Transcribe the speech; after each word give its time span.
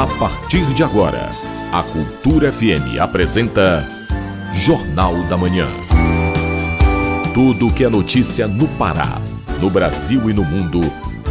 A 0.00 0.06
partir 0.06 0.64
de 0.72 0.82
agora, 0.82 1.28
a 1.70 1.82
Cultura 1.82 2.50
FM 2.50 2.98
apresenta 2.98 3.86
Jornal 4.50 5.14
da 5.24 5.36
Manhã. 5.36 5.66
Tudo 7.34 7.66
o 7.66 7.70
que 7.70 7.84
é 7.84 7.88
notícia 7.90 8.48
no 8.48 8.66
Pará, 8.66 9.20
no 9.60 9.68
Brasil 9.68 10.30
e 10.30 10.32
no 10.32 10.42
mundo, 10.42 10.80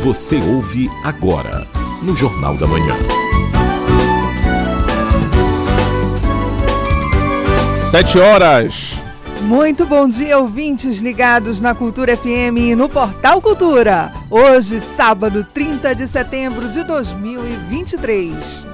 você 0.04 0.36
ouve 0.36 0.88
agora 1.04 1.66
no 2.04 2.16
Jornal 2.16 2.57
da 2.57 2.68
Manhã. 2.68 2.96
Sete 7.89 8.20
horas. 8.20 8.98
Muito 9.42 9.86
bom 9.86 10.08
dia, 10.08 10.38
ouvintes 10.38 11.00
ligados 11.00 11.60
na 11.62 11.74
Cultura 11.74 12.16
FM 12.16 12.58
e 12.58 12.76
no 12.76 12.89
Portal 12.89 13.42
Cultura. 13.42 14.12
Hoje, 14.30 14.82
sábado, 14.82 15.46
30 15.46 15.96
de 15.96 16.06
setembro 16.07 16.68
de 16.68 16.84
2023. 16.84 18.68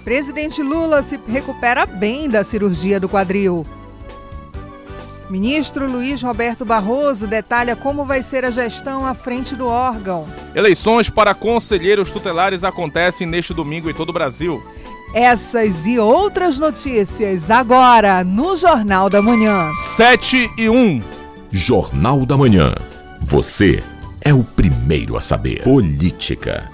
presidente 0.00 0.62
Lula 0.62 1.02
se 1.02 1.18
recupera 1.28 1.86
bem 1.86 2.28
da 2.28 2.42
cirurgia 2.42 2.98
do 2.98 3.08
quadril. 3.08 3.66
Ministro 5.30 5.88
Luiz 5.88 6.20
Roberto 6.22 6.64
Barroso 6.64 7.28
detalha 7.28 7.76
como 7.76 8.04
vai 8.04 8.20
ser 8.20 8.44
a 8.44 8.50
gestão 8.50 9.06
à 9.06 9.14
frente 9.14 9.54
do 9.54 9.68
órgão. 9.68 10.26
Eleições 10.56 11.08
para 11.08 11.34
conselheiros 11.34 12.10
tutelares 12.10 12.64
acontecem 12.64 13.28
neste 13.28 13.54
domingo 13.54 13.88
em 13.88 13.94
todo 13.94 14.08
o 14.08 14.12
Brasil. 14.12 14.60
Essas 15.14 15.86
e 15.86 15.98
outras 15.98 16.58
notícias 16.58 17.48
agora 17.48 18.24
no 18.24 18.56
Jornal 18.56 19.08
da 19.08 19.22
Manhã. 19.22 19.68
7 19.96 20.50
e 20.58 20.68
1. 20.68 21.02
Jornal 21.52 22.26
da 22.26 22.36
Manhã. 22.36 22.74
Você 23.20 23.82
é 24.20 24.34
o 24.34 24.42
primeiro 24.42 25.16
a 25.16 25.20
saber. 25.20 25.62
Política. 25.62 26.70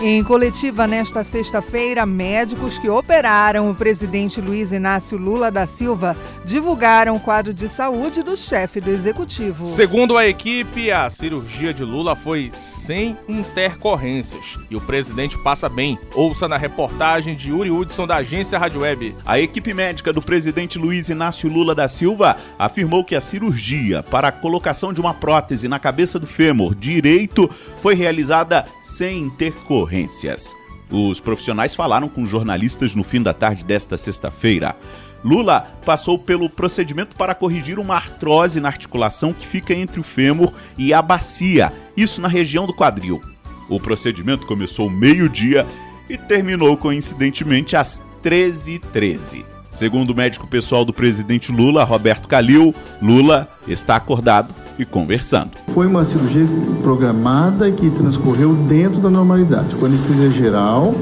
Em 0.00 0.22
coletiva 0.22 0.86
nesta 0.86 1.24
sexta-feira, 1.24 2.06
médicos 2.06 2.78
que 2.78 2.88
operaram 2.88 3.68
o 3.68 3.74
presidente 3.74 4.40
Luiz 4.40 4.70
Inácio 4.70 5.18
Lula 5.18 5.50
da 5.50 5.66
Silva 5.66 6.16
divulgaram 6.44 7.16
o 7.16 7.20
quadro 7.20 7.52
de 7.52 7.68
saúde 7.68 8.22
do 8.22 8.36
chefe 8.36 8.80
do 8.80 8.90
executivo. 8.90 9.66
Segundo 9.66 10.16
a 10.16 10.24
equipe, 10.24 10.92
a 10.92 11.10
cirurgia 11.10 11.74
de 11.74 11.82
Lula 11.82 12.14
foi 12.14 12.52
sem 12.54 13.18
intercorrências 13.28 14.56
e 14.70 14.76
o 14.76 14.80
presidente 14.80 15.36
passa 15.42 15.68
bem. 15.68 15.98
Ouça 16.14 16.46
na 16.46 16.56
reportagem 16.56 17.34
de 17.34 17.50
Yuri 17.50 17.72
Hudson 17.72 18.06
da 18.06 18.18
agência 18.18 18.56
Rádio 18.56 18.82
Web. 18.82 19.16
A 19.26 19.40
equipe 19.40 19.74
médica 19.74 20.12
do 20.12 20.22
presidente 20.22 20.78
Luiz 20.78 21.08
Inácio 21.08 21.50
Lula 21.50 21.74
da 21.74 21.88
Silva 21.88 22.36
afirmou 22.56 23.02
que 23.02 23.16
a 23.16 23.20
cirurgia 23.20 24.04
para 24.04 24.28
a 24.28 24.32
colocação 24.32 24.92
de 24.92 25.00
uma 25.00 25.12
prótese 25.12 25.66
na 25.66 25.80
cabeça 25.80 26.20
do 26.20 26.26
fêmur 26.26 26.72
direito 26.72 27.50
foi 27.78 27.96
realizada 27.96 28.64
sem 28.80 29.22
intercorrências 29.22 29.87
ocorrências. 29.88 30.54
Os 30.90 31.18
profissionais 31.18 31.74
falaram 31.74 32.08
com 32.08 32.24
jornalistas 32.24 32.94
no 32.94 33.02
fim 33.02 33.22
da 33.22 33.32
tarde 33.32 33.64
desta 33.64 33.96
sexta-feira. 33.96 34.76
Lula 35.24 35.72
passou 35.84 36.18
pelo 36.18 36.48
procedimento 36.48 37.16
para 37.16 37.34
corrigir 37.34 37.78
uma 37.78 37.96
artrose 37.96 38.60
na 38.60 38.68
articulação 38.68 39.32
que 39.32 39.46
fica 39.46 39.74
entre 39.74 39.98
o 39.98 40.04
fêmur 40.04 40.52
e 40.76 40.94
a 40.94 41.02
bacia, 41.02 41.72
isso 41.96 42.20
na 42.20 42.28
região 42.28 42.66
do 42.66 42.74
quadril. 42.74 43.20
O 43.68 43.80
procedimento 43.80 44.46
começou 44.46 44.88
meio-dia 44.88 45.66
e 46.08 46.16
terminou 46.16 46.76
coincidentemente 46.76 47.76
às 47.76 48.02
13h13. 48.22 48.80
13. 48.92 49.46
Segundo 49.70 50.10
o 50.10 50.16
médico 50.16 50.46
pessoal 50.46 50.84
do 50.84 50.92
presidente 50.92 51.52
Lula, 51.52 51.84
Roberto 51.84 52.26
Calil, 52.26 52.74
Lula 53.02 53.48
está 53.66 53.96
acordado 53.96 54.54
e 54.78 54.84
conversando. 54.84 55.50
Foi 55.74 55.86
uma 55.86 56.04
cirurgia 56.04 56.46
programada 56.82 57.70
que 57.70 57.90
transcorreu 57.90 58.54
dentro 58.54 59.00
da 59.00 59.10
normalidade, 59.10 59.74
com 59.74 59.86
anestesia 59.86 60.30
geral, 60.30 60.94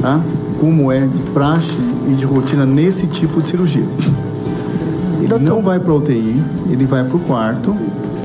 tá? 0.00 0.20
como 0.58 0.90
é 0.90 1.00
de 1.00 1.30
praxe 1.32 1.76
e 2.08 2.14
de 2.14 2.24
rotina 2.24 2.64
nesse 2.64 3.06
tipo 3.06 3.42
de 3.42 3.50
cirurgia. 3.50 3.86
Ele 5.22 5.38
não 5.38 5.62
vai 5.62 5.78
para 5.78 5.92
UTI, 5.92 6.42
ele 6.70 6.84
vai 6.84 7.04
para 7.04 7.16
o 7.16 7.20
quarto, 7.20 7.76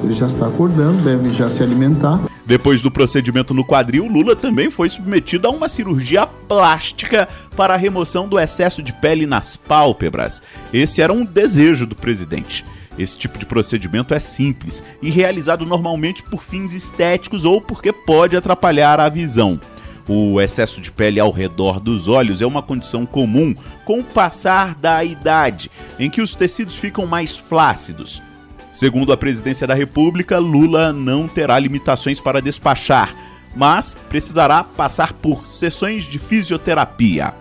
ele 0.04 0.14
já 0.14 0.28
está 0.28 0.48
acordando, 0.48 1.02
deve 1.04 1.32
já 1.34 1.50
se 1.50 1.62
alimentar. 1.64 2.20
Depois 2.46 2.82
do 2.82 2.90
procedimento 2.90 3.54
no 3.54 3.64
quadril, 3.64 4.08
Lula 4.08 4.36
também 4.36 4.72
foi 4.72 4.90
submetido 4.90 5.48
a 5.48 5.52
uma 5.52 5.70
cirurgia 5.70 6.26
plástica 6.26 7.28
para 7.56 7.76
a 7.76 7.78
remoção 7.78 8.28
do 8.28 8.40
excesso 8.40 8.82
de 8.82 8.92
pele 8.92 9.28
nas 9.28 9.56
pálpebras. 9.56 10.42
Esse 10.74 11.00
era 11.02 11.14
um 11.14 11.24
desejo 11.24 11.86
do 11.86 11.96
presidente. 11.96 12.66
Esse 13.00 13.18
tipo 13.18 13.40
de 13.40 13.46
procedimento 13.46 14.14
é 14.14 14.20
simples 14.20 14.84
e 15.02 15.10
realizado 15.10 15.66
normalmente 15.66 16.22
por 16.22 16.44
fins 16.44 16.74
estéticos 16.74 17.46
ou 17.46 17.62
porque 17.62 17.94
pode 17.94 18.36
atrapalhar 18.36 19.00
a 19.00 19.08
visão. 19.08 19.58
O 20.06 20.42
excesso 20.42 20.82
de 20.82 20.92
pele 20.92 21.18
ao 21.18 21.32
redor 21.32 21.80
dos 21.80 22.10
olhos 22.10 22.42
é 22.42 22.46
uma 22.46 22.62
condição 22.62 23.06
comum 23.06 23.56
com 23.86 24.02
o 24.02 24.04
passar 24.04 24.76
da 24.76 25.02
idade, 25.02 25.72
em 25.98 26.10
que 26.10 26.22
os 26.22 26.36
tecidos 26.36 26.76
ficam 26.76 27.06
mais 27.06 27.38
flácidos. 27.38 28.22
Segundo 28.70 29.14
a 29.14 29.18
presidência 29.18 29.66
da 29.66 29.74
República, 29.74 30.38
Lula 30.38 30.92
não 30.92 31.26
terá 31.26 31.58
limitações 31.58 32.20
para 32.20 32.42
despachar, 32.42 33.16
mas 33.56 33.94
precisará 33.94 34.62
passar 34.64 35.14
por 35.14 35.50
sessões 35.50 36.04
de 36.04 36.20
fisioterapia. 36.20 37.34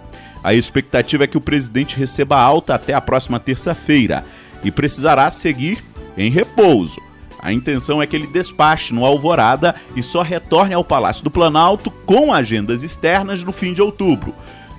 A 0.44 0.54
expectativa 0.54 1.24
é 1.24 1.26
que 1.26 1.36
o 1.36 1.40
presidente 1.40 1.96
receba 1.96 2.38
alta 2.38 2.76
até 2.76 2.94
a 2.94 3.00
próxima 3.00 3.40
terça-feira 3.40 4.24
e 4.62 4.70
precisará 4.70 5.30
seguir 5.30 5.84
em 6.16 6.30
repouso. 6.30 7.00
A 7.40 7.52
intenção 7.52 8.02
é 8.02 8.06
que 8.06 8.16
ele 8.16 8.26
despache 8.26 8.92
no 8.92 9.04
Alvorada 9.04 9.74
e 9.94 10.02
só 10.02 10.22
retorne 10.22 10.74
ao 10.74 10.84
Palácio 10.84 11.22
do 11.22 11.30
Planalto 11.30 11.90
com 11.90 12.32
agendas 12.32 12.82
externas 12.82 13.44
no 13.44 13.52
fim 13.52 13.72
de 13.72 13.80
outubro. 13.80 14.34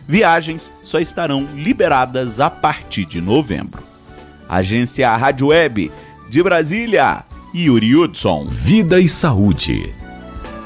Viagens 0.07 0.71
só 0.81 0.99
estarão 0.99 1.45
liberadas 1.55 2.39
a 2.39 2.49
partir 2.49 3.05
de 3.05 3.21
novembro. 3.21 3.83
Agência 4.47 5.15
Rádio 5.15 5.47
Web 5.47 5.91
de 6.29 6.43
Brasília, 6.43 7.23
Yuri 7.55 7.95
Hudson. 7.95 8.47
Vida 8.49 8.99
e 8.99 9.07
saúde. 9.07 9.98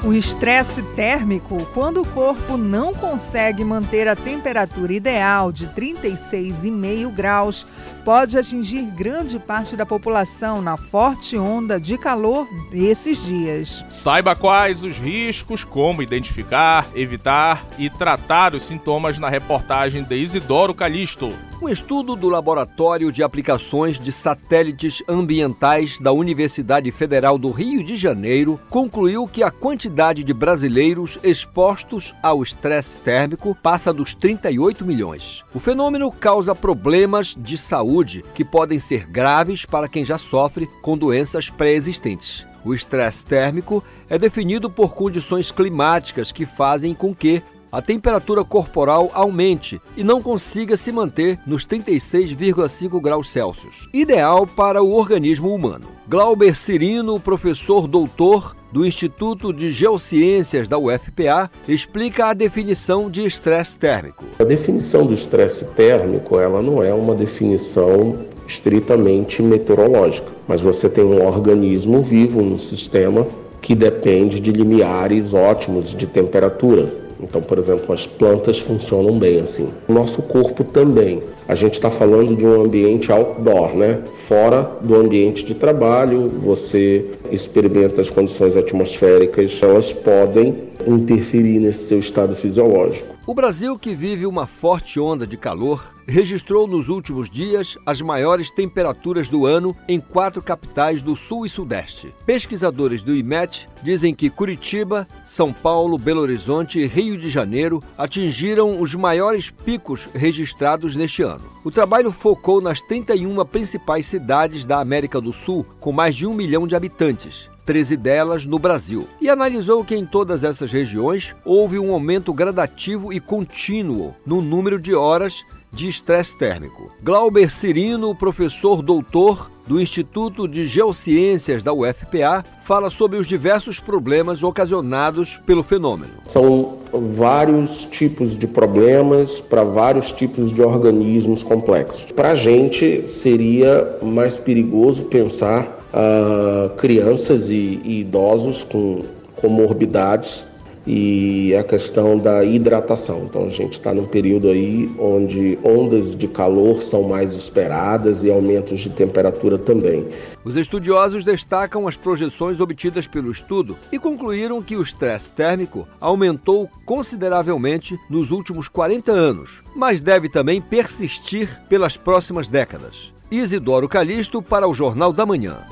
O 0.04 0.12
estresse 0.12 0.82
térmico, 0.94 1.64
quando 1.72 2.02
o 2.02 2.06
corpo 2.06 2.58
não 2.58 2.92
consegue 2.92 3.64
manter 3.64 4.06
a 4.06 4.14
temperatura 4.14 4.92
ideal 4.92 5.50
de 5.50 5.66
36,5 5.68 7.10
graus, 7.10 7.66
pode 8.04 8.36
atingir 8.36 8.82
grande 8.82 9.38
parte 9.38 9.74
da 9.74 9.86
população 9.86 10.60
na 10.60 10.76
forte 10.76 11.38
onda 11.38 11.80
de 11.80 11.96
calor 11.96 12.46
desses 12.70 13.24
dias. 13.24 13.82
Saiba 13.88 14.36
quais 14.36 14.82
os 14.82 14.98
riscos, 14.98 15.64
como 15.64 16.02
identificar, 16.02 16.86
evitar 16.94 17.66
e 17.78 17.88
tratar 17.88 18.54
os 18.54 18.64
sintomas 18.64 19.18
na 19.18 19.30
reportagem 19.30 20.04
de 20.04 20.16
Isidoro 20.16 20.74
Calixto. 20.74 21.32
Um 21.64 21.68
estudo 21.70 22.14
do 22.14 22.28
Laboratório 22.28 23.10
de 23.10 23.22
Aplicações 23.22 23.98
de 23.98 24.12
Satélites 24.12 25.02
Ambientais 25.08 25.98
da 25.98 26.12
Universidade 26.12 26.92
Federal 26.92 27.38
do 27.38 27.50
Rio 27.50 27.82
de 27.82 27.96
Janeiro 27.96 28.60
concluiu 28.68 29.26
que 29.26 29.42
a 29.42 29.50
quantidade 29.50 30.22
de 30.22 30.34
brasileiros 30.34 31.18
expostos 31.24 32.14
ao 32.22 32.42
estresse 32.42 32.98
térmico 32.98 33.56
passa 33.62 33.94
dos 33.94 34.14
38 34.14 34.84
milhões. 34.84 35.42
O 35.54 35.58
fenômeno 35.58 36.12
causa 36.12 36.54
problemas 36.54 37.34
de 37.34 37.56
saúde 37.56 38.22
que 38.34 38.44
podem 38.44 38.78
ser 38.78 39.06
graves 39.06 39.64
para 39.64 39.88
quem 39.88 40.04
já 40.04 40.18
sofre 40.18 40.68
com 40.82 40.98
doenças 40.98 41.48
pré-existentes. 41.48 42.46
O 42.62 42.74
estresse 42.74 43.24
térmico 43.24 43.84
é 44.08 44.18
definido 44.18 44.70
por 44.70 44.94
condições 44.94 45.50
climáticas 45.50 46.32
que 46.32 46.46
fazem 46.46 46.94
com 46.94 47.14
que 47.14 47.42
a 47.74 47.82
temperatura 47.82 48.44
corporal 48.44 49.10
aumente 49.12 49.80
e 49.96 50.04
não 50.04 50.22
consiga 50.22 50.76
se 50.76 50.92
manter 50.92 51.40
nos 51.44 51.66
36,5 51.66 53.02
graus 53.02 53.28
Celsius, 53.28 53.88
ideal 53.92 54.46
para 54.46 54.80
o 54.80 54.92
organismo 54.92 55.52
humano. 55.52 55.88
Glauber 56.08 56.54
Cirino, 56.54 57.18
professor 57.18 57.88
doutor 57.88 58.54
do 58.70 58.86
Instituto 58.86 59.52
de 59.52 59.72
Geociências 59.72 60.68
da 60.68 60.78
UFPA, 60.78 61.50
explica 61.66 62.26
a 62.26 62.34
definição 62.34 63.10
de 63.10 63.26
estresse 63.26 63.76
térmico. 63.76 64.24
A 64.38 64.44
definição 64.44 65.04
do 65.04 65.14
estresse 65.14 65.64
térmico, 65.76 66.38
ela 66.38 66.62
não 66.62 66.80
é 66.80 66.94
uma 66.94 67.14
definição 67.14 68.24
estritamente 68.46 69.42
meteorológica, 69.42 70.30
mas 70.46 70.60
você 70.60 70.88
tem 70.88 71.02
um 71.02 71.26
organismo 71.26 72.02
vivo, 72.02 72.40
um 72.40 72.56
sistema 72.56 73.26
que 73.60 73.74
depende 73.74 74.38
de 74.38 74.52
limiares 74.52 75.32
ótimos 75.34 75.94
de 75.94 76.06
temperatura. 76.06 77.03
Então, 77.20 77.40
por 77.40 77.58
exemplo, 77.58 77.92
as 77.92 78.06
plantas 78.06 78.58
funcionam 78.58 79.18
bem 79.18 79.40
assim. 79.40 79.68
O 79.88 79.92
nosso 79.92 80.22
corpo 80.22 80.64
também. 80.64 81.22
A 81.46 81.54
gente 81.54 81.74
está 81.74 81.90
falando 81.90 82.34
de 82.34 82.46
um 82.46 82.62
ambiente 82.62 83.12
outdoor, 83.12 83.74
né? 83.76 84.00
Fora 84.26 84.70
do 84.80 84.94
ambiente 84.94 85.44
de 85.44 85.54
trabalho, 85.54 86.28
você 86.28 87.04
experimenta 87.30 88.00
as 88.00 88.08
condições 88.08 88.56
atmosféricas, 88.56 89.58
elas 89.62 89.92
podem 89.92 90.54
interferir 90.86 91.58
nesse 91.58 91.86
seu 91.86 91.98
estado 91.98 92.34
fisiológico. 92.34 93.14
O 93.26 93.34
Brasil, 93.34 93.78
que 93.78 93.94
vive 93.94 94.26
uma 94.26 94.46
forte 94.46 95.00
onda 95.00 95.26
de 95.26 95.38
calor, 95.38 95.94
registrou 96.06 96.66
nos 96.66 96.90
últimos 96.90 97.30
dias 97.30 97.78
as 97.86 98.02
maiores 98.02 98.50
temperaturas 98.50 99.30
do 99.30 99.46
ano 99.46 99.74
em 99.88 99.98
quatro 99.98 100.42
capitais 100.42 101.00
do 101.00 101.16
Sul 101.16 101.46
e 101.46 101.48
Sudeste. 101.48 102.14
Pesquisadores 102.26 103.02
do 103.02 103.16
IMET 103.16 103.66
dizem 103.82 104.14
que 104.14 104.28
Curitiba, 104.28 105.08
São 105.24 105.54
Paulo, 105.54 105.96
Belo 105.96 106.20
Horizonte 106.20 106.78
e 106.78 106.86
Rio 106.86 107.16
de 107.16 107.30
Janeiro 107.30 107.82
atingiram 107.96 108.78
os 108.78 108.94
maiores 108.94 109.50
picos 109.50 110.06
registrados 110.14 110.94
neste 110.94 111.22
ano. 111.22 111.44
O 111.64 111.70
trabalho 111.70 112.12
focou 112.12 112.60
nas 112.60 112.82
31 112.82 113.42
principais 113.46 114.06
cidades 114.06 114.66
da 114.66 114.80
América 114.80 115.18
do 115.18 115.32
Sul, 115.32 115.64
com 115.80 115.92
mais 115.92 116.14
de 116.14 116.26
um 116.26 116.34
milhão 116.34 116.66
de 116.66 116.76
habitantes. 116.76 117.53
13 117.64 117.96
delas 117.96 118.46
no 118.46 118.58
Brasil, 118.58 119.08
e 119.20 119.28
analisou 119.28 119.84
que 119.84 119.94
em 119.94 120.04
todas 120.04 120.44
essas 120.44 120.70
regiões 120.70 121.34
houve 121.44 121.78
um 121.78 121.92
aumento 121.92 122.32
gradativo 122.32 123.12
e 123.12 123.20
contínuo 123.20 124.14
no 124.26 124.42
número 124.42 124.78
de 124.78 124.94
horas 124.94 125.44
de 125.74 125.88
estresse 125.88 126.36
térmico. 126.38 126.90
Glauber 127.02 127.50
Cirino, 127.50 128.14
professor 128.14 128.80
doutor 128.80 129.50
do 129.66 129.80
Instituto 129.80 130.46
de 130.46 130.66
Geociências 130.66 131.62
da 131.62 131.72
UFPA, 131.72 132.44
fala 132.62 132.90
sobre 132.90 133.18
os 133.18 133.26
diversos 133.26 133.80
problemas 133.80 134.42
ocasionados 134.42 135.38
pelo 135.46 135.62
fenômeno. 135.62 136.12
São 136.26 136.78
vários 136.92 137.86
tipos 137.86 138.38
de 138.38 138.46
problemas 138.46 139.40
para 139.40 139.64
vários 139.64 140.12
tipos 140.12 140.52
de 140.52 140.62
organismos 140.62 141.42
complexos. 141.42 142.12
Para 142.12 142.32
a 142.32 142.36
gente 142.36 143.08
seria 143.08 143.98
mais 144.02 144.38
perigoso 144.38 145.04
pensar 145.04 145.83
uh, 145.94 146.70
crianças 146.76 147.48
e, 147.48 147.80
e 147.84 148.00
idosos 148.00 148.64
com 148.64 149.04
comorbidades 149.36 150.44
e 150.86 151.54
a 151.54 151.64
questão 151.64 152.18
da 152.18 152.44
hidratação. 152.44 153.24
Então 153.24 153.46
a 153.46 153.50
gente 153.50 153.74
está 153.74 153.94
num 153.94 154.04
período 154.04 154.48
aí 154.48 154.90
onde 154.98 155.58
ondas 155.64 156.14
de 156.14 156.28
calor 156.28 156.82
são 156.82 157.04
mais 157.04 157.32
esperadas 157.32 158.22
e 158.22 158.30
aumentos 158.30 158.80
de 158.80 158.90
temperatura 158.90 159.58
também. 159.58 160.06
Os 160.44 160.56
estudiosos 160.56 161.24
destacam 161.24 161.88
as 161.88 161.96
projeções 161.96 162.60
obtidas 162.60 163.06
pelo 163.06 163.30
estudo 163.30 163.76
e 163.90 163.98
concluíram 163.98 164.62
que 164.62 164.76
o 164.76 164.82
estresse 164.82 165.30
térmico 165.30 165.86
aumentou 165.98 166.68
consideravelmente 166.84 167.98
nos 168.10 168.30
últimos 168.30 168.68
40 168.68 169.10
anos, 169.10 169.62
mas 169.74 170.02
deve 170.02 170.28
também 170.28 170.60
persistir 170.60 171.62
pelas 171.68 171.96
próximas 171.96 172.48
décadas. 172.48 173.12
Isidoro 173.30 173.88
Calixto 173.88 174.42
para 174.42 174.68
o 174.68 174.74
Jornal 174.74 175.12
da 175.12 175.24
Manhã. 175.24 175.62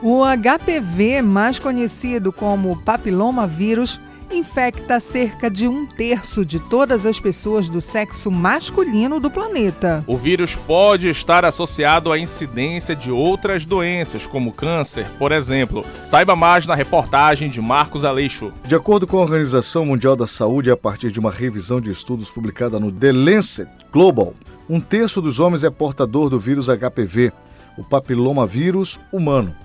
O 0.00 0.22
HPV, 0.24 1.22
mais 1.22 1.58
conhecido 1.58 2.32
como 2.32 2.80
papilomavírus, 2.82 4.00
infecta 4.30 5.00
cerca 5.00 5.50
de 5.50 5.66
um 5.66 5.86
terço 5.86 6.44
de 6.44 6.60
todas 6.60 7.04
as 7.04 7.18
pessoas 7.18 7.68
do 7.68 7.80
sexo 7.80 8.30
masculino 8.30 9.18
do 9.18 9.28
planeta. 9.28 10.04
O 10.06 10.16
vírus 10.16 10.54
pode 10.54 11.08
estar 11.08 11.44
associado 11.44 12.12
à 12.12 12.18
incidência 12.18 12.94
de 12.94 13.10
outras 13.10 13.66
doenças, 13.66 14.24
como 14.24 14.52
câncer, 14.52 15.04
por 15.18 15.32
exemplo. 15.32 15.84
Saiba 16.04 16.36
mais 16.36 16.64
na 16.64 16.76
reportagem 16.76 17.50
de 17.50 17.60
Marcos 17.60 18.04
Aleixo. 18.04 18.52
De 18.64 18.76
acordo 18.76 19.04
com 19.04 19.18
a 19.18 19.22
Organização 19.22 19.84
Mundial 19.84 20.14
da 20.14 20.28
Saúde, 20.28 20.70
a 20.70 20.76
partir 20.76 21.10
de 21.10 21.18
uma 21.18 21.32
revisão 21.32 21.80
de 21.80 21.90
estudos 21.90 22.30
publicada 22.30 22.78
no 22.78 22.92
The 22.92 23.10
Lancet 23.10 23.68
Global, 23.92 24.32
um 24.70 24.80
terço 24.80 25.20
dos 25.20 25.40
homens 25.40 25.64
é 25.64 25.70
portador 25.70 26.30
do 26.30 26.38
vírus 26.38 26.68
HPV, 26.68 27.32
o 27.76 27.82
papilomavírus 27.82 29.00
humano. 29.12 29.56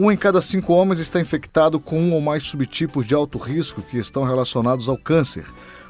Um 0.00 0.12
em 0.12 0.16
cada 0.16 0.40
cinco 0.40 0.74
homens 0.74 1.00
está 1.00 1.20
infectado 1.20 1.80
com 1.80 2.00
um 2.00 2.12
ou 2.12 2.20
mais 2.20 2.44
subtipos 2.44 3.04
de 3.04 3.16
alto 3.16 3.36
risco 3.36 3.82
que 3.82 3.98
estão 3.98 4.22
relacionados 4.22 4.88
ao 4.88 4.96
câncer. 4.96 5.44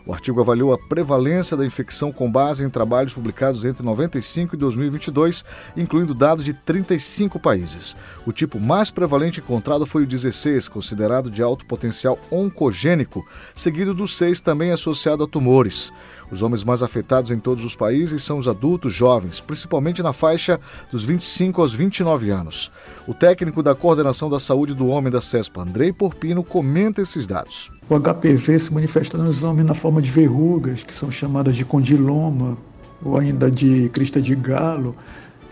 O 0.06 0.14
artigo 0.14 0.40
avaliou 0.40 0.72
a 0.72 0.78
prevalência 0.78 1.54
da 1.54 1.66
infecção 1.66 2.10
com 2.10 2.32
base 2.32 2.64
em 2.64 2.70
trabalhos 2.70 3.12
publicados 3.12 3.66
entre 3.66 3.84
95 3.84 4.54
e 4.54 4.58
2022, 4.58 5.44
incluindo 5.76 6.14
dados 6.14 6.42
de 6.42 6.54
35 6.54 7.38
países. 7.38 7.94
O 8.24 8.32
tipo 8.32 8.58
mais 8.58 8.90
prevalente 8.90 9.40
encontrado 9.40 9.84
foi 9.84 10.04
o 10.04 10.06
16, 10.06 10.70
considerado 10.70 11.30
de 11.30 11.42
alto 11.42 11.66
potencial 11.66 12.18
oncogênico, 12.30 13.26
seguido 13.54 13.92
do 13.92 14.08
6, 14.08 14.40
também 14.40 14.70
associado 14.70 15.24
a 15.24 15.28
tumores. 15.28 15.92
Os 16.30 16.40
homens 16.40 16.64
mais 16.64 16.82
afetados 16.82 17.30
em 17.30 17.38
todos 17.38 17.62
os 17.62 17.76
países 17.76 18.22
são 18.22 18.38
os 18.38 18.48
adultos 18.48 18.94
jovens, 18.94 19.40
principalmente 19.40 20.02
na 20.02 20.14
faixa 20.14 20.58
dos 20.90 21.02
25 21.02 21.60
aos 21.60 21.74
29 21.74 22.30
anos. 22.30 22.72
O 23.08 23.14
técnico 23.14 23.62
da 23.62 23.74
Coordenação 23.74 24.28
da 24.28 24.38
Saúde 24.38 24.74
do 24.74 24.88
Homem 24.88 25.10
da 25.10 25.22
CESPA, 25.22 25.62
Andrei 25.62 25.90
Porpino, 25.94 26.44
comenta 26.44 27.00
esses 27.00 27.26
dados. 27.26 27.70
O 27.88 27.98
HPV 27.98 28.58
se 28.58 28.74
manifesta 28.74 29.16
nos 29.16 29.42
homens 29.42 29.66
na 29.66 29.72
forma 29.72 30.02
de 30.02 30.10
verrugas, 30.10 30.82
que 30.82 30.92
são 30.92 31.10
chamadas 31.10 31.56
de 31.56 31.64
condiloma, 31.64 32.58
ou 33.02 33.16
ainda 33.16 33.50
de 33.50 33.88
crista 33.94 34.20
de 34.20 34.34
galo, 34.34 34.94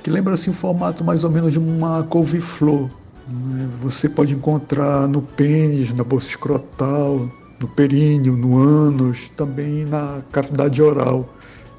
que 0.02 0.10
lembra 0.10 0.34
assim 0.34 0.50
o 0.50 0.52
formato 0.52 1.02
mais 1.02 1.24
ou 1.24 1.30
menos 1.30 1.50
de 1.50 1.58
uma 1.58 2.02
couve-flor. 2.02 2.90
Né? 3.26 3.66
Você 3.80 4.06
pode 4.06 4.34
encontrar 4.34 5.08
no 5.08 5.22
pênis, 5.22 5.94
na 5.94 6.04
bolsa 6.04 6.28
escrotal, 6.28 7.26
no 7.58 7.68
períneo, 7.68 8.36
no 8.36 8.58
ânus, 8.58 9.32
também 9.34 9.86
na 9.86 10.20
cavidade 10.30 10.82
oral. 10.82 11.26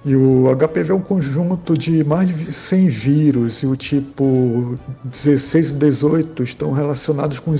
E 0.08 0.16
o 0.16 0.46
HPV 0.56 0.92
é 0.92 0.96
um 0.96 1.02
conjunto 1.02 1.78
de 1.78 2.02
mais 2.02 2.30
de 2.30 2.54
100 2.54 2.88
vírus, 2.88 3.62
e 3.62 3.68
o 3.68 3.76
tipo 3.76 4.80
16 5.04 5.72
e 5.72 5.76
18 5.76 6.44
estão 6.44 6.72
relacionados 6.72 7.40
com 7.40 7.52
o 7.52 7.56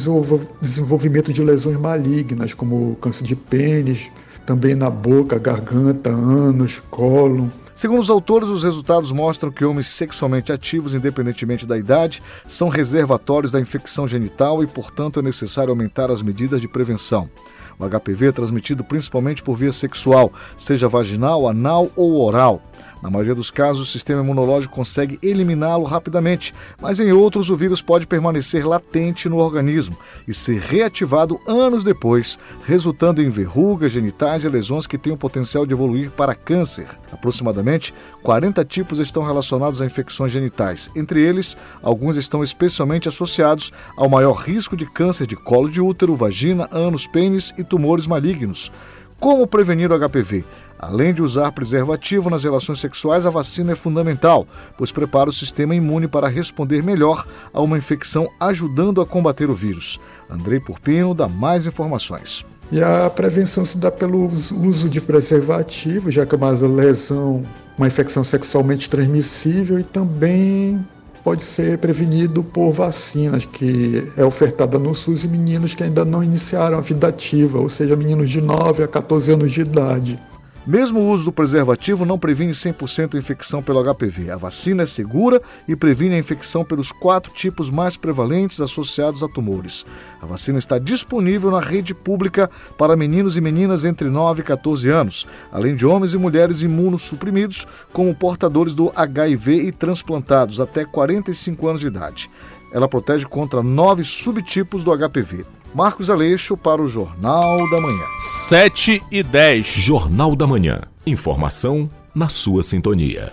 desenvolvimento 0.62 1.34
de 1.34 1.44
lesões 1.44 1.78
malignas, 1.78 2.54
como 2.54 2.96
câncer 3.02 3.26
de 3.26 3.36
pênis, 3.36 4.10
também 4.46 4.76
na 4.76 4.90
boca, 4.90 5.38
garganta, 5.38 6.10
ânus, 6.10 6.82
cólon. 6.90 7.50
Segundo 7.76 8.00
os 8.00 8.10
autores, 8.10 8.48
os 8.48 8.64
resultados 8.64 9.12
mostram 9.12 9.52
que 9.52 9.66
homens 9.66 9.88
sexualmente 9.88 10.50
ativos, 10.50 10.96
independentemente 10.96 11.68
da 11.68 11.78
idade, 11.78 12.24
são 12.48 12.70
reservatórios 12.70 13.52
da 13.52 13.60
infecção 13.60 14.08
genital 14.08 14.64
e, 14.64 14.68
portanto, 14.68 15.20
é 15.20 15.22
necessário 15.22 15.72
aumentar 15.72 16.10
as 16.10 16.22
medidas 16.22 16.62
de 16.62 16.68
prevenção. 16.70 17.30
O 17.80 17.88
HPV 17.88 18.28
é 18.28 18.32
transmitido 18.32 18.84
principalmente 18.84 19.44
por 19.44 19.56
via 19.56 19.72
sexual, 19.72 20.32
seja 20.58 20.88
vaginal, 20.88 21.48
anal 21.48 21.90
ou 21.96 22.20
oral. 22.22 22.62
Na 23.02 23.10
maioria 23.10 23.36
dos 23.36 23.52
casos, 23.52 23.88
o 23.88 23.92
sistema 23.92 24.22
imunológico 24.22 24.74
consegue 24.74 25.20
eliminá-lo 25.22 25.84
rapidamente, 25.84 26.54
mas 26.82 27.00
em 27.00 27.12
outros 27.12 27.50
o 27.50 27.56
vírus 27.56 27.82
pode 27.82 28.08
permanecer 28.08 28.68
latente 28.68 29.30
no 29.30 29.38
organismo 29.38 29.98
e 30.28 30.34
ser 30.34 30.60
reativado 30.60 31.40
anos 31.48 31.84
depois, 31.84 32.40
resultando 32.66 33.22
em 33.22 33.30
verrugas 33.30 33.92
genitais 33.92 34.44
e 34.44 34.50
lesões 34.50 34.88
que 34.88 34.98
têm 34.98 35.14
o 35.14 35.18
potencial 35.18 35.66
de 35.66 35.74
evoluir 35.74 36.10
para 36.12 36.34
câncer. 36.34 36.88
Aproximadamente 37.12 37.94
40 38.24 38.66
tipos 38.66 39.00
estão 39.00 39.24
relacionados 39.24 39.82
a 39.82 39.86
infecções 39.86 40.32
genitais. 40.32 40.90
Entre 40.96 41.22
eles, 41.22 41.56
alguns 41.82 42.18
estão 42.18 42.44
especialmente 42.44 43.08
associados 43.08 43.72
ao 43.96 44.10
maior 44.10 44.34
risco 44.34 44.76
de 44.76 44.86
câncer 44.86 45.28
de 45.28 45.36
colo 45.36 45.70
de 45.70 45.80
útero, 45.80 46.16
vagina, 46.16 46.68
ânus, 46.72 47.06
pênis 47.06 47.54
e 47.58 47.64
tumores 47.64 48.08
malignos 48.08 48.72
Como 49.20 49.48
prevenir 49.48 49.92
o 49.92 49.98
HPV? 49.98 50.44
Além 50.80 51.14
de 51.14 51.24
usar 51.24 51.52
preservativo 51.52 52.30
nas 52.30 52.44
relações 52.44 52.80
sexuais, 52.80 53.26
a 53.26 53.32
vacina 53.32 53.72
é 53.72 53.76
fundamental, 53.76 54.48
pois 54.78 54.92
prepara 54.92 55.30
o 55.30 55.34
sistema 55.34 55.74
imune 55.74 56.08
para 56.08 56.28
responder 56.28 56.84
melhor 56.84 57.26
a 57.52 57.62
uma 57.62 57.78
infecção, 57.78 58.30
ajudando 58.40 59.02
a 59.02 59.06
combater 59.06 59.50
o 59.50 59.56
vírus. 59.56 60.00
Andrei 60.30 60.60
Purpino 60.60 61.16
dá 61.16 61.28
mais 61.28 61.66
informações. 61.66 62.46
E 62.72 62.84
a 62.84 63.10
prevenção 63.10 63.66
se 63.66 63.78
dá 63.78 63.90
pelo 63.90 64.26
uso 64.26 64.90
de 64.90 65.00
preservativo, 65.00 66.12
já 66.12 66.26
que 66.26 66.36
é 66.36 66.38
uma 66.38 66.52
lesão, 66.52 67.46
uma 67.78 67.88
infecção 67.88 68.24
sexualmente 68.24 68.90
transmissível 68.90 69.80
e 69.80 69.84
também 69.84 70.86
pode 71.24 71.44
ser 71.44 71.78
prevenido 71.78 72.44
por 72.44 72.72
vacinas 72.72 73.46
que 73.46 74.12
é 74.16 74.24
ofertada 74.24 74.78
no 74.78 74.94
SUS 74.94 75.26
em 75.26 75.30
meninos 75.30 75.74
que 75.74 75.84
ainda 75.84 76.06
não 76.06 76.24
iniciaram 76.24 76.78
a 76.78 76.82
vida 76.82 77.08
ativa, 77.08 77.58
ou 77.58 77.70
seja, 77.70 77.96
meninos 77.96 78.30
de 78.30 78.42
9 78.42 78.84
a 78.84 78.88
14 78.88 79.32
anos 79.32 79.52
de 79.52 79.62
idade. 79.62 80.20
Mesmo 80.68 81.00
o 81.00 81.10
uso 81.14 81.24
do 81.24 81.32
preservativo 81.32 82.04
não 82.04 82.20
previne 82.20 82.52
100% 82.52 83.16
a 83.16 83.18
infecção 83.18 83.64
pelo 83.64 83.82
HPV. 83.82 84.32
A 84.32 84.36
vacina 84.36 84.84
é 84.84 84.86
segura 84.86 85.42
e 85.66 85.78
previne 85.78 86.16
a 86.16 86.20
infecção 86.20 86.66
pelos 86.66 86.92
quatro 86.92 87.32
tipos 87.32 87.70
mais 87.70 87.96
prevalentes 87.96 88.60
associados 88.60 89.24
a 89.24 89.30
tumores. 89.30 89.86
A 90.22 90.26
vacina 90.26 90.60
está 90.60 90.78
disponível 90.78 91.52
na 91.52 91.62
rede 91.62 91.94
pública 91.94 92.52
para 92.78 92.98
meninos 92.98 93.38
e 93.38 93.42
meninas 93.42 93.86
entre 93.86 94.10
9 94.10 94.42
e 94.42 94.44
14 94.44 94.90
anos, 94.90 95.26
além 95.54 95.74
de 95.74 95.86
homens 95.86 96.14
e 96.14 96.18
mulheres 96.18 96.62
imunossuprimidos, 96.62 97.66
como 97.94 98.14
portadores 98.14 98.76
do 98.76 98.92
HIV 98.94 99.68
e 99.68 99.72
transplantados 99.72 100.60
até 100.60 100.84
45 100.84 101.66
anos 101.66 101.80
de 101.80 101.88
idade. 101.88 102.30
Ela 102.74 102.90
protege 102.90 103.26
contra 103.26 103.64
nove 103.64 104.04
subtipos 104.04 104.84
do 104.84 104.92
HPV. 104.92 105.46
Marcos 105.74 106.10
Aleixo 106.10 106.56
para 106.58 106.82
o 106.82 106.88
Jornal 106.88 107.42
da 107.42 107.82
Manhã. 107.82 108.06
7 108.48 109.04
e 109.12 109.22
10. 109.22 109.66
Jornal 109.66 110.36
da 110.36 110.48
Manhã. 110.48 110.82
Informação 111.06 111.90
na 112.16 112.30
sua 112.30 112.64
sintonia. 112.64 113.32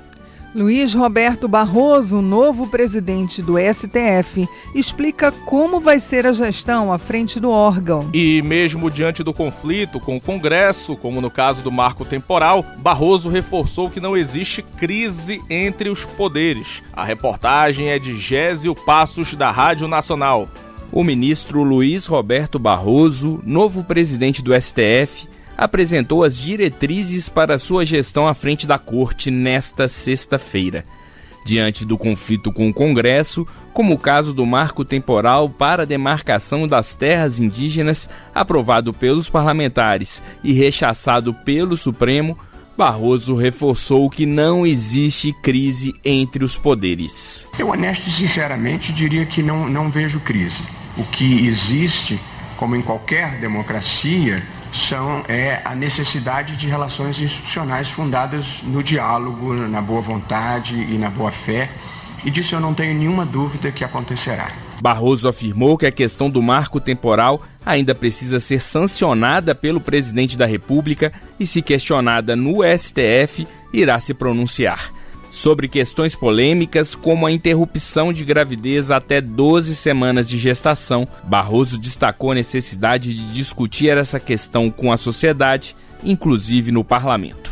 Luiz 0.54 0.94
Roberto 0.94 1.48
Barroso, 1.48 2.22
novo 2.22 2.68
presidente 2.68 3.42
do 3.42 3.54
STF, 3.58 4.48
explica 4.72 5.32
como 5.32 5.80
vai 5.80 5.98
ser 5.98 6.26
a 6.28 6.32
gestão 6.32 6.92
à 6.92 6.98
frente 6.98 7.40
do 7.40 7.50
órgão. 7.50 8.08
E 8.14 8.40
mesmo 8.42 8.88
diante 8.88 9.24
do 9.24 9.34
conflito 9.34 9.98
com 9.98 10.16
o 10.16 10.20
Congresso, 10.20 10.96
como 10.96 11.20
no 11.20 11.28
caso 11.28 11.60
do 11.60 11.72
marco 11.72 12.04
temporal, 12.04 12.64
Barroso 12.78 13.28
reforçou 13.28 13.90
que 13.90 13.98
não 13.98 14.16
existe 14.16 14.62
crise 14.62 15.42
entre 15.50 15.90
os 15.90 16.06
poderes. 16.06 16.84
A 16.92 17.04
reportagem 17.04 17.88
é 17.88 17.98
de 17.98 18.16
Gésio 18.16 18.76
Passos, 18.76 19.34
da 19.34 19.50
Rádio 19.50 19.88
Nacional. 19.88 20.48
O 20.96 21.02
ministro 21.02 21.64
Luiz 21.64 22.06
Roberto 22.06 22.56
Barroso, 22.56 23.40
novo 23.44 23.82
presidente 23.82 24.40
do 24.40 24.54
STF, 24.54 25.26
apresentou 25.58 26.22
as 26.22 26.38
diretrizes 26.38 27.28
para 27.28 27.58
sua 27.58 27.84
gestão 27.84 28.28
à 28.28 28.32
frente 28.32 28.64
da 28.64 28.78
corte 28.78 29.28
nesta 29.28 29.88
sexta-feira. 29.88 30.84
Diante 31.44 31.84
do 31.84 31.98
conflito 31.98 32.52
com 32.52 32.68
o 32.68 32.72
Congresso, 32.72 33.44
como 33.72 33.94
o 33.94 33.98
caso 33.98 34.32
do 34.32 34.46
marco 34.46 34.84
temporal 34.84 35.50
para 35.50 35.82
a 35.82 35.84
demarcação 35.84 36.64
das 36.64 36.94
terras 36.94 37.40
indígenas, 37.40 38.08
aprovado 38.32 38.94
pelos 38.94 39.28
parlamentares 39.28 40.22
e 40.44 40.52
rechaçado 40.52 41.34
pelo 41.34 41.76
Supremo, 41.76 42.38
Barroso 42.78 43.34
reforçou 43.34 44.08
que 44.08 44.26
não 44.26 44.64
existe 44.64 45.32
crise 45.42 45.92
entre 46.04 46.44
os 46.44 46.56
poderes. 46.56 47.48
Eu, 47.58 47.70
honesto 47.70 48.06
e 48.06 48.12
sinceramente, 48.12 48.92
diria 48.92 49.26
que 49.26 49.42
não, 49.42 49.68
não 49.68 49.90
vejo 49.90 50.20
crise. 50.20 50.62
O 50.96 51.04
que 51.04 51.46
existe, 51.46 52.20
como 52.56 52.76
em 52.76 52.82
qualquer 52.82 53.38
democracia, 53.40 54.42
são 54.72 55.24
é 55.28 55.60
a 55.64 55.74
necessidade 55.74 56.56
de 56.56 56.66
relações 56.66 57.20
institucionais 57.20 57.88
fundadas 57.88 58.60
no 58.64 58.82
diálogo, 58.82 59.52
na 59.54 59.80
boa 59.80 60.00
vontade 60.00 60.74
e 60.74 60.98
na 60.98 61.10
boa 61.10 61.30
fé. 61.30 61.70
E 62.24 62.30
disso 62.30 62.54
eu 62.54 62.60
não 62.60 62.74
tenho 62.74 62.94
nenhuma 62.94 63.24
dúvida 63.24 63.70
que 63.70 63.84
acontecerá. 63.84 64.50
Barroso 64.80 65.28
afirmou 65.28 65.78
que 65.78 65.86
a 65.86 65.92
questão 65.92 66.28
do 66.28 66.42
marco 66.42 66.80
temporal 66.80 67.40
ainda 67.64 67.94
precisa 67.94 68.40
ser 68.40 68.60
sancionada 68.60 69.54
pelo 69.54 69.80
presidente 69.80 70.36
da 70.36 70.46
República 70.46 71.12
e, 71.38 71.46
se 71.46 71.62
questionada 71.62 72.34
no 72.34 72.58
STF, 72.62 73.46
irá 73.72 74.00
se 74.00 74.12
pronunciar 74.12 74.90
sobre 75.34 75.66
questões 75.66 76.14
polêmicas 76.14 76.94
como 76.94 77.26
a 77.26 77.32
interrupção 77.32 78.12
de 78.12 78.24
gravidez 78.24 78.88
até 78.88 79.20
12 79.20 79.74
semanas 79.74 80.28
de 80.28 80.38
gestação. 80.38 81.08
Barroso 81.24 81.76
destacou 81.76 82.30
a 82.30 82.36
necessidade 82.36 83.12
de 83.12 83.32
discutir 83.32 83.98
essa 83.98 84.20
questão 84.20 84.70
com 84.70 84.92
a 84.92 84.96
sociedade, 84.96 85.74
inclusive 86.04 86.70
no 86.70 86.84
parlamento. 86.84 87.50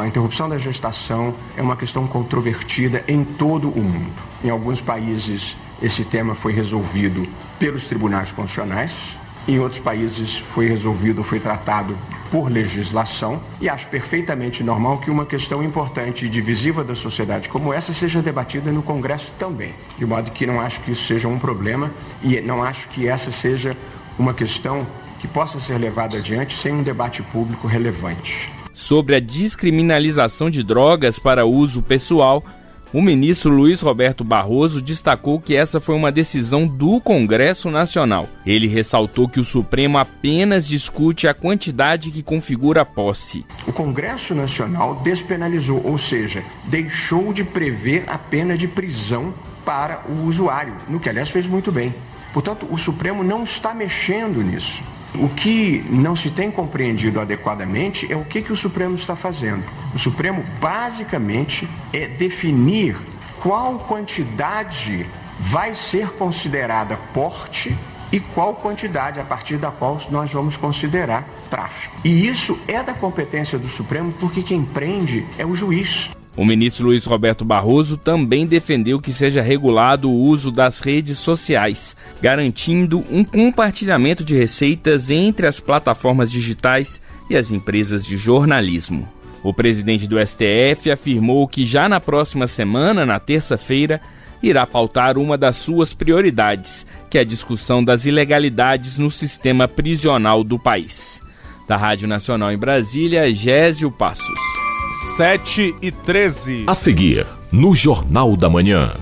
A 0.00 0.06
interrupção 0.06 0.48
da 0.48 0.56
gestação 0.56 1.34
é 1.56 1.62
uma 1.62 1.76
questão 1.76 2.06
controvertida 2.06 3.02
em 3.08 3.24
todo 3.24 3.68
o 3.70 3.82
mundo. 3.82 4.14
Em 4.44 4.48
alguns 4.48 4.80
países, 4.80 5.56
esse 5.82 6.04
tema 6.04 6.36
foi 6.36 6.52
resolvido 6.52 7.26
pelos 7.58 7.86
tribunais 7.86 8.30
constitucionais, 8.30 8.92
em 9.48 9.58
outros 9.58 9.80
países 9.80 10.36
foi 10.36 10.66
resolvido, 10.66 11.22
foi 11.22 11.38
tratado 11.38 11.96
por 12.30 12.50
legislação 12.50 13.40
e 13.60 13.68
acho 13.68 13.86
perfeitamente 13.86 14.64
normal 14.64 14.98
que 14.98 15.10
uma 15.10 15.24
questão 15.24 15.62
importante 15.62 16.26
e 16.26 16.28
divisiva 16.28 16.82
da 16.82 16.94
sociedade 16.94 17.48
como 17.48 17.72
essa 17.72 17.92
seja 17.92 18.20
debatida 18.20 18.72
no 18.72 18.82
Congresso 18.82 19.32
também. 19.38 19.72
De 19.96 20.04
modo 20.04 20.30
que 20.30 20.46
não 20.46 20.60
acho 20.60 20.80
que 20.80 20.92
isso 20.92 21.04
seja 21.06 21.28
um 21.28 21.38
problema 21.38 21.90
e 22.22 22.40
não 22.40 22.62
acho 22.62 22.88
que 22.88 23.06
essa 23.06 23.30
seja 23.30 23.76
uma 24.18 24.34
questão 24.34 24.86
que 25.20 25.28
possa 25.28 25.60
ser 25.60 25.78
levada 25.78 26.18
adiante 26.18 26.56
sem 26.56 26.72
um 26.72 26.82
debate 26.82 27.22
público 27.22 27.66
relevante. 27.66 28.50
Sobre 28.74 29.16
a 29.16 29.20
descriminalização 29.20 30.50
de 30.50 30.62
drogas 30.62 31.18
para 31.18 31.46
uso 31.46 31.80
pessoal, 31.80 32.44
o 32.96 33.02
ministro 33.02 33.50
Luiz 33.50 33.82
Roberto 33.82 34.24
Barroso 34.24 34.80
destacou 34.80 35.38
que 35.38 35.54
essa 35.54 35.78
foi 35.78 35.94
uma 35.94 36.10
decisão 36.10 36.66
do 36.66 36.98
Congresso 36.98 37.70
Nacional. 37.70 38.26
Ele 38.46 38.66
ressaltou 38.66 39.28
que 39.28 39.38
o 39.38 39.44
Supremo 39.44 39.98
apenas 39.98 40.66
discute 40.66 41.28
a 41.28 41.34
quantidade 41.34 42.10
que 42.10 42.22
configura 42.22 42.80
a 42.80 42.84
posse. 42.86 43.44
O 43.66 43.72
Congresso 43.74 44.34
Nacional 44.34 45.02
despenalizou, 45.04 45.82
ou 45.84 45.98
seja, 45.98 46.42
deixou 46.64 47.34
de 47.34 47.44
prever 47.44 48.04
a 48.06 48.16
pena 48.16 48.56
de 48.56 48.66
prisão 48.66 49.34
para 49.62 50.00
o 50.08 50.26
usuário, 50.26 50.72
no 50.88 50.98
que 50.98 51.10
aliás 51.10 51.28
fez 51.28 51.46
muito 51.46 51.70
bem. 51.70 51.94
Portanto, 52.32 52.66
o 52.70 52.78
Supremo 52.78 53.22
não 53.22 53.44
está 53.44 53.74
mexendo 53.74 54.42
nisso. 54.42 54.82
O 55.18 55.28
que 55.28 55.84
não 55.88 56.14
se 56.14 56.30
tem 56.30 56.50
compreendido 56.50 57.20
adequadamente 57.20 58.10
é 58.12 58.16
o 58.16 58.24
que, 58.24 58.42
que 58.42 58.52
o 58.52 58.56
Supremo 58.56 58.94
está 58.94 59.16
fazendo. 59.16 59.64
O 59.94 59.98
Supremo 59.98 60.44
basicamente 60.60 61.68
é 61.92 62.06
definir 62.06 62.96
qual 63.40 63.78
quantidade 63.80 65.06
vai 65.38 65.74
ser 65.74 66.10
considerada 66.10 66.96
porte 67.14 67.76
e 68.12 68.20
qual 68.20 68.54
quantidade 68.54 69.20
a 69.20 69.24
partir 69.24 69.56
da 69.56 69.70
qual 69.70 70.00
nós 70.10 70.32
vamos 70.32 70.56
considerar 70.56 71.28
tráfico. 71.50 71.94
E 72.04 72.26
isso 72.26 72.58
é 72.66 72.82
da 72.82 72.94
competência 72.94 73.58
do 73.58 73.68
Supremo 73.68 74.12
porque 74.12 74.42
quem 74.42 74.64
prende 74.64 75.26
é 75.38 75.44
o 75.44 75.54
juiz. 75.54 76.10
O 76.36 76.44
ministro 76.44 76.86
Luiz 76.86 77.06
Roberto 77.06 77.46
Barroso 77.46 77.96
também 77.96 78.46
defendeu 78.46 79.00
que 79.00 79.10
seja 79.12 79.40
regulado 79.40 80.10
o 80.10 80.20
uso 80.20 80.52
das 80.52 80.80
redes 80.80 81.18
sociais, 81.18 81.96
garantindo 82.20 83.02
um 83.10 83.24
compartilhamento 83.24 84.22
de 84.22 84.36
receitas 84.36 85.08
entre 85.08 85.46
as 85.46 85.60
plataformas 85.60 86.30
digitais 86.30 87.00
e 87.30 87.36
as 87.36 87.50
empresas 87.50 88.04
de 88.04 88.18
jornalismo. 88.18 89.08
O 89.42 89.54
presidente 89.54 90.06
do 90.06 90.18
STF 90.20 90.90
afirmou 90.90 91.48
que 91.48 91.64
já 91.64 91.88
na 91.88 92.00
próxima 92.00 92.46
semana, 92.46 93.06
na 93.06 93.18
terça-feira, 93.18 94.00
irá 94.42 94.66
pautar 94.66 95.16
uma 95.16 95.38
das 95.38 95.56
suas 95.56 95.94
prioridades, 95.94 96.86
que 97.08 97.16
é 97.16 97.22
a 97.22 97.24
discussão 97.24 97.82
das 97.82 98.04
ilegalidades 98.04 98.98
no 98.98 99.10
sistema 99.10 99.66
prisional 99.66 100.44
do 100.44 100.58
país. 100.58 101.22
Da 101.66 101.76
Rádio 101.76 102.06
Nacional 102.06 102.52
em 102.52 102.58
Brasília, 102.58 103.32
Gésio 103.32 103.90
Passos. 103.90 104.45
7 105.16 105.74
e 105.80 105.90
13. 105.90 106.64
A 106.66 106.74
seguir, 106.74 107.26
no 107.50 107.74
Jornal 107.74 108.36
da 108.36 108.50
Manhã. 108.50 108.92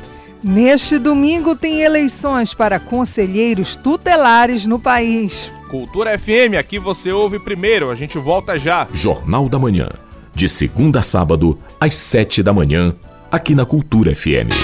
Neste 0.45 0.97
domingo 0.97 1.57
tem 1.57 1.81
eleições 1.81 2.55
para 2.55 2.79
conselheiros 2.79 3.75
tutelares 3.75 4.65
no 4.65 4.79
país. 4.79 5.51
Cultura 5.69 6.17
FM, 6.17 6.55
aqui 6.57 6.79
você 6.79 7.11
ouve 7.11 7.41
primeiro, 7.41 7.91
a 7.91 7.97
gente 7.97 8.17
volta 8.17 8.57
já. 8.57 8.87
Jornal 8.93 9.49
da 9.49 9.59
Manhã, 9.59 9.89
de 10.33 10.49
segunda 10.49 11.01
a 11.01 11.03
sábado, 11.03 11.59
às 11.81 11.97
7 11.97 12.45
da 12.45 12.53
manhã, 12.53 12.95
aqui 13.29 13.53
na 13.53 13.67
Cultura 13.67 14.15
FM. 14.15 14.55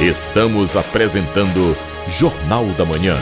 Estamos 0.00 0.74
apresentando 0.74 1.76
Jornal 2.08 2.64
da 2.76 2.84
Manhã. 2.84 3.18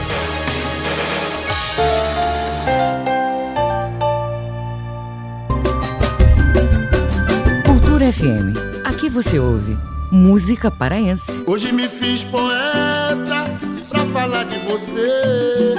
FM. 8.13 8.53
Aqui 8.83 9.09
você 9.09 9.39
ouve 9.39 9.75
música 10.11 10.69
paraense. 10.69 11.43
Hoje 11.47 11.71
me 11.71 11.89
fiz 11.89 12.23
poeta 12.23 13.49
pra 13.89 14.05
falar 14.05 14.43
de 14.43 14.57
você. 14.59 15.73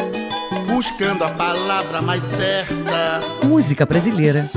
buscando 0.67 1.23
a 1.23 1.31
palavra 1.31 2.03
mais 2.03 2.25
certa. 2.25 3.21
Música 3.47 3.87
brasileira. 3.87 4.51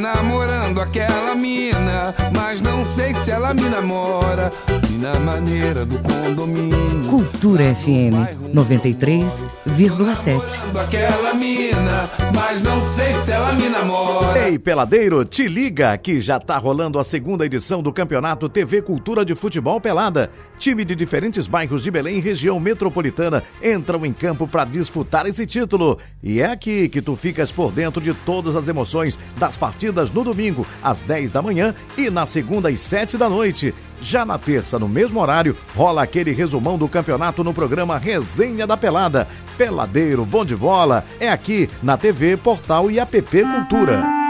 Namorando 0.00 0.80
aquela 0.80 1.34
mina, 1.34 2.14
mas 2.34 2.62
não 2.62 2.82
sei 2.82 3.12
se 3.12 3.30
ela 3.30 3.52
me 3.52 3.68
namora. 3.68 4.48
E 4.88 4.94
na 4.94 5.20
maneira 5.20 5.84
do 5.84 5.98
condomínio. 5.98 6.80
Cultura 7.06 7.74
FM 7.74 8.14
93,7. 8.54 10.58
Aquela 10.80 11.34
mina, 11.34 12.08
mas 12.34 12.62
não 12.62 12.82
sei 12.82 13.12
se 13.12 13.30
ela 13.30 13.52
me 13.52 13.68
namora. 13.68 14.48
Ei, 14.48 14.58
peladeiro, 14.58 15.22
te 15.22 15.46
liga 15.46 15.98
que 15.98 16.18
já 16.18 16.40
tá 16.40 16.56
rolando 16.56 16.98
a 16.98 17.04
segunda 17.04 17.44
edição 17.44 17.82
do 17.82 17.92
Campeonato 17.92 18.48
TV 18.48 18.80
Cultura 18.80 19.22
de 19.22 19.34
Futebol 19.34 19.82
Pelada. 19.82 20.30
Time 20.58 20.82
de 20.82 20.96
diferentes 20.96 21.46
bairros 21.46 21.82
de 21.82 21.90
Belém 21.90 22.16
e 22.16 22.20
região 22.20 22.58
metropolitana 22.58 23.44
entram 23.62 24.06
em 24.06 24.14
campo 24.14 24.48
para 24.48 24.64
disputar 24.64 25.26
esse 25.26 25.46
título. 25.46 25.98
E 26.22 26.40
é 26.40 26.46
aqui 26.46 26.88
que 26.88 27.02
tu 27.02 27.14
ficas 27.16 27.52
por 27.52 27.70
dentro 27.70 28.00
de 28.00 28.14
todas 28.14 28.56
as 28.56 28.66
emoções 28.66 29.18
das 29.36 29.58
partidas 29.58 29.89
no 30.12 30.24
domingo, 30.24 30.66
às 30.82 31.00
10 31.00 31.30
da 31.30 31.42
manhã 31.42 31.74
e 31.96 32.10
na 32.10 32.26
segunda 32.26 32.68
às 32.68 32.80
7 32.80 33.16
da 33.16 33.28
noite. 33.28 33.74
Já 34.00 34.24
na 34.24 34.38
terça, 34.38 34.78
no 34.78 34.88
mesmo 34.88 35.20
horário, 35.20 35.56
rola 35.74 36.02
aquele 36.02 36.32
resumão 36.32 36.78
do 36.78 36.88
campeonato 36.88 37.44
no 37.44 37.52
programa 37.52 37.98
Resenha 37.98 38.66
da 38.66 38.76
Pelada. 38.76 39.28
Peladeiro, 39.58 40.24
bom 40.24 40.44
de 40.44 40.56
bola, 40.56 41.04
é 41.18 41.28
aqui 41.28 41.68
na 41.82 41.96
TV, 41.96 42.36
Portal 42.36 42.90
e 42.90 42.98
app 42.98 43.22
Cultura. 43.22 44.20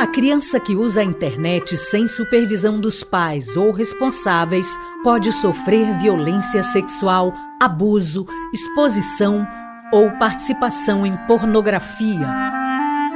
A 0.00 0.06
criança 0.06 0.58
que 0.58 0.74
usa 0.74 1.00
a 1.00 1.04
internet 1.04 1.76
sem 1.76 2.08
supervisão 2.08 2.80
dos 2.80 3.04
pais 3.04 3.54
ou 3.54 3.70
responsáveis 3.70 4.66
pode 5.04 5.30
sofrer 5.30 5.98
violência 5.98 6.62
sexual, 6.62 7.34
abuso, 7.60 8.26
exposição 8.50 9.46
ou 9.92 10.10
participação 10.12 11.04
em 11.04 11.14
pornografia. 11.26 12.69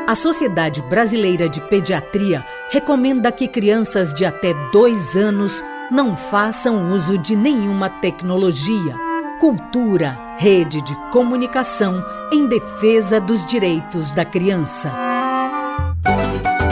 A 0.07 0.15
Sociedade 0.15 0.83
Brasileira 0.83 1.49
de 1.49 1.63
Pediatria 1.63 2.45
recomenda 2.69 3.33
que 3.33 3.49
crianças 3.49 4.13
de 4.13 4.27
até 4.27 4.53
dois 4.71 5.17
anos 5.17 5.65
não 5.91 6.15
façam 6.15 6.93
uso 6.93 7.17
de 7.17 7.35
nenhuma 7.35 7.89
tecnologia. 7.89 8.95
Cultura, 9.41 10.19
rede 10.37 10.83
de 10.83 10.95
comunicação 11.11 12.05
em 12.31 12.47
defesa 12.47 13.19
dos 13.19 13.47
direitos 13.47 14.13
da 14.13 14.27
criança. 14.27 14.93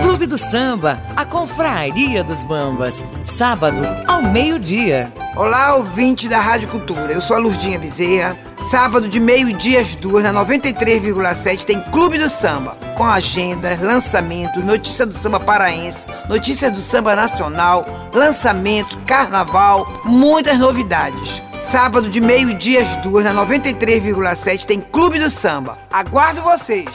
Clube 0.03 0.27
do 0.27 0.37
Samba, 0.37 1.01
a 1.17 1.25
Confraria 1.25 2.23
dos 2.23 2.43
Bambas. 2.43 3.03
Sábado, 3.25 3.81
ao 4.07 4.21
meio-dia. 4.21 5.11
Olá, 5.35 5.77
ouvinte 5.77 6.29
da 6.29 6.39
Rádio 6.39 6.69
Cultura. 6.69 7.11
Eu 7.11 7.23
sou 7.23 7.37
a 7.37 7.41
Lurdinha 7.41 7.79
Bezerra. 7.79 8.37
Sábado 8.71 9.09
de 9.09 9.19
meio-dia 9.19 9.81
às 9.81 9.97
duas, 9.97 10.23
na 10.23 10.33
93,7, 10.33 11.64
tem 11.64 11.81
Clube 11.90 12.16
do 12.16 12.28
Samba. 12.28 12.76
Com 12.97 13.04
agenda, 13.04 13.76
lançamentos, 13.83 14.64
notícia 14.64 15.04
do 15.04 15.12
samba 15.12 15.40
paraense, 15.40 16.07
notícias 16.28 16.73
do 16.73 16.81
samba 16.81 17.16
nacional, 17.16 17.85
lançamentos, 18.14 18.97
carnaval, 19.04 20.00
muitas 20.04 20.59
novidades. 20.59 21.42
Sábado 21.61 22.09
de 22.09 22.21
meio-dia 22.21 22.83
às 22.83 22.97
duas, 22.99 23.25
na 23.25 23.35
93,7, 23.35 24.64
tem 24.64 24.81
Clube 24.81 25.19
do 25.19 25.28
Samba. 25.28 25.76
Aguardo 25.90 26.40
vocês! 26.42 26.87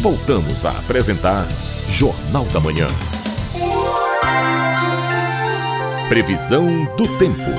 Voltamos 0.00 0.64
a 0.64 0.70
apresentar 0.70 1.46
Jornal 1.88 2.44
da 2.46 2.60
Manhã. 2.60 2.88
Previsão 6.08 6.84
do 6.96 7.18
tempo. 7.18 7.50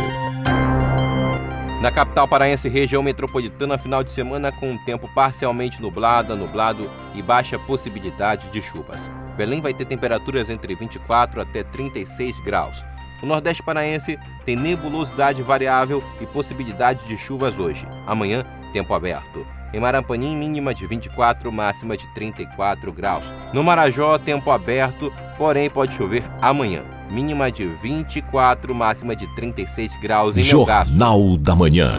Na 1.82 1.92
capital 1.92 2.25
paraense, 2.30 2.70
região 2.70 3.04
metropolitana, 3.04 3.77
final 3.77 4.01
de 4.06 4.12
semana 4.12 4.54
com 4.54 4.77
tempo 4.77 5.06
parcialmente 5.13 5.82
nublado, 5.82 6.34
nublado 6.34 6.89
e 7.13 7.22
baixa 7.22 7.60
possibilidade 7.60 8.48
de 8.48 8.62
chuvas. 8.62 9.01
Belém 9.36 9.60
vai 9.60 9.74
ter 9.74 9.84
temperaturas 9.84 10.50
entre 10.50 10.75
24 10.75 11.42
até 11.42 11.62
36 11.62 12.39
graus. 12.39 12.86
O 13.22 13.25
Nordeste 13.25 13.62
paraense 13.62 14.18
tem 14.46 14.56
nebulosidade 14.56 15.44
variável 15.44 16.01
e 16.22 16.25
possibilidade 16.25 17.06
de 17.06 17.18
chuvas 17.18 17.60
hoje. 17.60 17.86
Amanhã, 18.08 18.46
tempo 18.72 18.94
aberto. 18.94 19.46
Em 19.74 19.80
Marapanim, 19.82 20.38
mínima 20.38 20.74
de 20.74 20.88
24, 20.88 21.51
máxima 21.51 21.98
de 21.98 22.07
34 22.14 22.94
graus. 22.94 23.29
No 23.51 23.62
Marajó, 23.62 24.18
tempo 24.18 24.50
aberto, 24.51 25.12
porém 25.38 25.70
pode 25.70 25.94
chover 25.94 26.24
amanhã. 26.42 26.97
Mínima 27.09 27.51
de 27.51 27.65
24, 27.65 28.74
máxima 28.75 29.15
de 29.15 29.27
36 29.35 30.00
graus 30.01 30.35
em 30.35 30.43
Melgaço. 30.43 30.91
Jornal 30.91 31.37
da 31.37 31.55
Manhã. 31.55 31.91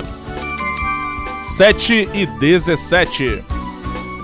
7 1.57 2.09
e 2.13 2.27
17. 2.27 3.43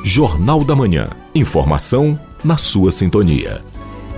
Jornal 0.04 0.64
da 0.64 0.76
Manhã. 0.76 1.08
Informação 1.34 2.18
na 2.44 2.56
sua 2.56 2.92
sintonia. 2.92 3.62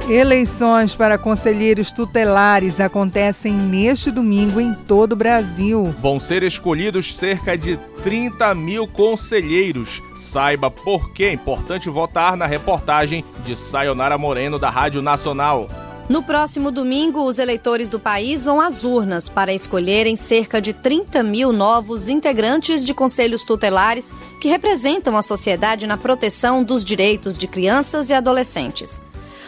Eleições 0.09 0.95
para 0.95 1.19
conselheiros 1.19 1.91
tutelares 1.91 2.79
acontecem 2.79 3.53
neste 3.53 4.09
domingo 4.11 4.61
em 4.61 4.73
todo 4.73 5.15
o 5.15 5.17
Brasil. 5.17 5.93
Vão 6.01 6.21
ser 6.21 6.45
escolhidos 6.45 7.17
cerca 7.17 7.59
de 7.59 7.77
30 8.05 8.55
mil 8.55 8.87
conselheiros. 8.87 10.01
Saiba 10.15 10.71
por 10.71 11.11
que 11.11 11.25
é 11.25 11.33
importante 11.33 11.91
votar 11.91 12.37
na 12.37 12.47
reportagem 12.47 13.25
de 13.45 13.57
Sayonara 13.57 14.17
Moreno, 14.17 14.61
da 14.61 14.71
Rádio 14.71 15.03
Nacional. 15.03 15.69
No 16.09 16.23
próximo 16.23 16.71
domingo, 16.71 17.25
os 17.25 17.41
eleitores 17.41 17.91
do 17.91 17.99
país 17.99 18.45
vão 18.45 18.61
às 18.61 18.85
urnas 18.85 19.29
para 19.29 19.53
escolherem 19.53 20.15
cerca 20.15 20.61
de 20.61 20.73
30 20.73 21.21
mil 21.25 21.53
novos 21.53 22.09
integrantes 22.09 22.85
de 22.85 22.95
conselhos 22.95 23.43
tutelares 23.43 24.13
que 24.41 24.47
representam 24.47 25.17
a 25.17 25.23
sociedade 25.23 25.85
na 25.85 25.97
proteção 25.97 26.63
dos 26.63 26.85
direitos 26.85 27.37
de 27.37 27.49
crianças 27.49 28.09
e 28.09 28.15
adolescentes. 28.15 29.03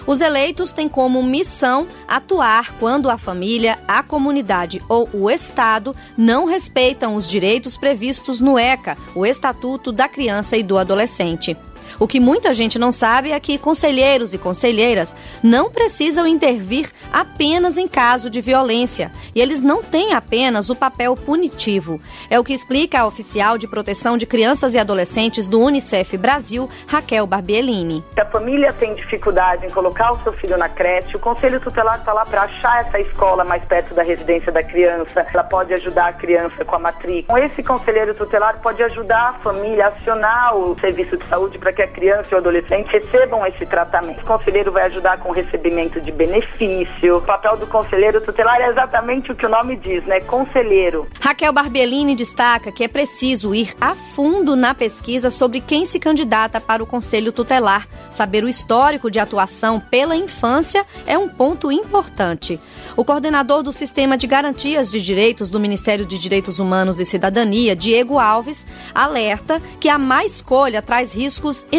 Os 0.05 0.21
eleitos 0.21 0.73
têm 0.73 0.89
como 0.89 1.23
missão 1.23 1.87
atuar 2.09 2.77
quando 2.79 3.09
a 3.09 3.17
família, 3.17 3.79
a 3.87 4.03
comunidade 4.03 4.83
ou 4.89 5.09
o 5.13 5.31
Estado 5.31 5.95
não 6.17 6.45
respeitam 6.45 7.15
os 7.15 7.31
direitos 7.31 7.77
previstos 7.77 8.41
no 8.41 8.59
ECA, 8.59 8.99
o 9.15 9.25
Estatuto 9.25 9.93
da 9.93 10.09
Criança 10.09 10.57
e 10.57 10.63
do 10.65 10.77
Adolescente. 10.77 11.57
O 12.01 12.07
que 12.07 12.21
muita 12.21 12.55
gente 12.55 12.79
não 12.79 12.93
sabe 12.93 13.33
é 13.33 13.41
que 13.41 13.59
conselheiros 13.59 14.33
e 14.33 14.39
conselheiras 14.39 15.17
não 15.43 15.69
precisam 15.69 16.27
intervir 16.27 16.91
apenas 17.13 17.77
em 17.77 17.89
caso 17.89 18.31
de 18.31 18.41
violência 18.41 19.11
e 19.35 19.41
eles 19.41 19.61
não 19.61 19.83
têm 19.83 20.13
apenas 20.13 20.71
o 20.71 20.77
papel 20.77 21.17
punitivo. 21.17 22.01
É 22.31 22.39
o 22.39 22.45
que 22.45 22.53
explica 22.53 23.01
a 23.01 23.07
oficial 23.07 23.59
de 23.59 23.67
proteção 23.67 24.17
de 24.17 24.27
crianças 24.27 24.75
e 24.75 24.79
adolescentes 24.79 25.49
do 25.49 25.61
Unicef 25.61 26.17
Brasil, 26.17 26.71
Raquel 26.87 27.27
Barbiellini. 27.27 28.05
Se 28.15 28.21
a 28.21 28.27
família 28.27 28.73
tem 28.73 28.95
dificuldade 28.95 29.67
em 29.67 29.71
colocar 29.71 30.13
o 30.13 30.23
seu 30.23 30.33
filho 30.33 30.57
na 30.57 30.69
creche, 30.69 31.17
o 31.17 31.21
conselho 31.21 31.61
tutelar 31.61 31.99
está 31.99 32.13
lá 32.13 32.25
para 32.25 32.43
achar 32.43 32.87
essa 32.87 33.01
escola 33.01 33.43
mais 33.45 33.65
perto 33.65 33.93
da 33.95 34.03
residência 34.05 34.53
da 34.53 34.63
criança. 34.63 35.27
Ela 35.35 35.43
pode 35.43 35.75
ajudar 35.75 36.09
a 36.09 36.13
criança 36.13 36.65
com 36.65 36.77
a 36.77 36.79
matrícula. 36.79 37.41
Esse 37.41 37.63
conselheiro 37.63 38.15
tutelar 38.15 38.61
pode 38.61 38.83
ajudar 38.85 39.31
a 39.31 39.33
família 39.35 39.87
a 39.87 39.89
acionar 39.89 40.57
o 40.57 40.79
serviço 40.79 41.17
de 41.17 41.27
saúde 41.27 41.59
para 41.59 41.73
que 41.73 41.83
a 41.83 41.88
criança 41.89 42.29
e 42.33 42.35
o 42.35 42.39
adolescente 42.39 42.89
recebam 42.89 43.47
esse 43.47 43.67
tratamento. 43.67 44.21
O 44.23 44.25
conselheiro 44.27 44.71
vai 44.71 44.85
ajudar 44.85 45.19
com 45.19 45.31
o 45.31 45.33
recebimento 45.33 46.01
de 46.01 46.13
benefício. 46.13 47.17
O 47.17 47.23
papel 47.23 47.57
do 47.57 47.67
conselheiro 47.67 48.21
tutelar 48.21 48.61
é 48.61 48.69
exatamente 48.69 49.33
o 49.33 49.37
que 49.37 49.47
o 49.47 49.49
nome 49.49 49.77
diz, 49.77 50.05
né? 50.05 50.21
Conselheiro. 50.21 51.07
Raquel 51.21 51.53
Barbellini 51.53 52.15
destaca 52.15 52.71
que 52.71 52.85
é 52.85 52.89
preciso 52.89 53.55
ir 53.55 53.75
a 53.81 53.95
fundo 53.95 54.55
na 54.55 54.75
pesquisa 54.75 55.31
sobre 55.31 55.61
quem 55.61 55.87
se 55.87 55.99
candidata 55.99 56.61
para 56.61 56.83
o 56.83 56.87
conselho 56.87 57.33
tutelar. 57.33 57.87
Saber 58.11 58.45
o 58.45 58.49
histórico 58.49 59.11
de 59.11 59.19
atuação 59.19 59.81
pela 59.81 60.17
infância 60.17 60.85
é 61.07 61.17
um 61.17 61.29
ponto 61.29 61.71
importante. 61.71 62.61
O 62.97 63.05
coordenador 63.05 63.63
do 63.63 63.73
Sistema 63.73 64.19
de 64.19 64.27
Garantias 64.27 64.91
de 64.91 65.01
Direitos 65.01 65.51
do 65.51 65.61
Ministério 65.61 66.05
de 66.05 66.19
Direitos 66.19 66.59
Humanos 66.59 66.99
e 66.99 67.05
Cidadania, 67.05 67.77
Diego 67.77 68.19
Alves, 68.19 68.67
alerta 68.95 69.63
que 69.81 69.89
a 69.89 69.99
má 69.99 70.25
escolha 70.25 70.83
traz 70.83 71.15
riscos 71.15 71.67
enormes 71.71 71.78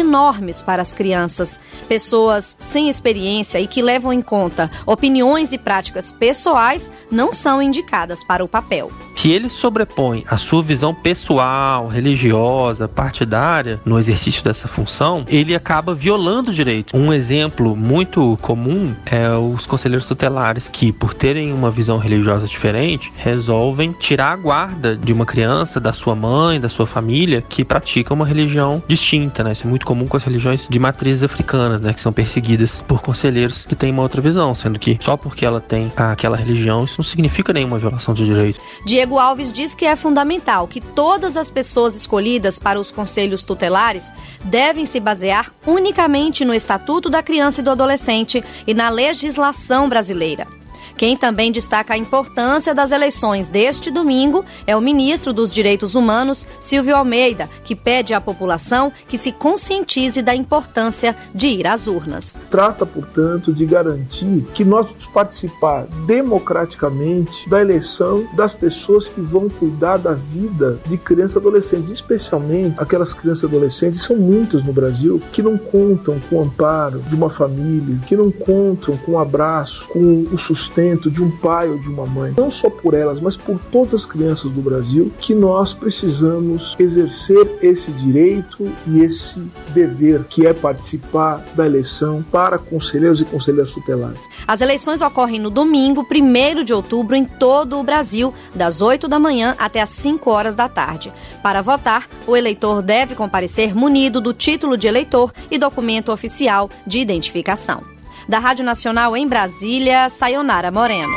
para 0.62 0.82
as 0.82 0.92
crianças. 0.92 1.58
Pessoas 1.88 2.56
sem 2.58 2.88
experiência 2.88 3.60
e 3.60 3.66
que 3.66 3.82
levam 3.82 4.12
em 4.12 4.22
conta 4.22 4.70
opiniões 4.86 5.52
e 5.52 5.58
práticas 5.58 6.12
pessoais 6.12 6.90
não 7.10 7.32
são 7.32 7.62
indicadas 7.62 8.24
para 8.24 8.44
o 8.44 8.48
papel. 8.48 8.90
Se 9.20 9.30
ele 9.30 9.50
sobrepõe 9.50 10.24
a 10.26 10.38
sua 10.38 10.62
visão 10.62 10.94
pessoal, 10.94 11.88
religiosa, 11.88 12.88
partidária 12.88 13.78
no 13.84 13.98
exercício 13.98 14.42
dessa 14.42 14.66
função, 14.66 15.26
ele 15.28 15.54
acaba 15.54 15.92
violando 15.92 16.50
o 16.50 16.54
direito. 16.54 16.96
Um 16.96 17.12
exemplo 17.12 17.76
muito 17.76 18.38
comum 18.40 18.94
é 19.04 19.28
os 19.36 19.66
conselheiros 19.66 20.06
tutelares 20.06 20.68
que, 20.68 20.90
por 20.90 21.12
terem 21.12 21.52
uma 21.52 21.70
visão 21.70 21.98
religiosa 21.98 22.46
diferente, 22.46 23.12
resolvem 23.14 23.92
tirar 23.92 24.32
a 24.32 24.36
guarda 24.36 24.96
de 24.96 25.12
uma 25.12 25.26
criança, 25.26 25.78
da 25.78 25.92
sua 25.92 26.14
mãe, 26.14 26.58
da 26.58 26.70
sua 26.70 26.86
família, 26.86 27.42
que 27.46 27.62
pratica 27.62 28.14
uma 28.14 28.24
religião 28.24 28.82
distinta, 28.88 29.44
né? 29.44 29.52
Isso 29.52 29.66
é 29.66 29.68
muito 29.68 29.84
comum 29.84 30.08
com 30.08 30.16
as 30.16 30.24
religiões 30.24 30.66
de 30.66 30.78
matrizes 30.78 31.22
africanas, 31.22 31.82
né? 31.82 31.92
Que 31.92 32.00
são 32.00 32.10
perseguidas 32.10 32.80
por 32.80 33.02
conselheiros 33.02 33.66
que 33.66 33.74
têm 33.74 33.92
uma 33.92 34.00
outra 34.00 34.22
visão, 34.22 34.54
sendo 34.54 34.78
que 34.78 34.96
só 34.98 35.14
porque 35.14 35.44
ela 35.44 35.60
tem 35.60 35.92
aquela 35.94 36.38
religião, 36.38 36.86
isso 36.86 36.94
não 36.96 37.04
significa 37.04 37.52
nenhuma 37.52 37.78
violação 37.78 38.14
de 38.14 38.24
direito. 38.24 38.58
Diego 38.86 39.09
Alves 39.18 39.52
diz 39.52 39.74
que 39.74 39.86
é 39.86 39.96
fundamental 39.96 40.68
que 40.68 40.80
todas 40.80 41.36
as 41.36 41.50
pessoas 41.50 41.96
escolhidas 41.96 42.58
para 42.58 42.78
os 42.78 42.90
conselhos 42.92 43.42
tutelares 43.42 44.12
devem 44.44 44.86
se 44.86 45.00
basear 45.00 45.50
unicamente 45.66 46.44
no 46.44 46.54
Estatuto 46.54 47.08
da 47.08 47.22
Criança 47.22 47.60
e 47.60 47.64
do 47.64 47.70
Adolescente 47.70 48.44
e 48.66 48.74
na 48.74 48.88
legislação 48.88 49.88
brasileira. 49.88 50.59
Quem 51.00 51.16
também 51.16 51.50
destaca 51.50 51.94
a 51.94 51.96
importância 51.96 52.74
das 52.74 52.92
eleições 52.92 53.48
deste 53.48 53.90
domingo 53.90 54.44
é 54.66 54.76
o 54.76 54.82
ministro 54.82 55.32
dos 55.32 55.50
Direitos 55.50 55.94
Humanos, 55.94 56.46
Silvio 56.60 56.94
Almeida, 56.94 57.48
que 57.64 57.74
pede 57.74 58.12
à 58.12 58.20
população 58.20 58.92
que 59.08 59.16
se 59.16 59.32
conscientize 59.32 60.20
da 60.20 60.34
importância 60.34 61.16
de 61.34 61.46
ir 61.46 61.66
às 61.66 61.86
urnas. 61.86 62.36
Trata, 62.50 62.84
portanto, 62.84 63.50
de 63.50 63.64
garantir 63.64 64.46
que 64.52 64.62
nós 64.62 64.88
vamos 64.88 65.06
participar 65.06 65.86
democraticamente 66.06 67.48
da 67.48 67.62
eleição 67.62 68.28
das 68.34 68.52
pessoas 68.52 69.08
que 69.08 69.22
vão 69.22 69.48
cuidar 69.48 69.96
da 69.96 70.12
vida 70.12 70.78
de 70.84 70.98
crianças 70.98 71.36
e 71.36 71.38
adolescentes, 71.38 71.88
especialmente 71.88 72.74
aquelas 72.76 73.14
crianças 73.14 73.44
e 73.44 73.46
adolescentes, 73.46 74.02
são 74.02 74.16
muitas 74.16 74.62
no 74.62 74.72
Brasil, 74.74 75.18
que 75.32 75.42
não 75.42 75.56
contam 75.56 76.20
com 76.28 76.36
o 76.36 76.42
amparo 76.42 76.98
de 77.08 77.14
uma 77.14 77.30
família, 77.30 77.98
que 78.06 78.14
não 78.14 78.30
contam 78.30 78.94
com 78.98 79.12
o 79.12 79.18
abraço, 79.18 79.88
com 79.88 80.26
o 80.30 80.38
sustento 80.38 80.89
de 80.96 81.22
um 81.22 81.30
pai 81.30 81.68
ou 81.68 81.78
de 81.78 81.88
uma 81.88 82.06
mãe, 82.06 82.34
não 82.36 82.50
só 82.50 82.68
por 82.68 82.94
elas, 82.94 83.20
mas 83.20 83.36
por 83.36 83.58
todas 83.70 83.94
as 83.94 84.06
crianças 84.06 84.50
do 84.50 84.60
Brasil, 84.60 85.12
que 85.18 85.34
nós 85.34 85.72
precisamos 85.72 86.74
exercer 86.78 87.58
esse 87.62 87.90
direito 87.92 88.72
e 88.86 89.00
esse 89.00 89.40
dever, 89.72 90.24
que 90.24 90.46
é 90.46 90.52
participar 90.52 91.44
da 91.54 91.66
eleição 91.66 92.24
para 92.30 92.58
conselheiros 92.58 93.20
e 93.20 93.24
conselheiras 93.24 93.72
tutelares. 93.72 94.20
As 94.46 94.60
eleições 94.60 95.00
ocorrem 95.00 95.38
no 95.38 95.50
domingo, 95.50 96.06
1 96.10 96.64
de 96.64 96.72
outubro, 96.72 97.14
em 97.14 97.24
todo 97.24 97.78
o 97.78 97.84
Brasil, 97.84 98.34
das 98.54 98.82
8 98.82 99.06
da 99.06 99.18
manhã 99.18 99.54
até 99.58 99.80
as 99.80 99.90
5 99.90 100.30
horas 100.30 100.56
da 100.56 100.68
tarde. 100.68 101.12
Para 101.42 101.62
votar, 101.62 102.08
o 102.26 102.36
eleitor 102.36 102.82
deve 102.82 103.14
comparecer 103.14 103.74
munido 103.74 104.20
do 104.20 104.32
título 104.32 104.76
de 104.76 104.88
eleitor 104.88 105.32
e 105.50 105.58
documento 105.58 106.10
oficial 106.10 106.68
de 106.86 106.98
identificação. 106.98 107.99
Da 108.30 108.38
Rádio 108.38 108.64
Nacional 108.64 109.16
em 109.16 109.26
Brasília, 109.26 110.08
Sayonara 110.08 110.70
Moreno. 110.70 111.12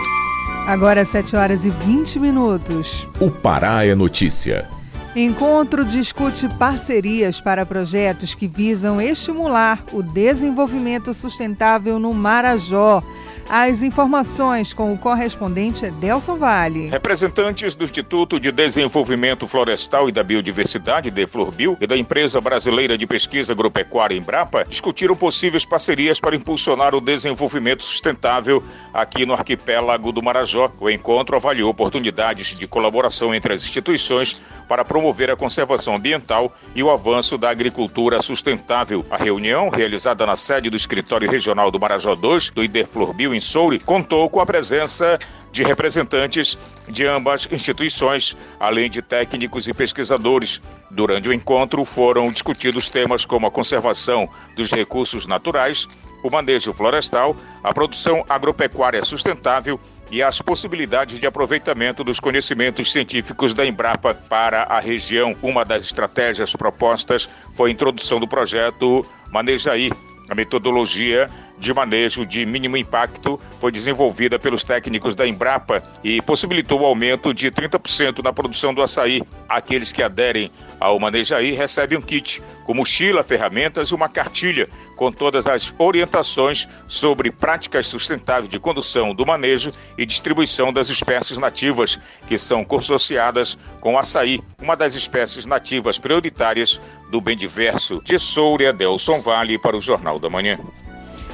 Agora 0.68 1.06
7 1.06 1.36
horas 1.36 1.64
e 1.64 1.70
20 1.70 2.20
minutos. 2.20 3.08
O 3.20 3.30
Pará 3.30 3.86
é 3.86 3.94
notícia. 3.94 4.68
Encontro 5.16 5.86
discute 5.86 6.50
parcerias 6.58 7.40
para 7.40 7.68
projetos 7.68 8.34
que 8.34 8.48
visam 8.48 9.00
estimular 9.00 9.84
o 9.92 10.02
desenvolvimento 10.02 11.14
sustentável 11.14 12.00
no 12.00 12.12
Marajó. 12.16 13.04
As 13.50 13.82
informações 13.82 14.74
com 14.74 14.94
o 14.94 14.98
correspondente 14.98 15.92
Delson 15.92 16.38
Vale. 16.38 16.88
Representantes 16.88 17.76
do 17.76 17.84
Instituto 17.84 18.40
de 18.40 18.52
Desenvolvimento 18.52 19.46
Florestal 19.46 20.08
e 20.08 20.14
da 20.14 20.24
Biodiversidade, 20.24 21.12
DEFLORBIL, 21.12 21.78
e 21.80 21.86
da 21.86 21.98
Empresa 21.98 22.40
Brasileira 22.40 22.98
de 22.98 23.06
Pesquisa 23.06 23.52
Agropecuária 23.52 24.16
Embrapa 24.16 24.66
discutiram 24.68 25.16
possíveis 25.16 25.66
parcerias 25.66 26.22
para 26.22 26.36
impulsionar 26.38 26.96
o 26.96 27.02
desenvolvimento 27.02 27.84
sustentável 27.84 28.64
aqui 28.94 29.26
no 29.26 29.34
arquipélago 29.34 30.12
do 30.14 30.24
Marajó. 30.24 30.72
O 30.80 30.90
encontro 30.90 31.36
avaliou 31.36 31.70
oportunidades 31.70 32.58
de 32.58 32.66
colaboração 32.66 33.36
entre 33.36 33.54
as 33.54 33.62
instituições 33.62 34.42
para 34.70 34.86
promover 34.86 35.03
a 35.10 35.36
conservação 35.36 35.96
ambiental 35.96 36.54
e 36.76 36.84
o 36.84 36.90
avanço 36.90 37.38
da 37.38 37.50
agricultura 37.50 38.22
sustentável. 38.22 39.06
A 39.10 39.18
reunião, 39.18 39.70
realizada 39.70 40.26
na 40.26 40.36
sede 40.36 40.70
do 40.70 40.78
Escritório 40.78 41.30
Regional 41.30 41.70
do 41.70 41.80
Marajó 41.80 42.16
2, 42.16 42.52
do 42.52 42.64
IDEFLORBIL 42.64 43.34
em 43.34 43.40
Soure, 43.40 43.80
contou 43.80 44.30
com 44.30 44.40
a 44.40 44.46
presença 44.46 45.20
de 45.52 45.64
representantes 45.64 46.58
de 46.90 47.06
ambas 47.06 47.48
instituições, 47.52 48.36
além 48.60 48.90
de 48.90 49.02
técnicos 49.02 49.68
e 49.68 49.74
pesquisadores. 49.74 50.60
Durante 50.90 51.30
o 51.30 51.34
encontro 51.34 51.86
foram 51.86 52.32
discutidos 52.32 52.90
temas 52.90 53.24
como 53.24 53.46
a 53.46 53.52
conservação 53.52 54.28
dos 54.56 54.72
recursos 54.72 55.28
naturais, 55.28 55.88
o 56.24 56.30
manejo 56.30 56.74
florestal, 56.74 57.36
a 57.64 57.72
produção 57.74 58.26
agropecuária 58.28 59.04
sustentável 59.04 59.80
e 60.14 60.22
as 60.22 60.40
possibilidades 60.44 61.20
de 61.20 61.26
aproveitamento 61.26 62.04
dos 62.04 62.20
conhecimentos 62.20 62.92
científicos 62.92 63.52
da 63.52 63.66
Embrapa 63.66 64.14
para 64.14 64.62
a 64.62 64.80
região. 64.80 65.36
Uma 65.42 65.66
das 65.66 65.86
estratégias 65.86 66.54
propostas 66.54 67.28
foi 67.56 67.72
a 67.72 67.74
introdução 67.74 68.20
do 68.20 68.28
projeto 68.28 69.04
Manejaí, 69.32 69.90
a 70.30 70.36
metodologia 70.36 71.30
de 71.58 71.74
manejo 71.74 72.26
de 72.26 72.46
mínimo 72.46 72.78
impacto 72.78 73.40
foi 73.60 73.72
desenvolvida 73.72 74.40
pelos 74.40 74.64
técnicos 74.64 75.16
da 75.16 75.28
Embrapa 75.28 75.84
e 76.04 76.22
possibilitou 76.22 76.82
o 76.82 76.86
aumento 76.86 77.34
de 77.34 77.52
30% 77.52 78.24
na 78.24 78.32
produção 78.32 78.74
do 78.74 78.82
açaí. 78.82 79.22
Aqueles 79.50 79.92
que 79.92 80.02
aderem 80.02 80.52
ao 80.80 81.00
Manejaí 81.00 81.54
recebem 81.54 81.98
um 81.98 82.02
kit 82.02 82.42
com 82.64 82.74
mochila, 82.74 83.24
ferramentas 83.24 83.90
e 83.90 83.96
uma 83.96 84.10
cartilha 84.10 84.70
com 84.96 85.12
todas 85.12 85.48
as 85.48 85.74
orientações 85.78 86.68
sobre 86.88 87.32
práticas 87.32 87.88
sustentáveis 87.88 88.50
de 88.50 88.60
condução 88.60 89.14
do 89.14 89.26
manejo 89.26 89.72
e 89.98 90.06
distribuição 90.06 90.72
das 90.72 90.90
espécies 90.90 91.38
nativas 91.38 92.00
que 92.28 92.38
são 92.38 92.64
consorciadas 92.64 93.58
com 93.80 93.98
açaí, 93.98 94.42
uma 94.62 94.76
das 94.76 94.96
espécies 94.96 95.46
nativas 95.46 95.98
prioritárias 95.98 96.82
do 97.10 97.20
bem 97.20 97.36
diverso. 97.36 98.02
De 98.04 98.18
Souria, 98.18 98.74
Delson 98.74 99.22
Vale 99.22 99.58
para 99.58 99.78
o 99.78 99.82
Jornal 99.82 100.20
da 100.20 100.30
Manhã. 100.30 100.58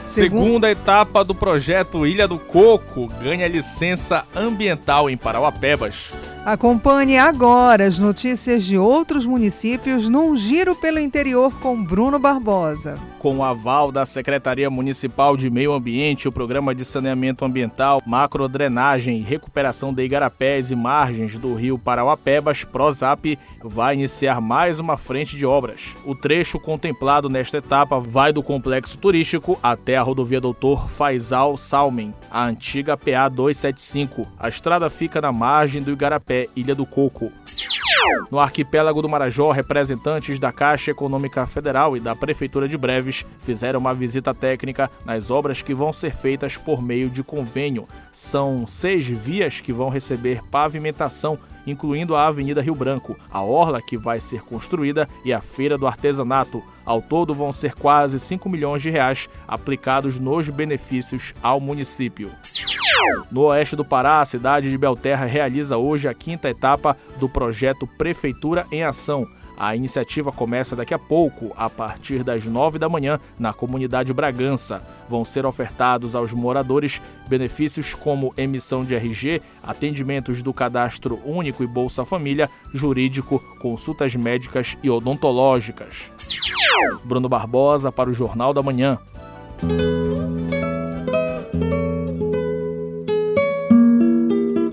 Segunda 0.10 0.72
etapa 0.72 1.24
do 1.24 1.36
projeto 1.36 2.08
Ilha 2.08 2.28
do 2.28 2.40
Coco 2.40 3.08
ganha 3.22 3.48
licença 3.48 4.26
ambiental 4.36 5.08
em 5.08 5.16
Parauapebas. 5.16 6.12
Acompanhe 6.44 7.16
agora 7.16 7.86
as 7.86 8.00
notícias 8.00 8.64
de 8.64 8.76
outros 8.76 9.24
municípios 9.24 10.10
num 10.10 10.36
giro 10.36 10.74
pelo 10.74 10.98
interior 10.98 11.54
com 11.60 11.84
Bruno 11.84 12.18
Barbosa. 12.18 12.98
Com 13.20 13.38
o 13.38 13.44
aval 13.44 13.92
da 13.92 14.06
Secretaria 14.06 14.70
Municipal 14.70 15.38
de 15.38 15.50
Meio 15.50 15.74
Ambiente, 15.74 16.28
o 16.28 16.32
Programa 16.32 16.74
de 16.74 16.84
Saneamento 16.86 17.46
Ambiental, 17.46 18.02
Macrodrenagem 18.04 19.18
e 19.18 19.22
Recuperação 19.22 19.94
de 19.94 20.02
Igarapés 20.04 20.72
e 20.72 20.76
Margens 20.76 21.38
do 21.38 21.54
Rio 21.54 21.78
Parauapebas, 21.78 22.64
PROSAP, 22.64 23.38
vai 23.62 23.94
iniciar 23.94 24.42
mais 24.42 24.80
uma 24.80 24.98
frente 24.98 25.36
de 25.36 25.46
obras. 25.46 25.96
O 26.04 26.16
trecho 26.16 26.60
contemplado 26.60 27.30
nesta 27.30 27.58
etapa 27.58 28.00
vai 28.00 28.34
do 28.34 28.42
complexo 28.42 28.98
turístico 28.98 29.60
até 29.62 29.99
a 30.00 30.04
rodovia 30.04 30.40
Doutor 30.40 30.90
Faisal 30.90 31.58
Salmen, 31.58 32.14
a 32.32 32.46
antiga 32.46 32.96
PA 32.96 33.28
275. 33.28 34.28
A 34.40 34.48
estrada 34.48 34.90
fica 34.90 35.20
na 35.20 35.32
margem 35.32 35.84
do 35.84 35.92
Igarapé, 35.92 36.48
Ilha 36.56 36.74
do 36.74 36.86
Coco. 36.86 37.32
No 38.32 38.40
arquipélago 38.40 39.02
do 39.02 39.10
Marajó, 39.10 39.52
representantes 39.52 40.38
da 40.40 40.52
Caixa 40.52 40.92
Econômica 40.92 41.46
Federal 41.46 41.98
e 41.98 42.00
da 42.00 42.16
Prefeitura 42.16 42.68
de 42.68 42.78
Breves 42.78 43.26
fizeram 43.40 43.80
uma 43.80 43.94
visita 43.94 44.34
técnica 44.34 44.90
nas 45.06 45.32
obras 45.32 45.62
que 45.62 45.74
vão 45.74 45.92
ser 45.92 46.14
feitas 46.14 46.58
por 46.58 46.82
meio 46.82 47.10
de 47.10 47.24
convênio. 47.24 47.88
São 48.12 48.68
seis 48.68 49.08
vias 49.08 49.62
que 49.62 49.74
vão 49.74 49.90
receber 49.90 50.42
pavimentação 50.50 51.40
incluindo 51.66 52.16
a 52.16 52.28
Avenida 52.28 52.62
Rio 52.62 52.76
Branco, 52.76 53.18
a 53.30 53.42
orla 53.42 53.82
que 53.82 53.98
vai 53.98 54.20
ser 54.20 54.42
construída 54.42 55.08
e 55.24 55.32
a 55.32 55.42
Feira 55.42 55.78
do 55.78 55.88
Artesanato. 55.88 56.64
Ao 56.86 57.02
todo 57.02 57.34
vão 57.34 57.52
ser 57.52 57.76
quase 57.76 58.20
5 58.20 58.50
milhões 58.50 58.82
de 58.82 58.90
reais 58.90 59.30
aplicados 59.48 60.20
nos 60.20 60.50
benefícios 60.50 61.34
ao 61.42 61.60
município. 61.60 62.32
No 63.32 63.44
oeste 63.44 63.76
do 63.76 63.86
Pará, 63.86 64.22
a 64.22 64.26
cidade 64.26 64.72
de 64.72 64.78
Belterra 64.78 65.26
realiza 65.26 65.78
hoje 65.78 66.08
a 66.08 66.14
quinta 66.14 66.50
etapa 66.50 66.98
do 67.20 67.30
projeto 67.40 67.88
Prefeitura 67.88 68.68
em 68.70 68.84
Ação. 68.84 69.26
A 69.58 69.74
iniciativa 69.74 70.30
começa 70.30 70.76
daqui 70.76 70.94
a 70.94 71.00
pouco, 71.00 71.54
a 71.56 71.70
partir 71.70 72.22
das 72.22 72.46
9 72.46 72.78
da 72.78 72.90
manhã, 72.90 73.18
na 73.40 73.54
comunidade 73.54 74.14
Bragança. 74.14 74.86
Vão 75.10 75.24
ser 75.24 75.46
ofertados 75.46 76.16
aos 76.16 76.34
moradores 76.34 77.02
benefícios 77.30 77.94
como 77.94 78.34
emissão 78.36 78.84
de 78.84 78.94
RG, 78.94 79.42
atendimentos 79.64 80.42
do 80.42 80.54
cadastro 80.54 81.18
único 81.26 81.64
e 81.64 81.68
Bolsa 81.68 82.04
Família, 82.04 82.50
jurídico, 82.74 83.40
consultas 83.62 84.14
médicas 84.18 84.78
e 84.84 84.90
odontológicas. 84.90 86.12
Bruno 87.06 87.30
Barbosa 87.30 87.90
para 87.90 88.10
o 88.10 88.14
Jornal 88.14 88.54
da 88.54 88.62
Manhã. 88.62 89.00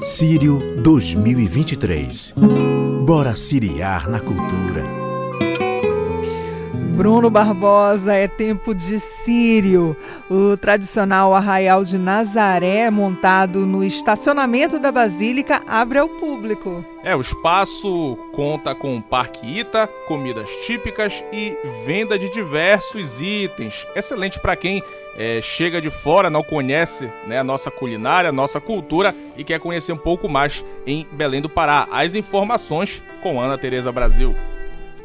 Sírio 0.07 0.61
2023. 0.85 2.33
Bora 3.05 3.35
siriar 3.35 4.09
na 4.09 4.21
cultura. 4.21 4.85
Bruno 6.97 7.29
Barbosa, 7.29 8.14
é 8.14 8.29
tempo 8.29 8.73
de 8.73 9.01
Sírio. 9.01 9.97
O 10.31 10.57
tradicional 10.57 11.35
arraial 11.35 11.85
de 11.85 11.99
Nazaré, 11.99 12.88
montado 12.88 13.66
no 13.66 13.83
estacionamento 13.83 14.79
da 14.79 14.92
Basílica, 14.92 15.61
abre 15.66 15.99
ao 15.99 16.09
público. 16.09 16.85
É, 17.03 17.16
o 17.16 17.21
espaço 17.21 18.16
conta 18.33 18.77
com 18.77 19.01
parque 19.01 19.59
Ita, 19.59 19.88
comidas 20.07 20.49
típicas 20.64 21.25
e 21.33 21.59
venda 21.85 22.16
de 22.16 22.31
diversos 22.31 23.21
itens. 23.21 23.85
Excelente 23.97 24.40
para 24.40 24.55
quem 24.55 24.81
é, 25.16 25.40
chega 25.40 25.81
de 25.81 25.90
fora, 25.90 26.29
não 26.29 26.42
conhece 26.42 27.11
né, 27.26 27.38
a 27.38 27.44
nossa 27.44 27.70
culinária, 27.70 28.31
a 28.31 28.33
nossa 28.33 28.61
cultura 28.61 29.14
e 29.37 29.42
quer 29.42 29.59
conhecer 29.59 29.92
um 29.92 29.96
pouco 29.96 30.29
mais 30.29 30.64
em 30.87 31.07
Belém 31.12 31.40
do 31.40 31.48
Pará. 31.48 31.88
As 31.90 32.14
informações 32.14 33.02
com 33.22 33.40
Ana 33.40 33.57
Tereza 33.57 33.90
Brasil. 33.90 34.35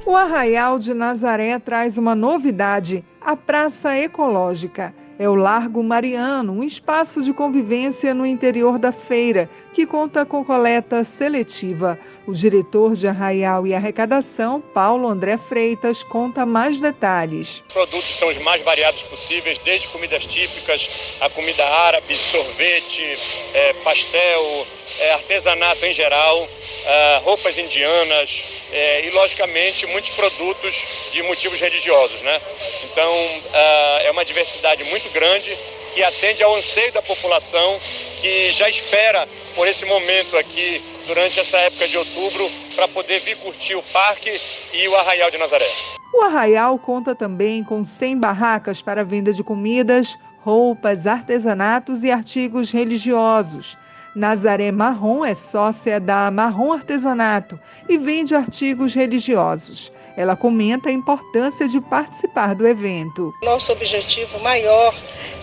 O 0.06 0.16
Arraial 0.16 0.80
de 0.80 0.94
Nazaré 0.94 1.58
traz 1.60 1.98
uma 1.98 2.16
novidade: 2.16 3.04
a 3.20 3.36
Praça 3.36 3.98
Ecológica. 3.98 4.94
É 5.22 5.30
o 5.30 5.36
Largo 5.36 5.84
Mariano, 5.84 6.52
um 6.52 6.64
espaço 6.64 7.22
de 7.22 7.32
convivência 7.32 8.12
no 8.12 8.26
interior 8.26 8.80
da 8.80 8.92
feira, 8.92 9.48
que 9.72 9.86
conta 9.86 10.26
com 10.26 10.44
coleta 10.44 11.04
seletiva. 11.04 12.00
O 12.26 12.34
diretor 12.34 12.96
de 12.96 13.08
Arraial 13.08 13.68
e 13.68 13.76
Arrecadação, 13.76 14.60
Paulo 14.60 15.08
André 15.08 15.38
Freitas, 15.38 16.02
conta 16.02 16.44
mais 16.44 16.82
detalhes. 16.82 17.64
Os 17.68 17.74
produtos 17.74 18.18
são 18.18 18.30
os 18.30 18.38
mais 18.40 18.66
variados 18.66 19.00
possíveis, 19.04 19.60
desde 19.64 19.88
comidas 19.90 20.26
típicas, 20.26 20.82
a 21.20 21.30
comida 21.30 21.64
árabe, 21.68 22.18
sorvete, 22.32 23.20
é, 23.54 23.74
pastel, 23.84 24.66
é, 25.00 25.14
artesanato 25.14 25.86
em 25.86 25.94
geral, 25.94 26.48
é, 26.86 27.22
roupas 27.24 27.58
indianas, 27.58 28.30
é, 28.72 29.06
e, 29.06 29.10
logicamente, 29.10 29.86
muitos 29.88 30.10
produtos 30.12 30.76
de 31.12 31.22
motivos 31.24 31.60
religiosos. 31.60 32.20
Né? 32.22 32.42
Então, 32.86 33.14
uh, 33.14 33.98
é 34.02 34.12
uma 34.12 34.24
diversidade 34.24 34.84
muito 34.86 35.10
grande 35.10 35.58
que 35.94 36.02
atende 36.02 36.42
ao 36.42 36.56
anseio 36.56 36.92
da 36.94 37.02
população 37.02 37.80
que 38.22 38.52
já 38.54 38.70
espera 38.70 39.28
por 39.56 39.68
esse 39.68 39.84
momento 39.84 40.38
aqui, 40.38 40.82
durante 41.06 41.40
essa 41.40 41.58
época 41.58 41.88
de 41.88 41.98
outubro, 41.98 42.50
para 42.76 42.88
poder 42.88 43.20
vir 43.22 43.38
curtir 43.38 43.76
o 43.76 43.84
parque 43.92 44.40
e 44.72 44.88
o 44.88 44.96
Arraial 44.96 45.30
de 45.30 45.38
Nazaré. 45.38 45.70
O 46.14 46.22
Arraial 46.22 46.78
conta 46.80 47.14
também 47.14 47.64
com 47.64 47.84
100 47.84 48.20
barracas 48.20 48.82
para 48.82 49.04
venda 49.04 49.34
de 49.34 49.44
comidas, 49.44 50.18
roupas, 50.40 51.08
artesanatos 51.08 52.04
e 52.04 52.12
artigos 52.12 52.72
religiosos. 52.72 53.78
Nazaré 54.16 54.72
Marrom 54.72 55.24
é 55.24 55.34
sócia 55.34 55.98
da 55.98 56.30
Marrom 56.30 56.74
Artesanato 56.74 57.58
e 57.88 57.98
vende 57.98 58.36
artigos 58.36 58.94
religiosos. 58.94 59.92
Ela 60.18 60.36
comenta 60.36 60.90
a 60.90 60.92
importância 60.92 61.66
de 61.68 61.80
participar 61.80 62.54
do 62.54 62.68
evento. 62.68 63.32
Nosso 63.42 63.72
objetivo 63.72 64.38
maior 64.40 64.94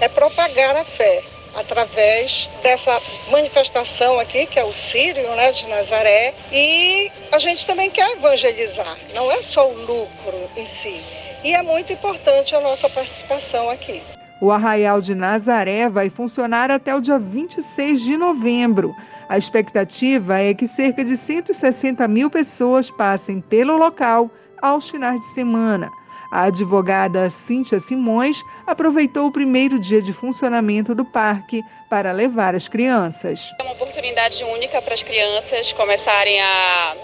é 0.00 0.08
propagar 0.08 0.76
a 0.76 0.84
fé 0.84 1.24
através 1.54 2.48
dessa 2.62 3.00
manifestação 3.30 4.20
aqui, 4.20 4.46
que 4.46 4.58
é 4.58 4.64
o 4.64 4.72
Sírio 4.90 5.34
né, 5.34 5.52
de 5.52 5.66
Nazaré, 5.66 6.34
e 6.52 7.10
a 7.32 7.38
gente 7.38 7.66
também 7.66 7.90
quer 7.90 8.18
evangelizar, 8.18 8.98
não 9.14 9.32
é 9.32 9.42
só 9.42 9.66
o 9.66 9.74
lucro 9.74 10.50
em 10.56 10.66
si. 10.82 11.02
E 11.42 11.54
é 11.54 11.62
muito 11.62 11.90
importante 11.90 12.54
a 12.54 12.60
nossa 12.60 12.88
participação 12.90 13.70
aqui. 13.70 14.02
O 14.40 14.52
Arraial 14.52 15.00
de 15.00 15.16
Nazaré 15.16 15.88
vai 15.88 16.08
funcionar 16.08 16.70
até 16.70 16.94
o 16.94 17.00
dia 17.00 17.18
26 17.18 18.00
de 18.00 18.16
novembro. 18.16 18.94
A 19.28 19.36
expectativa 19.36 20.40
é 20.40 20.54
que 20.54 20.68
cerca 20.68 21.04
de 21.04 21.16
160 21.16 22.06
mil 22.06 22.30
pessoas 22.30 22.88
passem 22.88 23.40
pelo 23.40 23.76
local 23.76 24.30
aos 24.62 24.88
finais 24.88 25.20
de 25.20 25.26
semana. 25.34 25.90
A 26.30 26.44
advogada 26.44 27.28
Cíntia 27.30 27.80
Simões 27.80 28.44
aproveitou 28.66 29.26
o 29.26 29.32
primeiro 29.32 29.78
dia 29.78 30.00
de 30.00 30.12
funcionamento 30.12 30.94
do 30.94 31.04
parque 31.04 31.62
para 31.90 32.12
levar 32.12 32.54
as 32.54 32.68
crianças. 32.68 33.50
É 33.58 33.64
uma 33.64 33.72
oportunidade 33.72 34.44
única 34.44 34.80
para 34.82 34.94
as 34.94 35.02
crianças 35.02 35.72
começarem 35.72 36.40
a, 36.40 36.96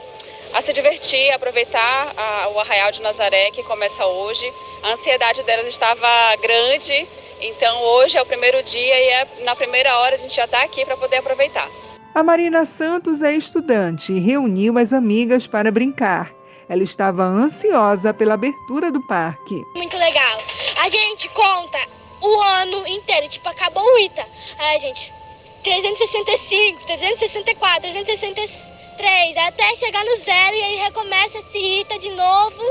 a 0.55 0.62
se 0.62 0.73
divertir, 0.73 1.31
aproveitar 1.33 2.14
a, 2.17 2.49
o 2.49 2.59
Arraial 2.61 2.93
de 2.93 3.03
Nazaré 3.03 3.51
que 3.51 3.62
começa 3.64 4.07
hoje. 4.07 4.51
A 4.83 4.93
ansiedade 4.93 5.43
delas 5.43 5.67
estava 5.67 6.37
grande 6.37 7.07
então 7.47 7.83
hoje 7.83 8.17
é 8.17 8.23
o 8.23 8.27
primeiro 8.27 8.62
dia 8.62 8.99
e 8.99 9.09
é, 9.09 9.45
na 9.45 9.55
primeira 9.55 9.99
hora 9.99 10.17
a 10.17 10.19
gente 10.19 10.35
já 10.35 10.47
está 10.47 10.62
aqui 10.62 10.83
para 10.85 10.97
poder 10.97 11.17
aproveitar. 11.17 11.69
A 12.14 12.23
Marina 12.23 12.64
Santos 12.64 13.23
é 13.23 13.35
estudante 13.35 14.12
e 14.12 14.21
reuniu 14.21 14.79
as 14.79 14.95
amigas 14.95 15.47
para 15.47 15.71
brincar. 15.71 16.33
Ela 16.69 16.83
estava 16.83 17.23
ansiosa 17.23 18.14
pela 18.14 18.35
abertura 18.35 18.90
do 18.90 19.07
parque. 19.07 19.62
Muito 19.75 19.97
legal. 19.97 20.40
A 20.77 20.88
gente 20.88 21.29
conta 21.31 21.79
o 22.23 22.40
ano 22.40 22.87
inteiro, 22.87 23.29
tipo, 23.29 23.47
acabou 23.47 23.85
o 23.85 23.99
ITA. 23.99 24.27
Aí 24.59 24.77
a 24.77 24.81
gente, 24.81 25.12
365, 25.62 26.87
364, 26.87 27.88
363, 28.97 29.37
até 29.49 29.77
chegar 29.77 30.05
no 30.05 30.25
zero 30.25 30.57
e 30.57 30.63
aí 30.63 30.77
recomeça 30.77 31.39
esse 31.39 31.81
ITA 31.81 31.99
de 31.99 32.11
novo, 32.11 32.63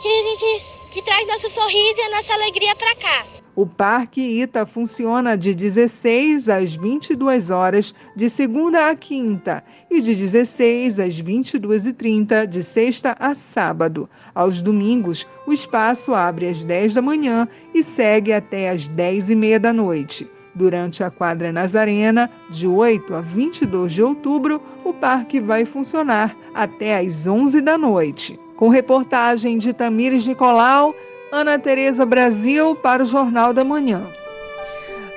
que 0.00 0.08
a 0.08 0.22
gente 0.22 0.74
que 0.92 1.02
traz 1.02 1.26
nosso 1.26 1.50
sorriso 1.52 1.98
e 1.98 2.02
a 2.02 2.10
nossa 2.16 2.32
alegria 2.34 2.76
para 2.76 2.94
cá. 2.94 3.26
O 3.56 3.66
Parque 3.66 4.20
Ita 4.20 4.66
funciona 4.66 5.36
de 5.36 5.54
16 5.54 6.48
às 6.48 6.74
22 6.74 7.50
horas 7.50 7.94
de 8.16 8.28
segunda 8.28 8.88
a 8.88 8.96
quinta 8.96 9.62
e 9.90 10.00
de 10.00 10.14
16 10.14 10.98
às 10.98 11.22
22h30 11.22 12.46
de 12.46 12.62
sexta 12.64 13.14
a 13.18 13.32
sábado. 13.34 14.08
Aos 14.34 14.60
domingos, 14.60 15.26
o 15.46 15.52
espaço 15.52 16.14
abre 16.14 16.48
às 16.48 16.64
10 16.64 16.94
da 16.94 17.02
manhã 17.02 17.48
e 17.72 17.84
segue 17.84 18.32
até 18.32 18.70
às 18.70 18.88
10h30 18.88 19.58
da 19.58 19.72
noite. 19.72 20.28
Durante 20.54 21.02
a 21.02 21.10
quadra 21.10 21.52
Nazarena, 21.52 22.30
de 22.48 22.66
8 22.66 23.14
a 23.14 23.20
22 23.20 23.92
de 23.92 24.02
outubro, 24.02 24.62
o 24.84 24.92
parque 24.92 25.40
vai 25.40 25.64
funcionar 25.64 26.36
até 26.54 26.98
às 26.98 27.26
11 27.26 27.60
da 27.60 27.76
noite. 27.76 28.38
Com 28.56 28.68
reportagem 28.68 29.58
de 29.58 29.72
Tamires 29.72 30.26
Nicolau, 30.26 30.94
Ana 31.32 31.58
Tereza 31.58 32.06
Brasil 32.06 32.76
para 32.76 33.02
o 33.02 33.06
Jornal 33.06 33.52
da 33.52 33.64
Manhã. 33.64 34.06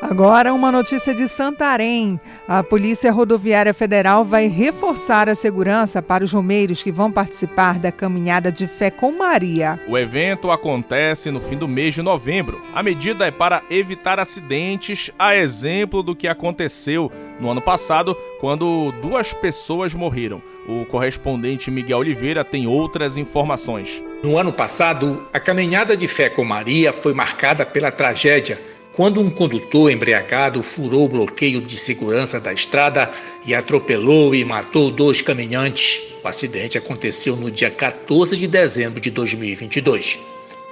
Agora, 0.01 0.53
uma 0.53 0.71
notícia 0.71 1.13
de 1.13 1.27
Santarém. 1.27 2.19
A 2.47 2.63
Polícia 2.63 3.11
Rodoviária 3.11 3.73
Federal 3.73 4.23
vai 4.23 4.47
reforçar 4.47 5.27
a 5.27 5.33
segurança 5.33 6.01
para 6.03 6.23
os 6.23 6.31
romeiros 6.31 6.83
que 6.83 6.91
vão 6.91 7.11
participar 7.11 7.79
da 7.79 7.91
caminhada 7.91 8.51
de 8.51 8.67
fé 8.67 8.91
com 8.91 9.11
Maria. 9.11 9.79
O 9.87 9.97
evento 9.97 10.51
acontece 10.51 11.31
no 11.31 11.41
fim 11.41 11.57
do 11.57 11.67
mês 11.67 11.95
de 11.95 12.03
novembro. 12.03 12.61
A 12.75 12.83
medida 12.83 13.25
é 13.25 13.31
para 13.31 13.63
evitar 13.71 14.19
acidentes, 14.19 15.11
a 15.17 15.35
exemplo 15.35 16.03
do 16.03 16.15
que 16.15 16.27
aconteceu 16.27 17.11
no 17.39 17.49
ano 17.49 17.61
passado, 17.61 18.15
quando 18.39 18.93
duas 19.01 19.33
pessoas 19.33 19.95
morreram. 19.95 20.41
O 20.67 20.85
correspondente 20.85 21.71
Miguel 21.71 21.99
Oliveira 21.99 22.43
tem 22.43 22.67
outras 22.67 23.17
informações. 23.17 24.03
No 24.23 24.37
ano 24.37 24.53
passado, 24.53 25.27
a 25.33 25.39
caminhada 25.39 25.97
de 25.97 26.07
fé 26.07 26.29
com 26.29 26.43
Maria 26.43 26.93
foi 26.93 27.13
marcada 27.13 27.65
pela 27.65 27.91
tragédia 27.91 28.59
quando 28.97 29.21
um 29.21 29.29
condutor 29.29 29.91
embriagado 29.91 30.63
furou 30.63 31.05
o 31.05 31.07
bloqueio 31.07 31.61
de 31.61 31.77
segurança 31.77 32.39
da 32.39 32.51
estrada 32.51 33.07
e 33.45 33.53
atropelou 33.53 34.33
e 34.33 34.43
matou 34.43 34.89
dois 34.89 35.21
caminhantes. 35.21 36.01
O 36.23 36.27
acidente 36.27 36.79
aconteceu 36.79 37.35
no 37.35 37.51
dia 37.51 37.69
14 37.69 38.35
de 38.35 38.47
dezembro 38.47 38.99
de 38.99 39.11
2022, 39.11 40.19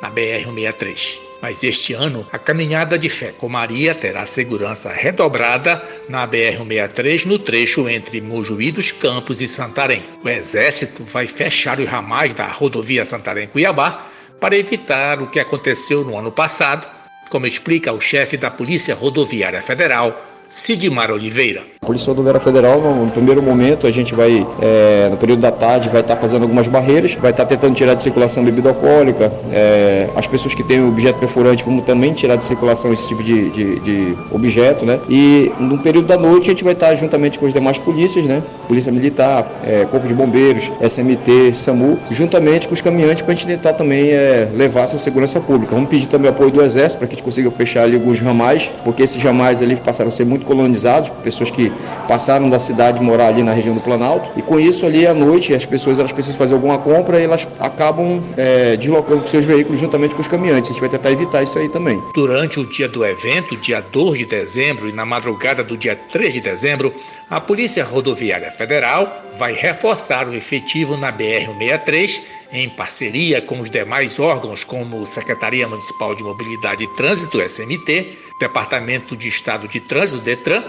na 0.01 0.09
BR-163. 0.09 1.19
Mas 1.39 1.63
este 1.63 1.93
ano, 1.93 2.25
a 2.31 2.39
caminhada 2.39 2.97
de 2.97 3.09
fé 3.09 3.31
com 3.31 3.47
Maria 3.47 3.93
terá 3.93 4.25
segurança 4.25 4.91
redobrada 4.91 5.79
na 6.09 6.27
BR-163 6.27 7.27
no 7.27 7.38
trecho 7.38 7.88
entre 7.88 8.21
Mojuí 8.21 8.71
dos 8.71 8.91
Campos 8.91 9.39
e 9.39 9.47
Santarém. 9.47 10.01
O 10.23 10.27
Exército 10.27 11.03
vai 11.03 11.27
fechar 11.27 11.79
os 11.79 11.88
ramais 11.88 12.33
da 12.33 12.47
rodovia 12.47 13.05
Santarém-Cuiabá 13.05 14.09
para 14.39 14.57
evitar 14.57 15.21
o 15.21 15.27
que 15.27 15.39
aconteceu 15.39 16.03
no 16.03 16.17
ano 16.17 16.31
passado, 16.31 16.94
como 17.29 17.47
explica 17.47 17.91
o 17.91 18.01
chefe 18.01 18.38
da 18.38 18.51
Polícia 18.51 18.95
Rodoviária 18.95 19.61
Federal, 19.61 20.35
Sidmar 20.47 21.12
Oliveira. 21.12 21.62
A 21.81 21.86
Polícia 21.86 22.08
Rodoviária 22.08 22.39
Federal, 22.39 22.81
no 22.81 23.12
primeiro 23.12 23.41
momento, 23.41 23.86
a 23.86 23.91
gente 23.91 24.15
vai, 24.15 24.45
é, 24.62 25.08
no 25.10 25.17
período 25.17 25.41
da 25.41 25.51
tarde, 25.51 25.89
vai 25.89 26.01
estar 26.01 26.15
fazendo 26.15 26.43
algumas 26.43 26.67
barreiras, 26.67 27.13
vai 27.15 27.31
estar 27.31 27.45
tentando 27.45 27.75
tirar 27.75 27.93
de 27.93 28.01
circulação 28.01 28.43
bebida 28.43 28.69
alcoólica, 28.69 29.31
é, 29.51 30.10
as 30.15 30.25
pessoas 30.27 30.55
que 30.55 30.63
têm 30.63 30.84
objeto 30.84 31.19
perfurante 31.19 31.63
vão 31.63 31.79
também 31.79 32.13
tirar 32.13 32.36
de 32.38 32.45
circulação 32.45 32.91
esse 32.91 33.08
tipo 33.08 33.23
de, 33.23 33.49
de, 33.51 33.79
de, 33.81 34.17
objeto, 34.31 34.86
né? 34.86 34.99
E 35.10 35.51
no 35.60 35.77
período 35.77 36.08
da 36.08 36.17
noite 36.17 36.49
a 36.49 36.53
gente 36.53 36.63
vai 36.63 36.73
estar 36.73 36.93
juntamente 36.95 37.38
com 37.38 37.45
as 37.45 37.53
demais 37.53 37.77
polícias, 37.77 38.25
né? 38.25 38.41
Polícia 38.67 38.91
Militar, 38.91 39.62
é, 39.63 39.86
Corpo 39.86 40.08
de 40.08 40.13
Bombeiros, 40.13 40.71
SMT, 40.81 41.53
SAMU, 41.53 41.99
juntamente 42.10 42.67
com 42.67 42.73
os 42.73 42.81
caminhantes 42.81 43.21
para 43.21 43.34
a 43.34 43.36
gente 43.36 43.45
tentar 43.47 43.73
também 43.73 44.10
é, 44.10 44.49
levar 44.53 44.86
essa 44.86 44.97
segurança 44.97 45.39
pública. 45.39 45.75
Vamos 45.75 45.89
pedir 45.89 46.08
também 46.08 46.29
apoio 46.31 46.49
do 46.49 46.63
Exército 46.63 46.97
para 46.97 47.08
que 47.08 47.13
a 47.13 47.15
gente 47.17 47.23
consiga 47.23 47.51
fechar 47.51 47.84
ali 47.84 47.95
alguns 47.95 48.19
ramais, 48.19 48.71
porque 48.84 49.03
esses 49.03 49.21
ramais 49.21 49.62
ali 49.62 49.75
passaram 49.75 50.10
a 50.10 50.12
ser 50.12 50.25
muito 50.25 50.35
muito 50.36 50.45
colonizados, 50.45 51.10
pessoas 51.24 51.50
que 51.50 51.71
passaram 52.08 52.50
da 52.50 52.60
cidade 52.60 53.02
morar 53.02 53.28
ali 53.28 53.41
na 53.41 53.54
região 53.54 53.74
do 53.74 53.82
Planalto. 53.82 54.30
E 54.38 54.41
com 54.41 54.60
isso 54.60 54.86
ali 54.86 55.08
à 55.08 55.13
noite 55.13 55.54
as 55.54 55.65
pessoas 55.65 56.00
elas 56.00 56.12
precisam 56.12 56.38
fazer 56.38 56.54
alguma 56.54 56.78
compra 56.78 57.19
e 57.19 57.24
elas 57.24 57.48
acabam 57.60 58.21
é, 58.38 58.76
deslocando 58.76 59.21
com 59.21 59.28
seus 59.28 59.45
veículos 59.45 59.80
juntamente 59.80 60.13
com 60.13 60.21
os 60.21 60.28
caminhantes. 60.28 60.69
A 60.69 60.74
gente 60.74 60.82
vai 60.82 60.89
tentar 60.89 61.12
evitar 61.12 61.41
isso 61.41 61.58
aí 61.58 61.69
também. 61.69 62.02
Durante 62.13 62.60
o 62.60 62.65
dia 62.65 62.88
do 62.88 63.06
evento, 63.06 63.56
dia 63.58 63.82
2 63.82 64.19
de 64.19 64.26
dezembro 64.26 64.89
e 64.89 64.91
na 64.91 65.06
madrugada 65.06 65.63
do 65.63 65.78
dia 65.78 65.95
3 65.95 66.34
de 66.34 66.41
dezembro, 66.41 66.93
a 67.30 67.39
Polícia 67.39 67.84
Rodoviária 67.84 68.52
Federal 68.52 69.24
vai 69.38 69.54
reforçar 69.54 70.28
o 70.28 70.34
efetivo 70.34 70.98
na 70.98 71.12
BR-163 71.12 72.21
em 72.51 72.69
parceria 72.69 73.41
com 73.41 73.60
os 73.60 73.69
demais 73.69 74.19
órgãos 74.19 74.63
como 74.63 75.05
Secretaria 75.05 75.67
Municipal 75.67 76.15
de 76.15 76.23
Mobilidade 76.23 76.84
e 76.84 76.93
Trânsito, 76.95 77.41
SMT, 77.41 78.17
Departamento 78.39 79.15
de 79.15 79.27
Estado 79.27 79.67
de 79.67 79.79
Trânsito, 79.79 80.23
DETRAN, 80.23 80.63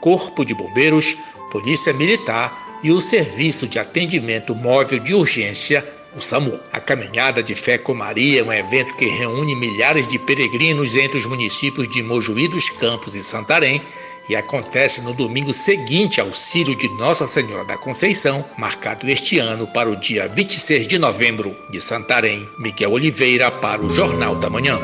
Corpo 0.00 0.44
de 0.44 0.54
Bombeiros, 0.54 1.16
Polícia 1.50 1.92
Militar 1.92 2.80
e 2.82 2.90
o 2.90 3.00
Serviço 3.00 3.66
de 3.66 3.78
Atendimento 3.78 4.54
Móvel 4.54 4.98
de 4.98 5.14
Urgência, 5.14 5.86
o 6.16 6.20
SAMU. 6.20 6.58
A 6.72 6.80
Caminhada 6.80 7.42
de 7.42 7.54
Fé 7.54 7.78
com 7.78 7.94
Maria 7.94 8.40
é 8.40 8.44
um 8.44 8.52
evento 8.52 8.94
que 8.96 9.06
reúne 9.06 9.54
milhares 9.54 10.06
de 10.06 10.18
peregrinos 10.18 10.96
entre 10.96 11.18
os 11.18 11.26
municípios 11.26 11.88
de 11.88 12.02
Mojuí 12.02 12.48
dos 12.48 12.70
Campos 12.70 13.14
e 13.14 13.22
Santarém 13.22 13.82
e 14.30 14.36
acontece 14.36 15.00
no 15.00 15.12
domingo 15.12 15.52
seguinte 15.52 16.20
ao 16.20 16.32
Círio 16.32 16.76
de 16.76 16.88
Nossa 16.96 17.26
Senhora 17.26 17.64
da 17.64 17.76
Conceição, 17.76 18.44
marcado 18.56 19.10
este 19.10 19.40
ano 19.40 19.66
para 19.66 19.90
o 19.90 19.96
dia 19.96 20.28
26 20.28 20.86
de 20.86 20.98
novembro, 21.00 21.56
de 21.68 21.80
Santarém. 21.80 22.48
Miguel 22.56 22.92
Oliveira 22.92 23.50
para 23.50 23.82
o 23.82 23.90
Jornal 23.90 24.36
da 24.36 24.48
Manhã. 24.48 24.78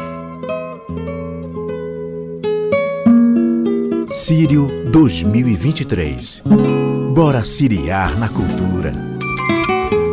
Sírio 4.10 4.68
2023. 4.90 6.42
Bora 7.14 7.44
siriar 7.44 8.18
na 8.18 8.28
cultura. 8.28 8.92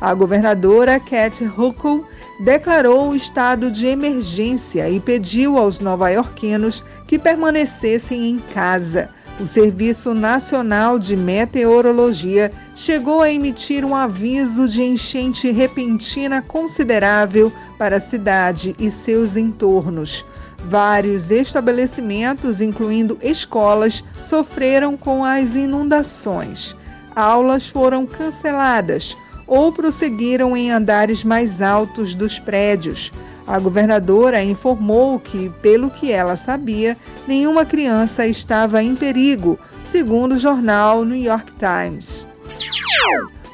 A 0.00 0.14
governadora 0.14 1.00
Cat 1.00 1.42
Huckle 1.44 2.04
declarou 2.40 3.10
o 3.10 3.16
estado 3.16 3.70
de 3.70 3.86
emergência 3.86 4.88
e 4.88 5.00
pediu 5.00 5.58
aos 5.58 5.80
nova-iorquinos 5.80 6.84
que 7.06 7.18
permanecessem 7.18 8.30
em 8.30 8.38
casa. 8.38 9.10
O 9.40 9.46
Serviço 9.46 10.14
Nacional 10.14 10.98
de 10.98 11.16
Meteorologia 11.16 12.50
chegou 12.74 13.22
a 13.22 13.30
emitir 13.30 13.84
um 13.84 13.94
aviso 13.94 14.68
de 14.68 14.82
enchente 14.82 15.48
repentina 15.52 16.42
considerável 16.42 17.52
para 17.78 17.98
a 17.98 18.00
cidade 18.00 18.74
e 18.80 18.90
seus 18.90 19.36
entornos. 19.36 20.24
Vários 20.64 21.30
estabelecimentos, 21.30 22.60
incluindo 22.60 23.16
escolas, 23.22 24.04
sofreram 24.20 24.96
com 24.96 25.24
as 25.24 25.54
inundações. 25.54 26.74
Aulas 27.14 27.68
foram 27.68 28.06
canceladas 28.06 29.16
ou 29.46 29.70
prosseguiram 29.72 30.56
em 30.56 30.72
andares 30.72 31.22
mais 31.22 31.62
altos 31.62 32.12
dos 32.12 32.40
prédios. 32.40 33.12
A 33.48 33.58
governadora 33.58 34.44
informou 34.44 35.18
que, 35.18 35.48
pelo 35.62 35.88
que 35.88 36.12
ela 36.12 36.36
sabia, 36.36 36.98
nenhuma 37.26 37.64
criança 37.64 38.26
estava 38.26 38.82
em 38.82 38.94
perigo, 38.94 39.58
segundo 39.90 40.34
o 40.34 40.38
jornal 40.38 41.02
New 41.02 41.16
York 41.16 41.50
Times. 41.58 42.28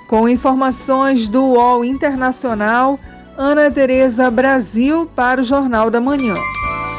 Com 0.08 0.28
informações 0.28 1.28
do 1.28 1.44
UOL 1.44 1.84
Internacional, 1.84 2.98
Ana 3.38 3.70
Tereza 3.70 4.28
Brasil 4.32 5.08
para 5.14 5.40
o 5.40 5.44
Jornal 5.44 5.92
da 5.92 6.00
Manhã. 6.00 6.34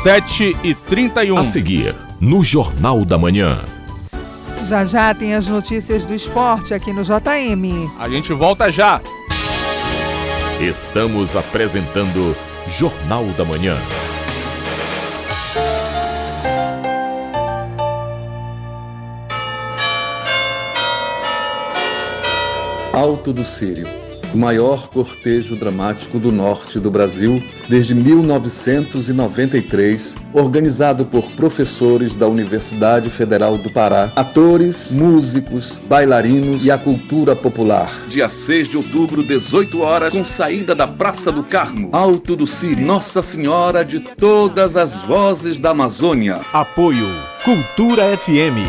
7 0.02 0.56
e 0.64 0.74
31. 0.74 1.38
A 1.38 1.44
seguir, 1.44 1.94
no 2.22 2.42
Jornal 2.44 3.04
da 3.04 3.18
Manhã. 3.18 3.66
Já 4.66 4.86
já 4.86 5.14
tem 5.14 5.36
as 5.36 5.50
notícias 5.50 6.06
do 6.06 6.14
esporte 6.14 6.74
aqui 6.74 6.94
no 6.94 7.04
JM. 7.04 7.92
A 8.00 8.08
gente 8.08 8.32
volta 8.32 8.72
já. 8.72 9.02
Estamos 10.62 11.36
apresentando 11.36 12.36
Jornal 12.68 13.26
da 13.38 13.46
Manhã. 13.46 13.78
Alto 22.92 23.32
do 23.32 23.46
Sírio, 23.46 23.88
o 24.36 24.38
maior 24.38 24.90
cortejo 24.90 25.56
dramático 25.56 26.20
do 26.20 26.30
norte 26.30 26.78
do 26.78 26.92
Brasil 26.92 27.42
desde 27.70 27.96
1993, 27.96 30.14
organizado 30.34 31.06
por 31.06 31.32
professores 31.32 32.18
da 32.18 32.28
Universidade 32.28 33.10
Federal 33.10 33.58
do 33.58 33.72
Pará, 33.72 34.12
atores, 34.14 34.92
músicos, 34.92 35.80
bailarinos 35.88 36.66
e 36.66 36.72
a 36.72 36.78
cultura 36.78 37.34
popular. 37.36 37.90
Dia 38.10 38.28
6 38.28 38.68
de 38.68 38.78
outubro, 38.78 39.24
18 39.24 39.80
horas, 39.80 40.14
com 40.14 40.26
saída 40.26 40.76
da 40.76 40.86
Praça 40.86 41.32
do 41.32 41.42
Carmo, 41.42 41.90
Alto 41.94 42.36
do 42.36 42.46
Sírio, 42.46 42.86
Nossa 42.86 43.22
Senhora 43.22 43.86
de 43.86 44.02
todas 44.02 44.76
as 44.76 45.00
vozes 45.00 45.60
da 45.60 45.70
Amazônia. 45.70 46.42
Apoio 46.52 47.08
Cultura 47.44 48.18
FM. 48.18 48.68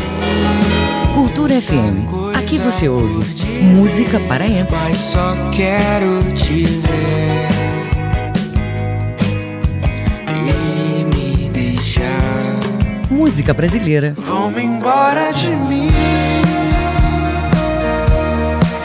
Cultura 1.13 1.61
FM. 1.61 2.26
Aqui 2.47 2.57
você 2.59 2.87
ouve 2.87 3.25
música 3.61 4.21
paraense. 4.21 4.71
Mas 4.71 4.95
só 4.95 5.35
quero 5.51 6.23
te 6.33 6.63
ver 6.63 7.49
e 10.47 11.03
me 11.13 11.49
deixar. 11.49 12.55
Música 13.09 13.53
brasileira. 13.53 14.13
Vão 14.15 14.57
embora 14.57 15.33
de 15.33 15.49
mim. 15.49 15.89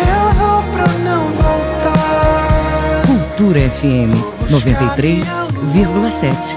Eu 0.01 0.33
vou 0.33 0.61
pra 0.72 0.88
não 1.05 1.29
voltar. 1.29 3.03
Cultura 3.07 3.61
FM 3.70 4.11
93,7. 4.51 6.57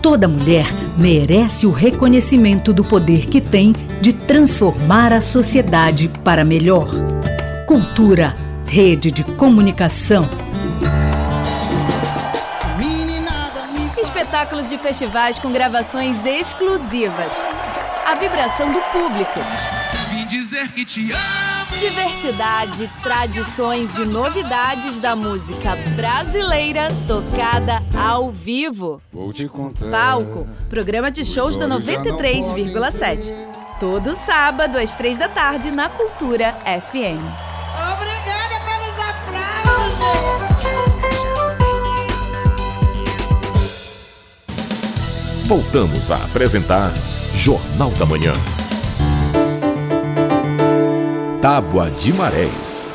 Toda 0.00 0.28
mulher 0.28 0.66
merece 0.96 1.66
o 1.66 1.72
reconhecimento 1.72 2.72
do 2.72 2.84
poder 2.84 3.26
que 3.26 3.40
tem 3.40 3.72
de 4.00 4.12
transformar 4.12 5.12
a 5.12 5.20
sociedade 5.20 6.08
para 6.22 6.44
melhor. 6.44 6.88
Cultura, 7.66 8.34
rede 8.64 9.10
de 9.10 9.24
comunicação. 9.24 10.24
Espetáculos 14.00 14.68
de 14.68 14.78
festivais 14.78 15.38
com 15.38 15.50
gravações 15.52 16.24
exclusivas. 16.24 17.40
A 18.06 18.14
vibração 18.14 18.72
do 18.72 18.80
público. 18.92 19.40
Dizer 20.28 20.68
que 20.72 20.84
te 20.84 21.10
amo. 21.10 21.80
Diversidade, 21.80 22.90
tradições 23.02 23.94
e 23.94 24.04
novidades 24.04 24.98
da 24.98 25.16
música 25.16 25.74
brasileira 25.96 26.88
tocada 27.06 27.82
ao 27.96 28.30
vivo. 28.30 29.00
Vou 29.10 29.32
te 29.32 29.48
contar. 29.48 29.90
Palco, 29.90 30.46
programa 30.68 31.10
de 31.10 31.24
shows 31.24 31.56
da 31.56 31.66
93,7. 31.66 33.32
Todo 33.80 34.14
sábado, 34.26 34.76
às 34.76 34.94
três 34.96 35.16
da 35.16 35.30
tarde, 35.30 35.70
na 35.70 35.88
Cultura 35.88 36.58
FM. 36.82 37.24
Obrigada 37.94 38.60
pelos 38.66 38.98
aplausos! 39.08 39.98
Voltamos 45.46 46.10
a 46.10 46.16
apresentar 46.16 46.92
Jornal 47.32 47.90
da 47.92 48.04
Manhã. 48.04 48.34
Tábua 51.40 51.88
de 51.88 52.12
Marés. 52.14 52.92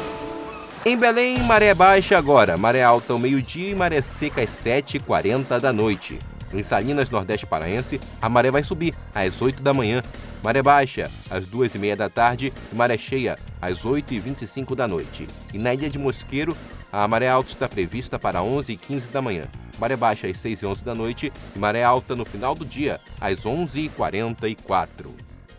Em 0.85 0.97
Belém, 0.97 1.41
maré 1.43 1.73
baixa 1.73 2.17
agora, 2.17 2.57
maré 2.57 2.83
alta 2.83 3.13
ao 3.13 3.19
meio-dia 3.19 3.69
e 3.69 3.75
maré 3.75 4.01
seca 4.01 4.41
às 4.41 4.49
7h40 4.49 5.61
da 5.61 5.71
noite. 5.71 6.19
Em 6.53 6.61
Salinas, 6.61 7.09
Nordeste 7.09 7.45
Paraense, 7.45 8.01
a 8.21 8.27
maré 8.27 8.51
vai 8.51 8.61
subir 8.61 8.93
às 9.15 9.41
8 9.41 9.63
da 9.63 9.73
manhã, 9.73 10.01
maré 10.43 10.61
baixa 10.61 11.09
às 11.31 11.45
2h30 11.45 11.95
da 11.95 12.09
tarde 12.09 12.51
e 12.69 12.75
maré 12.75 12.97
cheia 12.97 13.37
às 13.61 13.79
8h25 13.85 14.75
da 14.75 14.89
noite. 14.89 15.25
E 15.53 15.57
na 15.57 15.73
Ilha 15.73 15.89
de 15.89 15.97
Mosqueiro, 15.97 16.53
a 16.91 17.07
maré 17.07 17.29
alta 17.29 17.49
está 17.49 17.69
prevista 17.69 18.19
para 18.19 18.41
11h15 18.41 19.03
da 19.09 19.21
manhã, 19.21 19.45
maré 19.79 19.95
baixa 19.95 20.27
às 20.27 20.35
6h11 20.35 20.83
da 20.83 20.93
noite 20.93 21.31
e 21.55 21.59
maré 21.59 21.81
alta 21.81 22.13
no 22.13 22.25
final 22.25 22.53
do 22.55 22.65
dia 22.65 22.99
às 23.21 23.45
11h44. 23.45 24.83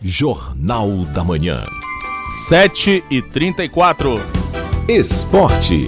Jornal 0.03 1.03
da 1.05 1.23
Manhã. 1.23 1.63
7 2.47 3.03
e 3.09 3.23
34. 3.23 4.21
Esporte. 4.87 5.85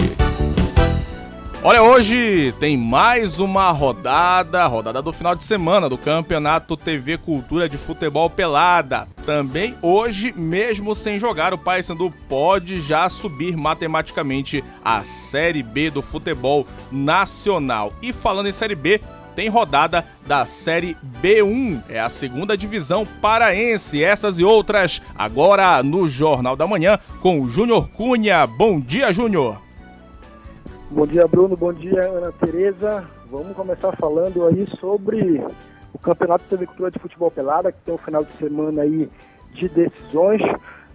Olha, 1.62 1.84
hoje 1.84 2.52
tem 2.58 2.76
mais 2.76 3.38
uma 3.38 3.70
rodada, 3.70 4.66
rodada 4.66 5.00
do 5.00 5.12
final 5.12 5.36
de 5.36 5.44
semana 5.44 5.88
do 5.88 5.96
Campeonato 5.96 6.76
TV 6.76 7.16
Cultura 7.16 7.68
de 7.68 7.78
Futebol 7.78 8.28
Pelada. 8.28 9.06
Também 9.24 9.76
hoje, 9.80 10.34
mesmo 10.36 10.96
sem 10.96 11.16
jogar, 11.16 11.54
o 11.54 11.58
Paysandu 11.58 12.12
pode 12.28 12.80
já 12.80 13.08
subir 13.08 13.56
matematicamente 13.56 14.64
a 14.84 15.02
Série 15.02 15.62
B 15.62 15.90
do 15.90 16.02
futebol 16.02 16.66
nacional. 16.90 17.92
E 18.02 18.12
falando 18.12 18.48
em 18.48 18.52
Série 18.52 18.74
B, 18.74 19.00
tem 19.38 19.48
rodada 19.48 20.04
da 20.26 20.44
Série 20.44 20.96
B1, 21.22 21.80
é 21.88 22.00
a 22.00 22.08
segunda 22.08 22.56
divisão 22.56 23.06
paraense. 23.22 24.02
Essas 24.02 24.36
e 24.40 24.44
outras 24.44 25.00
agora 25.16 25.80
no 25.80 26.08
Jornal 26.08 26.56
da 26.56 26.66
Manhã 26.66 26.98
com 27.22 27.40
o 27.40 27.48
Júnior 27.48 27.88
Cunha. 27.90 28.44
Bom 28.48 28.80
dia, 28.80 29.12
Júnior. 29.12 29.62
Bom 30.90 31.06
dia, 31.06 31.28
Bruno. 31.28 31.56
Bom 31.56 31.72
dia, 31.72 32.00
Ana 32.00 32.32
Tereza. 32.32 33.08
Vamos 33.30 33.54
começar 33.54 33.92
falando 33.92 34.44
aí 34.44 34.66
sobre 34.80 35.40
o 35.94 35.98
Campeonato 36.00 36.58
de 36.58 36.66
Cultura 36.66 36.90
de 36.90 36.98
Futebol 36.98 37.30
Pelada, 37.30 37.70
que 37.70 37.78
tem 37.84 37.94
um 37.94 37.98
final 37.98 38.24
de 38.24 38.32
semana 38.32 38.82
aí 38.82 39.08
de 39.52 39.68
decisões. 39.68 40.42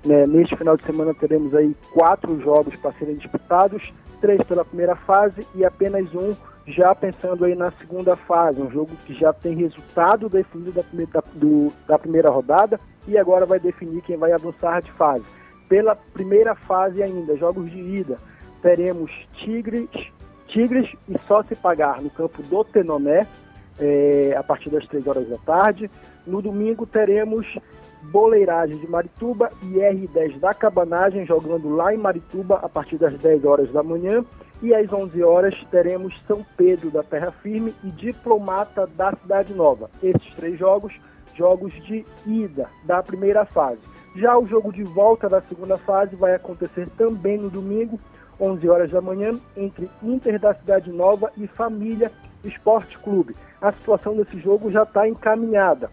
Né? 0.04 0.28
Neste 0.28 0.58
final 0.58 0.76
de 0.76 0.84
semana 0.84 1.14
teremos 1.14 1.56
aí 1.56 1.74
quatro 1.94 2.38
jogos 2.42 2.76
para 2.76 2.92
serem 2.92 3.16
disputados, 3.16 3.82
três 4.20 4.44
pela 4.44 4.66
primeira 4.66 4.98
fase 4.98 5.48
e 5.56 5.64
apenas 5.64 6.14
um 6.14 6.36
já 6.68 6.96
pensando 6.96 7.46
aí 7.46 7.56
na 7.56 7.72
segunda 7.72 8.16
fase, 8.16 8.62
um 8.62 8.72
jogo 8.72 8.96
que 9.06 9.14
já 9.14 9.34
tem 9.34 9.56
resultado 9.56 10.30
definido 10.30 10.72
da 10.72 10.84
primeira, 10.84 11.12
da, 11.12 11.24
do, 11.36 11.74
da 11.88 12.00
primeira 12.00 12.30
rodada 12.30 12.80
e 13.08 13.18
agora 13.18 13.46
vai 13.46 13.60
definir 13.60 14.02
quem 14.02 14.18
vai 14.18 14.32
avançar 14.32 14.82
de 14.82 14.92
fase. 14.94 15.26
Pela 15.68 15.96
primeira 15.96 16.56
fase 16.56 17.04
ainda, 17.04 17.36
jogos 17.36 17.70
de 17.70 17.80
ida, 17.80 18.18
teremos 18.62 19.12
Tigres, 19.34 19.90
Tigres 20.48 20.90
e 21.10 21.16
só 21.28 21.44
se 21.44 21.56
pagar 21.56 22.02
no 22.02 22.10
campo 22.10 22.42
do 22.44 22.64
Tenoné, 22.64 23.28
é, 23.80 24.36
a 24.38 24.44
partir 24.44 24.70
das 24.70 24.88
3 24.88 25.06
horas 25.08 25.28
da 25.28 25.38
tarde. 25.38 25.90
No 26.26 26.42
domingo 26.42 26.86
teremos 26.86 27.46
Boleiragem 28.04 28.78
de 28.78 28.88
Marituba 28.90 29.52
e 29.64 29.76
R10 29.76 30.40
da 30.40 30.54
Cabanagem 30.54 31.26
jogando 31.26 31.74
lá 31.74 31.94
em 31.94 31.98
Marituba 31.98 32.60
a 32.62 32.70
partir 32.70 32.98
das 32.98 33.18
10 33.18 33.46
horas 33.46 33.72
da 33.72 33.82
manhã. 33.82 34.24
E 34.64 34.74
às 34.74 34.90
11 34.90 35.22
horas 35.22 35.54
teremos 35.70 36.18
São 36.26 36.42
Pedro 36.56 36.90
da 36.90 37.04
Terra 37.04 37.32
Firme 37.32 37.76
e 37.84 37.92
Diplomata 37.92 38.88
da 38.88 39.12
Cidade 39.12 39.54
Nova. 39.54 39.92
Esses 40.02 40.34
três 40.38 40.58
jogos, 40.58 40.94
jogos 41.36 41.74
de 41.84 42.06
ida 42.26 42.70
da 42.86 43.04
primeira 43.04 43.44
fase. 43.44 43.82
Já 44.16 44.38
o 44.38 44.48
jogo 44.48 44.72
de 44.72 44.82
volta 44.82 45.28
da 45.28 45.42
segunda 45.42 45.76
fase 45.76 46.16
vai 46.16 46.34
acontecer 46.34 46.88
também 46.98 47.38
no 47.38 47.50
domingo, 47.50 48.00
11 48.40 48.70
horas 48.70 48.90
da 48.90 49.02
manhã, 49.02 49.34
entre 49.58 49.90
Inter 50.02 50.40
da 50.40 50.54
Cidade 50.54 50.90
Nova 50.94 51.30
e 51.36 51.46
Família 51.46 52.10
Esporte 52.42 52.98
Clube. 52.98 53.36
A 53.62 53.74
situação 53.74 54.16
desse 54.16 54.40
jogo 54.40 54.72
já 54.72 54.84
está 54.84 55.06
encaminhada. 55.06 55.92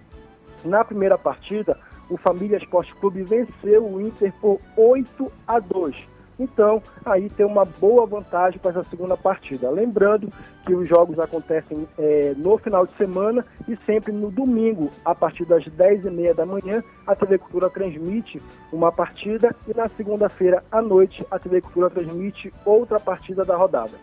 Na 0.65 0.85
primeira 0.85 1.19
partida, 1.19 1.77
o 2.09 2.17
Família 2.17 2.59
Esporte 2.59 2.95
Clube 2.95 3.25
venceu 3.25 3.85
o 3.85 4.01
Inter 4.01 4.33
por 4.41 4.61
8 4.77 5.33
a 5.45 5.59
2. 5.59 6.20
Então, 6.41 6.83
aí 7.05 7.29
tem 7.29 7.45
uma 7.45 7.67
boa 7.67 8.07
vantagem 8.07 8.59
para 8.59 8.71
essa 8.71 8.85
segunda 8.85 9.15
partida. 9.15 9.69
Lembrando 9.69 10.33
que 10.65 10.75
os 10.75 10.89
jogos 10.89 11.19
acontecem 11.19 11.87
é, 11.99 12.33
no 12.35 12.57
final 12.57 12.87
de 12.87 12.95
semana 12.95 13.45
e 13.69 13.77
sempre 13.85 14.11
no 14.11 14.31
domingo, 14.31 14.91
a 15.05 15.15
partir 15.15 15.45
das 15.45 15.63
10h30 15.65 16.33
da 16.33 16.47
manhã, 16.47 16.83
a 17.07 17.15
TV 17.15 17.37
Cultura 17.37 17.69
transmite 17.69 18.41
uma 18.73 18.91
partida 18.91 19.55
e 19.69 19.77
na 19.77 19.87
segunda-feira 19.91 20.65
à 20.73 20.81
noite 20.81 21.23
a 21.31 21.39
TV 21.39 21.61
Cultura 21.61 21.91
transmite 21.91 22.51
outra 22.65 22.99
partida 22.99 23.45
da 23.45 23.55
rodada. 23.55 23.99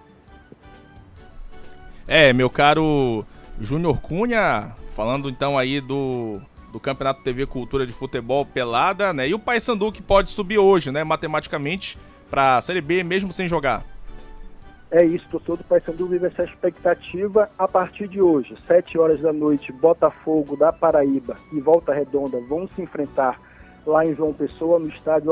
É, 2.07 2.31
meu 2.33 2.51
caro 2.51 3.25
Júnior 3.59 3.99
Cunha, 3.99 4.75
falando 4.93 5.27
então 5.27 5.57
aí 5.57 5.81
do, 5.81 6.39
do 6.71 6.79
Campeonato 6.79 7.23
TV 7.23 7.47
Cultura 7.47 7.85
de 7.85 7.93
Futebol 7.93 8.45
Pelada, 8.45 9.11
né? 9.11 9.27
E 9.27 9.33
o 9.33 9.39
Paysandu 9.39 9.91
que 9.91 10.03
pode 10.03 10.29
subir 10.29 10.59
hoje, 10.59 10.91
né, 10.91 11.03
matematicamente, 11.03 11.97
para 12.29 12.57
a 12.57 12.61
Série 12.61 12.81
B 12.81 13.03
mesmo 13.03 13.31
sem 13.31 13.47
jogar. 13.47 13.83
É 14.89 15.03
isso, 15.03 15.27
torcedor 15.29 15.57
do 15.57 15.63
Paysandu 15.65 16.07
vive 16.07 16.27
essa 16.27 16.45
expectativa 16.45 17.49
a 17.57 17.67
partir 17.67 18.07
de 18.07 18.21
hoje. 18.21 18.55
7 18.65 18.97
horas 18.97 19.19
da 19.19 19.33
noite, 19.33 19.73
Botafogo 19.73 20.55
da 20.55 20.71
Paraíba 20.71 21.35
e 21.51 21.59
Volta 21.59 21.93
Redonda 21.93 22.39
vão 22.47 22.69
se 22.69 22.81
enfrentar 22.81 23.37
lá 23.85 24.05
em 24.05 24.15
João 24.15 24.33
Pessoa, 24.33 24.79
no 24.79 24.87
estádio 24.87 25.31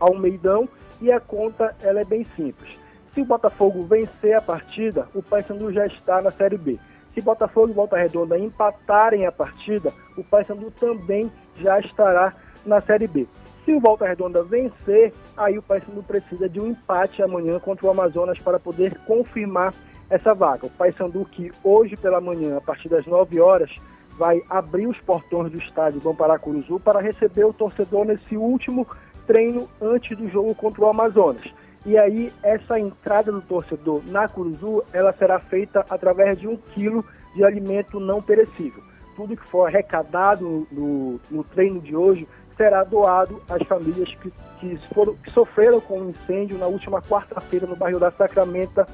Almeidão, 0.00 0.68
e 1.00 1.12
a 1.12 1.20
conta 1.20 1.74
ela 1.82 2.00
é 2.00 2.04
bem 2.04 2.24
simples. 2.36 2.78
Se 3.14 3.20
o 3.20 3.24
Botafogo 3.26 3.82
vencer 3.84 4.34
a 4.34 4.40
partida, 4.40 5.06
o 5.14 5.22
Paysandu 5.22 5.70
já 5.72 5.86
está 5.86 6.22
na 6.22 6.30
Série 6.30 6.56
B. 6.56 6.78
Se 7.12 7.20
Botafogo 7.20 7.68
e 7.68 7.74
Volta 7.74 7.96
Redonda 7.96 8.38
empatarem 8.38 9.26
a 9.26 9.32
partida, 9.32 9.92
o 10.16 10.24
Paysandu 10.24 10.70
também 10.70 11.30
já 11.58 11.78
estará 11.78 12.32
na 12.64 12.80
Série 12.80 13.06
B. 13.06 13.26
Se 13.64 13.72
o 13.72 13.80
Volta 13.80 14.06
Redonda 14.06 14.42
vencer, 14.42 15.12
aí 15.36 15.56
o 15.56 15.62
Paysandu 15.62 16.02
precisa 16.02 16.48
de 16.48 16.60
um 16.60 16.68
empate 16.68 17.22
amanhã 17.22 17.58
contra 17.58 17.86
o 17.86 17.90
Amazonas 17.90 18.38
para 18.38 18.60
poder 18.60 18.98
confirmar 19.06 19.72
essa 20.10 20.34
vaga. 20.34 20.66
O 20.66 20.70
Paysandu 20.70 21.24
que 21.24 21.50
hoje 21.62 21.96
pela 21.96 22.20
manhã, 22.20 22.58
a 22.58 22.60
partir 22.60 22.90
das 22.90 23.06
9 23.06 23.40
horas, 23.40 23.70
vai 24.18 24.42
abrir 24.50 24.86
os 24.86 25.00
portões 25.00 25.50
do 25.50 25.58
estádio 25.58 26.00
Bamparacuruzu 26.00 26.78
para 26.78 27.00
receber 27.00 27.44
o 27.44 27.54
torcedor 27.54 28.04
nesse 28.04 28.36
último 28.36 28.86
treino 29.26 29.68
antes 29.80 30.16
do 30.16 30.28
jogo 30.28 30.54
contra 30.54 30.84
o 30.84 30.88
Amazonas. 30.88 31.44
E 31.86 31.98
aí, 31.98 32.32
essa 32.42 32.78
entrada 32.78 33.30
do 33.30 33.42
torcedor 33.42 34.02
na 34.06 34.26
Curuzu, 34.26 34.82
ela 34.92 35.12
será 35.12 35.38
feita 35.38 35.84
através 35.90 36.38
de 36.38 36.48
um 36.48 36.56
quilo 36.56 37.04
de 37.34 37.44
alimento 37.44 38.00
não 38.00 38.22
perecível. 38.22 38.82
Tudo 39.16 39.36
que 39.36 39.46
for 39.46 39.66
arrecadado 39.66 40.66
no, 40.72 41.20
no 41.30 41.44
treino 41.44 41.80
de 41.80 41.94
hoje 41.94 42.26
será 42.56 42.84
doado 42.84 43.42
às 43.48 43.66
famílias 43.66 44.08
que, 44.14 44.32
que, 44.60 44.76
foram, 44.94 45.14
que 45.16 45.30
sofreram 45.30 45.80
com 45.80 45.98
o 45.98 46.06
um 46.06 46.10
incêndio 46.10 46.58
na 46.58 46.66
última 46.66 47.00
quarta-feira 47.02 47.66
no 47.66 47.76
bairro 47.76 47.98
da 47.98 48.10
Sacramenta, 48.10 48.86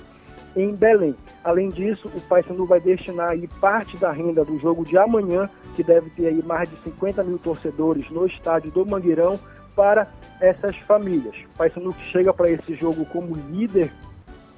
em 0.57 0.75
Belém. 0.75 1.15
Além 1.45 1.69
disso, 1.69 2.11
o 2.15 2.21
Paysandu 2.23 2.67
vai 2.67 2.81
destinar 2.81 3.31
aí 3.31 3.47
parte 3.61 3.97
da 3.97 4.11
renda 4.11 4.45
do 4.45 4.59
jogo 4.59 4.85
de 4.85 4.99
amanhã, 4.99 5.49
que 5.77 5.83
deve 5.83 6.11
ter 6.11 6.27
aí 6.27 6.43
mais 6.45 6.69
de 6.69 6.77
50 6.83 7.23
mil 7.23 7.39
torcedores 7.39 8.11
no 8.11 8.27
estádio 8.27 8.71
do 8.71 8.85
Mangueirão, 8.85 9.39
para 9.77 10.09
essas 10.41 10.77
famílias. 10.79 11.37
O 11.55 11.59
Paysandu 11.59 11.95
chega 12.11 12.35
para 12.35 12.51
esse 12.51 12.75
jogo 12.75 13.05
como 13.07 13.35
líder 13.35 13.93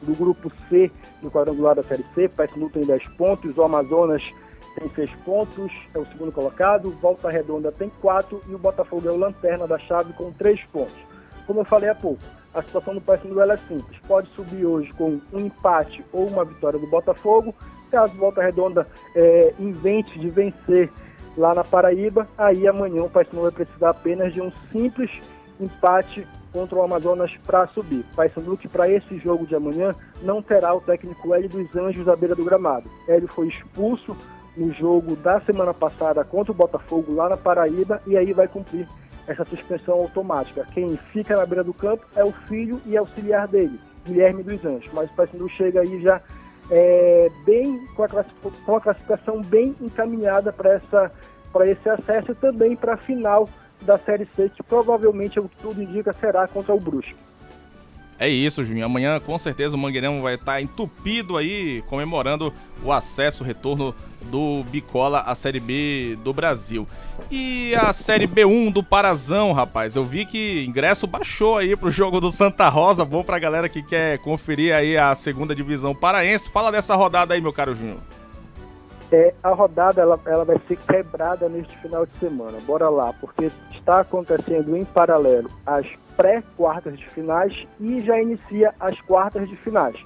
do 0.00 0.14
grupo 0.14 0.50
C 0.68 0.90
no 1.22 1.30
quadrangular 1.30 1.76
da 1.76 1.82
Série 1.84 2.05
C. 2.14 2.28
Paysandu 2.28 2.70
tem 2.70 2.84
10 2.84 3.09
pontos, 3.11 3.57
o 3.57 3.62
Amazonas 3.62 4.22
tem 4.74 4.88
6 4.88 5.10
pontos, 5.24 5.72
é 5.94 5.98
o 5.98 6.06
segundo 6.06 6.32
colocado, 6.32 6.90
Volta 6.92 7.30
Redonda 7.30 7.70
tem 7.72 7.90
4 8.00 8.40
e 8.48 8.54
o 8.54 8.58
Botafogo 8.58 9.08
é 9.08 9.12
o 9.12 9.16
lanterna 9.16 9.66
da 9.66 9.78
chave 9.78 10.12
com 10.12 10.32
3 10.32 10.64
pontos. 10.66 10.96
Como 11.46 11.60
eu 11.60 11.64
falei 11.64 11.90
há 11.90 11.94
pouco, 11.94 12.22
a 12.54 12.62
situação 12.62 12.94
do 12.94 13.00
Paysandu 13.00 13.40
é 13.40 13.56
simples. 13.56 13.98
Pode 14.06 14.28
subir 14.28 14.66
hoje 14.66 14.92
com 14.92 15.20
um 15.32 15.40
empate 15.40 16.04
ou 16.12 16.26
uma 16.26 16.44
vitória 16.44 16.78
do 16.78 16.86
Botafogo. 16.86 17.54
Caso 17.90 18.14
Volta 18.14 18.42
Redonda 18.42 18.86
é, 19.14 19.54
invente 19.58 20.18
de 20.18 20.28
vencer 20.28 20.90
lá 21.36 21.54
na 21.54 21.64
Paraíba, 21.64 22.28
aí 22.36 22.66
amanhã 22.68 23.02
o 23.02 23.10
Paysandu 23.10 23.42
vai 23.42 23.50
precisar 23.50 23.90
apenas 23.90 24.34
de 24.34 24.40
um 24.40 24.52
simples 24.70 25.10
empate 25.58 26.26
contra 26.52 26.76
o 26.76 26.82
Amazonas 26.82 27.32
para 27.46 27.66
subir. 27.68 28.04
Paysandu 28.14 28.56
que 28.56 28.68
para 28.68 28.88
esse 28.88 29.18
jogo 29.18 29.46
de 29.46 29.54
amanhã 29.54 29.94
não 30.22 30.42
terá 30.42 30.74
o 30.74 30.80
técnico 30.80 31.34
Hélio 31.34 31.48
dos 31.48 31.74
Anjos 31.74 32.08
à 32.08 32.14
beira 32.14 32.34
do 32.34 32.44
gramado. 32.44 32.88
Hélio 33.08 33.28
foi 33.28 33.48
expulso 33.48 34.16
no 34.57 34.72
jogo 34.72 35.16
da 35.16 35.40
semana 35.40 35.72
passada 35.72 36.24
contra 36.24 36.53
o 36.53 36.55
Botafogo 36.55 37.14
lá 37.14 37.28
na 37.28 37.36
Paraíba 37.36 38.00
e 38.07 38.16
aí 38.16 38.32
vai 38.32 38.46
cumprir 38.46 38.86
essa 39.26 39.44
suspensão 39.44 39.94
automática. 39.94 40.66
Quem 40.72 40.96
fica 40.96 41.36
na 41.36 41.46
beira 41.46 41.64
do 41.64 41.72
campo 41.72 42.07
é 42.14 42.24
o 42.24 42.32
filho 42.32 42.80
e 42.84 42.96
auxiliar 42.96 43.48
dele, 43.48 43.78
Guilherme 44.05 44.42
dos 44.42 44.64
Anjos. 44.64 44.90
Mas 44.92 45.11
o 45.11 45.14
Paysandu 45.14 45.48
chega 45.50 45.80
aí 45.80 46.03
já 46.03 46.20
é, 46.70 47.30
bem 47.44 47.86
com 47.94 48.03
a, 48.03 48.09
com 48.64 48.76
a 48.76 48.80
classificação 48.80 49.40
bem 49.42 49.74
encaminhada 49.80 50.53
para 50.53 50.74
essa 50.74 51.12
para 51.53 51.66
esse 51.66 51.86
acesso 51.88 52.32
e 52.32 52.34
também 52.34 52.74
para 52.74 52.94
a 52.94 52.96
final 52.96 53.46
da 53.82 53.98
Série 53.98 54.26
C, 54.34 54.48
que 54.48 54.62
provavelmente, 54.62 55.38
o 55.38 55.48
que 55.48 55.57
tudo 55.57 55.82
indica, 55.82 56.12
será 56.14 56.48
contra 56.48 56.74
o 56.74 56.80
Brusque. 56.80 57.14
É 58.18 58.28
isso, 58.28 58.62
Juninho. 58.62 58.86
Amanhã, 58.86 59.18
com 59.18 59.36
certeza, 59.38 59.74
o 59.74 59.78
Mangueirão 59.78 60.20
vai 60.20 60.34
estar 60.34 60.60
entupido 60.60 61.36
aí, 61.36 61.82
comemorando 61.88 62.52
o 62.84 62.92
acesso, 62.92 63.42
o 63.42 63.46
retorno 63.46 63.94
do 64.22 64.62
Bicola 64.70 65.20
à 65.20 65.34
Série 65.34 65.58
B 65.58 66.16
do 66.22 66.32
Brasil. 66.32 66.86
E 67.30 67.74
a 67.74 67.92
Série 67.92 68.26
B1 68.26 68.72
do 68.72 68.82
Parazão, 68.82 69.52
rapaz. 69.52 69.96
Eu 69.96 70.04
vi 70.04 70.24
que 70.24 70.64
ingresso 70.64 71.06
baixou 71.06 71.56
aí 71.56 71.76
pro 71.76 71.90
jogo 71.90 72.20
do 72.20 72.30
Santa 72.30 72.68
Rosa. 72.68 73.04
Bom 73.04 73.22
pra 73.22 73.38
galera 73.38 73.68
que 73.68 73.82
quer 73.82 74.18
conferir 74.18 74.74
aí 74.74 74.96
a 74.96 75.14
segunda 75.14 75.54
divisão 75.54 75.94
paraense. 75.94 76.50
Fala 76.50 76.70
dessa 76.70 76.94
rodada 76.94 77.34
aí, 77.34 77.40
meu 77.40 77.52
caro 77.52 77.74
Júnior. 77.74 77.98
É, 79.10 79.34
a 79.42 79.50
rodada 79.50 80.00
ela, 80.00 80.18
ela 80.24 80.44
vai 80.44 80.58
ser 80.66 80.76
quebrada 80.76 81.46
neste 81.46 81.76
final 81.78 82.06
de 82.06 82.14
semana. 82.14 82.58
Bora 82.66 82.88
lá, 82.88 83.12
porque 83.20 83.50
está 83.70 84.00
acontecendo 84.00 84.74
em 84.74 84.86
paralelo 84.86 85.50
as 85.66 85.86
pré-quartas 86.16 86.98
de 86.98 87.08
finais 87.08 87.66
e 87.80 88.00
já 88.00 88.20
inicia 88.20 88.74
as 88.78 89.00
quartas 89.02 89.48
de 89.48 89.56
finais. 89.56 89.96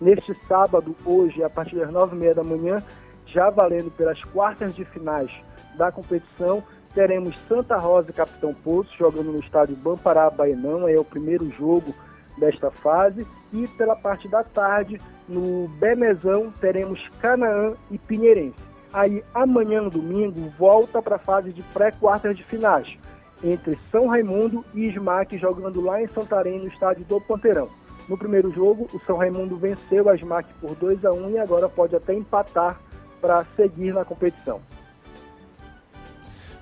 Neste 0.00 0.34
sábado, 0.46 0.94
hoje, 1.04 1.42
a 1.42 1.50
partir 1.50 1.76
das 1.76 1.90
nove 1.90 2.14
e 2.16 2.18
meia 2.18 2.34
da 2.34 2.44
manhã, 2.44 2.82
já 3.26 3.50
valendo 3.50 3.90
pelas 3.90 4.22
quartas 4.24 4.74
de 4.74 4.84
finais 4.84 5.30
da 5.76 5.90
competição, 5.90 6.62
teremos 6.94 7.38
Santa 7.48 7.76
Rosa 7.76 8.10
e 8.10 8.14
Capitão 8.14 8.54
Poço 8.54 8.90
jogando 8.96 9.32
no 9.32 9.40
estádio 9.40 9.76
Bampará 9.76 10.30
Baenão, 10.30 10.88
é 10.88 10.98
o 10.98 11.04
primeiro 11.04 11.50
jogo 11.50 11.94
desta 12.38 12.70
fase. 12.70 13.26
E 13.52 13.66
pela 13.68 13.96
parte 13.96 14.28
da 14.28 14.42
tarde, 14.42 15.00
no 15.28 15.68
Bemezão, 15.78 16.52
teremos 16.60 17.08
Canaã 17.20 17.74
e 17.90 17.98
Pinheirense. 17.98 18.66
Aí 18.92 19.22
amanhã, 19.34 19.82
no 19.82 19.90
domingo, 19.90 20.52
volta 20.58 21.02
para 21.02 21.16
a 21.16 21.18
fase 21.18 21.52
de 21.52 21.62
pré-quartas 21.62 22.36
de 22.36 22.42
finais, 22.44 22.96
entre 23.42 23.78
São 23.90 24.06
Raimundo 24.06 24.64
e 24.74 24.86
Smack 24.88 25.38
jogando 25.38 25.80
lá 25.80 26.02
em 26.02 26.08
Santarém, 26.08 26.58
no 26.58 26.68
estádio 26.68 27.04
do 27.04 27.20
Panteirão. 27.20 27.68
No 28.08 28.16
primeiro 28.16 28.52
jogo, 28.52 28.88
o 28.92 29.00
São 29.06 29.16
Raimundo 29.16 29.56
venceu 29.56 30.08
a 30.08 30.14
Smack 30.14 30.52
por 30.60 30.74
2 30.76 31.04
a 31.04 31.12
1 31.12 31.30
e 31.30 31.38
agora 31.38 31.68
pode 31.68 31.96
até 31.96 32.14
empatar 32.14 32.80
para 33.20 33.44
seguir 33.56 33.92
na 33.92 34.04
competição. 34.04 34.60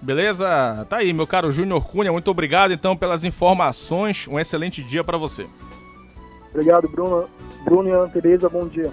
Beleza? 0.01 0.87
Tá 0.89 0.99
aí, 0.99 1.13
meu 1.13 1.27
caro 1.27 1.51
Júnior 1.51 1.87
Cunha. 1.87 2.13
Muito 2.13 2.31
obrigado 2.31 2.73
então 2.73 2.97
pelas 2.97 3.25
informações. 3.25 4.29
Um 4.29 4.39
excelente 4.39 4.83
dia 4.83 5.03
para 5.03 5.17
você. 5.17 5.47
Obrigado, 6.51 6.89
Bruno. 6.89 7.27
Bruno 7.65 7.89
e 7.89 7.93
Ana 7.93 8.09
Tereza, 8.09 8.49
bom 8.49 8.67
dia. 8.69 8.91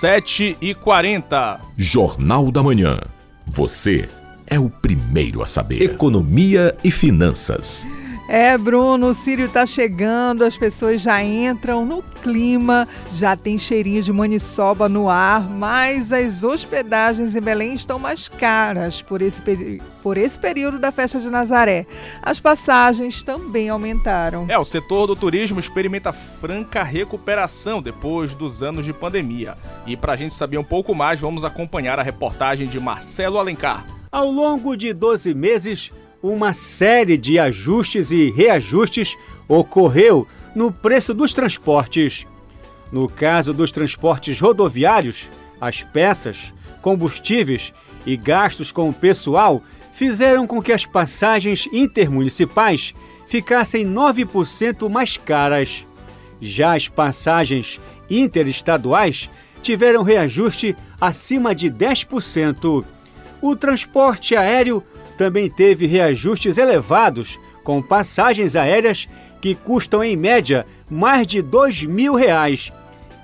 7 0.00 0.58
e 0.60 0.74
40 0.74 1.60
Jornal 1.76 2.50
da 2.50 2.62
Manhã. 2.62 3.00
Você 3.46 4.08
é 4.46 4.58
o 4.58 4.70
primeiro 4.70 5.42
a 5.42 5.46
saber. 5.46 5.82
Economia 5.82 6.76
e 6.82 6.90
finanças. 6.90 7.86
É, 8.28 8.58
Bruno, 8.58 9.10
o 9.10 9.14
Sírio 9.14 9.48
tá 9.48 9.64
chegando, 9.64 10.42
as 10.42 10.56
pessoas 10.56 11.00
já 11.00 11.22
entram 11.22 11.86
no 11.86 12.02
clima, 12.02 12.88
já 13.12 13.36
tem 13.36 13.56
cheirinho 13.56 14.02
de 14.02 14.12
maniçoba 14.12 14.88
no 14.88 15.08
ar, 15.08 15.48
mas 15.48 16.12
as 16.12 16.42
hospedagens 16.42 17.36
em 17.36 17.40
Belém 17.40 17.74
estão 17.74 18.00
mais 18.00 18.28
caras 18.28 19.00
por 19.00 19.22
esse, 19.22 19.40
por 20.02 20.16
esse 20.16 20.36
período 20.36 20.76
da 20.76 20.90
festa 20.90 21.20
de 21.20 21.30
Nazaré. 21.30 21.86
As 22.20 22.40
passagens 22.40 23.22
também 23.22 23.68
aumentaram. 23.68 24.46
É, 24.48 24.58
o 24.58 24.64
setor 24.64 25.06
do 25.06 25.14
turismo 25.14 25.60
experimenta 25.60 26.12
franca 26.12 26.82
recuperação 26.82 27.80
depois 27.80 28.34
dos 28.34 28.60
anos 28.60 28.84
de 28.84 28.92
pandemia. 28.92 29.54
E 29.86 29.96
para 29.96 30.14
a 30.14 30.16
gente 30.16 30.34
saber 30.34 30.58
um 30.58 30.64
pouco 30.64 30.96
mais, 30.96 31.20
vamos 31.20 31.44
acompanhar 31.44 32.00
a 32.00 32.02
reportagem 32.02 32.66
de 32.66 32.80
Marcelo 32.80 33.38
Alencar. 33.38 33.95
Ao 34.10 34.30
longo 34.30 34.76
de 34.76 34.92
12 34.92 35.34
meses, 35.34 35.92
uma 36.22 36.52
série 36.54 37.16
de 37.16 37.38
ajustes 37.38 38.10
e 38.10 38.30
reajustes 38.30 39.16
ocorreu 39.48 40.26
no 40.54 40.70
preço 40.70 41.12
dos 41.12 41.32
transportes. 41.32 42.26
No 42.92 43.08
caso 43.08 43.52
dos 43.52 43.72
transportes 43.72 44.40
rodoviários, 44.40 45.28
as 45.60 45.82
peças, 45.82 46.52
combustíveis 46.80 47.72
e 48.06 48.16
gastos 48.16 48.70
com 48.70 48.88
o 48.88 48.94
pessoal 48.94 49.62
fizeram 49.92 50.46
com 50.46 50.62
que 50.62 50.72
as 50.72 50.86
passagens 50.86 51.68
intermunicipais 51.72 52.94
ficassem 53.26 53.84
9% 53.84 54.88
mais 54.88 55.16
caras. 55.16 55.84
Já 56.40 56.76
as 56.76 56.86
passagens 56.86 57.80
interestaduais 58.08 59.28
tiveram 59.62 60.02
reajuste 60.02 60.76
acima 61.00 61.54
de 61.54 61.68
10%. 61.68 62.84
O 63.48 63.54
transporte 63.54 64.34
aéreo 64.34 64.82
também 65.16 65.48
teve 65.48 65.86
reajustes 65.86 66.58
elevados, 66.58 67.38
com 67.62 67.80
passagens 67.80 68.56
aéreas 68.56 69.06
que 69.40 69.54
custam 69.54 70.02
em 70.02 70.16
média 70.16 70.66
mais 70.90 71.28
de 71.28 71.40
dois 71.40 71.84
mil 71.84 72.16
reais. 72.16 72.72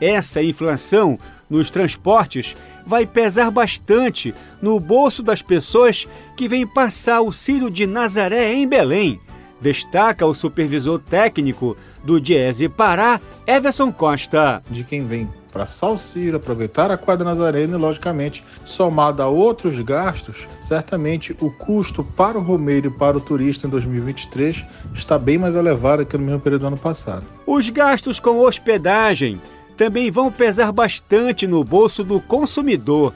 Essa 0.00 0.40
inflação 0.40 1.18
nos 1.50 1.72
transportes 1.72 2.54
vai 2.86 3.04
pesar 3.04 3.50
bastante 3.50 4.32
no 4.62 4.78
bolso 4.78 5.24
das 5.24 5.42
pessoas 5.42 6.06
que 6.36 6.46
vêm 6.46 6.68
passar 6.68 7.20
o 7.20 7.32
Círio 7.32 7.68
de 7.68 7.84
Nazaré 7.84 8.52
em 8.52 8.68
Belém, 8.68 9.20
destaca 9.60 10.24
o 10.24 10.36
supervisor 10.36 11.00
técnico 11.00 11.76
do 12.04 12.20
Diese 12.20 12.68
Pará, 12.68 13.20
Everson 13.44 13.90
Costa. 13.90 14.62
De 14.70 14.84
quem 14.84 15.04
vem 15.04 15.28
para 15.52 15.66
Salciro, 15.66 16.38
aproveitar 16.38 16.90
a 16.90 16.96
quadra 16.96 17.26
Nazarena 17.26 17.76
e, 17.76 17.80
logicamente, 17.80 18.42
somado 18.64 19.22
a 19.22 19.28
outros 19.28 19.78
gastos, 19.78 20.48
certamente 20.60 21.36
o 21.40 21.50
custo 21.50 22.02
para 22.02 22.38
o 22.38 22.42
romeiro 22.42 22.88
e 22.88 22.90
para 22.90 23.18
o 23.18 23.20
turista 23.20 23.66
em 23.66 23.70
2023 23.70 24.64
está 24.94 25.18
bem 25.18 25.36
mais 25.36 25.54
elevado 25.54 26.06
que 26.06 26.16
no 26.16 26.24
mesmo 26.24 26.40
período 26.40 26.62
do 26.62 26.68
ano 26.68 26.78
passado. 26.78 27.24
Os 27.46 27.68
gastos 27.68 28.18
com 28.18 28.40
hospedagem 28.40 29.40
também 29.76 30.10
vão 30.10 30.32
pesar 30.32 30.72
bastante 30.72 31.46
no 31.46 31.62
bolso 31.62 32.02
do 32.02 32.20
consumidor. 32.20 33.12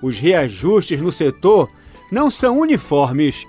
Os 0.00 0.18
reajustes 0.18 1.00
no 1.00 1.10
setor 1.10 1.68
não 2.10 2.30
são 2.30 2.60
uniformes. 2.60 3.46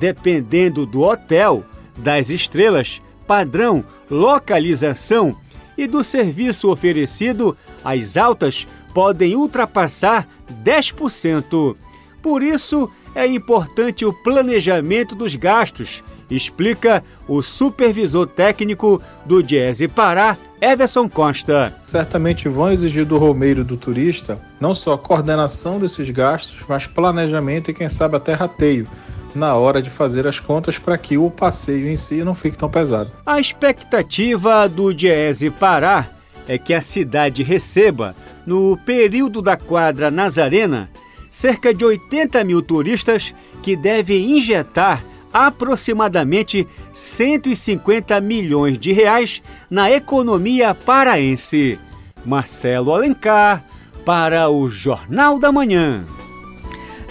Dependendo 0.00 0.86
do 0.86 1.02
hotel, 1.02 1.64
das 1.98 2.30
estrelas, 2.30 3.00
padrão, 3.26 3.84
localização 4.10 5.36
e 5.76 5.86
do 5.86 6.02
serviço 6.04 6.70
oferecido, 6.70 7.56
as 7.84 8.16
altas 8.16 8.66
podem 8.94 9.34
ultrapassar 9.34 10.26
10%. 10.64 11.76
Por 12.22 12.42
isso, 12.42 12.90
é 13.14 13.26
importante 13.26 14.04
o 14.04 14.12
planejamento 14.12 15.14
dos 15.14 15.34
gastos, 15.34 16.02
explica 16.30 17.02
o 17.28 17.42
supervisor 17.42 18.26
técnico 18.26 19.02
do 19.26 19.42
Diese 19.42 19.88
Pará, 19.88 20.36
Everson 20.60 21.08
Costa. 21.08 21.74
Certamente 21.86 22.48
vão 22.48 22.70
exigir 22.70 23.04
do 23.04 23.18
romeiro 23.18 23.64
do 23.64 23.76
turista 23.76 24.38
não 24.60 24.74
só 24.74 24.96
coordenação 24.96 25.78
desses 25.78 26.08
gastos, 26.10 26.60
mas 26.68 26.86
planejamento 26.86 27.70
e, 27.70 27.74
quem 27.74 27.88
sabe, 27.88 28.16
até 28.16 28.32
rateio 28.32 28.86
na 29.34 29.54
hora 29.54 29.80
de 29.80 29.90
fazer 29.90 30.26
as 30.26 30.38
contas 30.38 30.78
para 30.78 30.98
que 30.98 31.16
o 31.16 31.30
passeio 31.30 31.88
em 31.88 31.96
si 31.96 32.22
não 32.24 32.34
fique 32.34 32.56
tão 32.56 32.68
pesado. 32.68 33.10
A 33.24 33.40
expectativa 33.40 34.68
do 34.68 34.92
Diese 34.92 35.50
Pará 35.50 36.06
é 36.46 36.58
que 36.58 36.74
a 36.74 36.80
cidade 36.80 37.42
receba, 37.42 38.14
no 38.44 38.76
período 38.78 39.40
da 39.40 39.56
quadra 39.56 40.10
Nazarena, 40.10 40.90
cerca 41.30 41.72
de 41.72 41.84
80 41.84 42.44
mil 42.44 42.60
turistas 42.60 43.34
que 43.62 43.76
devem 43.76 44.38
injetar 44.38 45.02
aproximadamente 45.32 46.68
150 46.92 48.20
milhões 48.20 48.76
de 48.76 48.92
reais 48.92 49.40
na 49.70 49.90
economia 49.90 50.74
paraense. 50.74 51.78
Marcelo 52.24 52.92
Alencar, 52.92 53.64
para 54.04 54.50
o 54.50 54.68
Jornal 54.68 55.38
da 55.38 55.50
Manhã. 55.50 56.04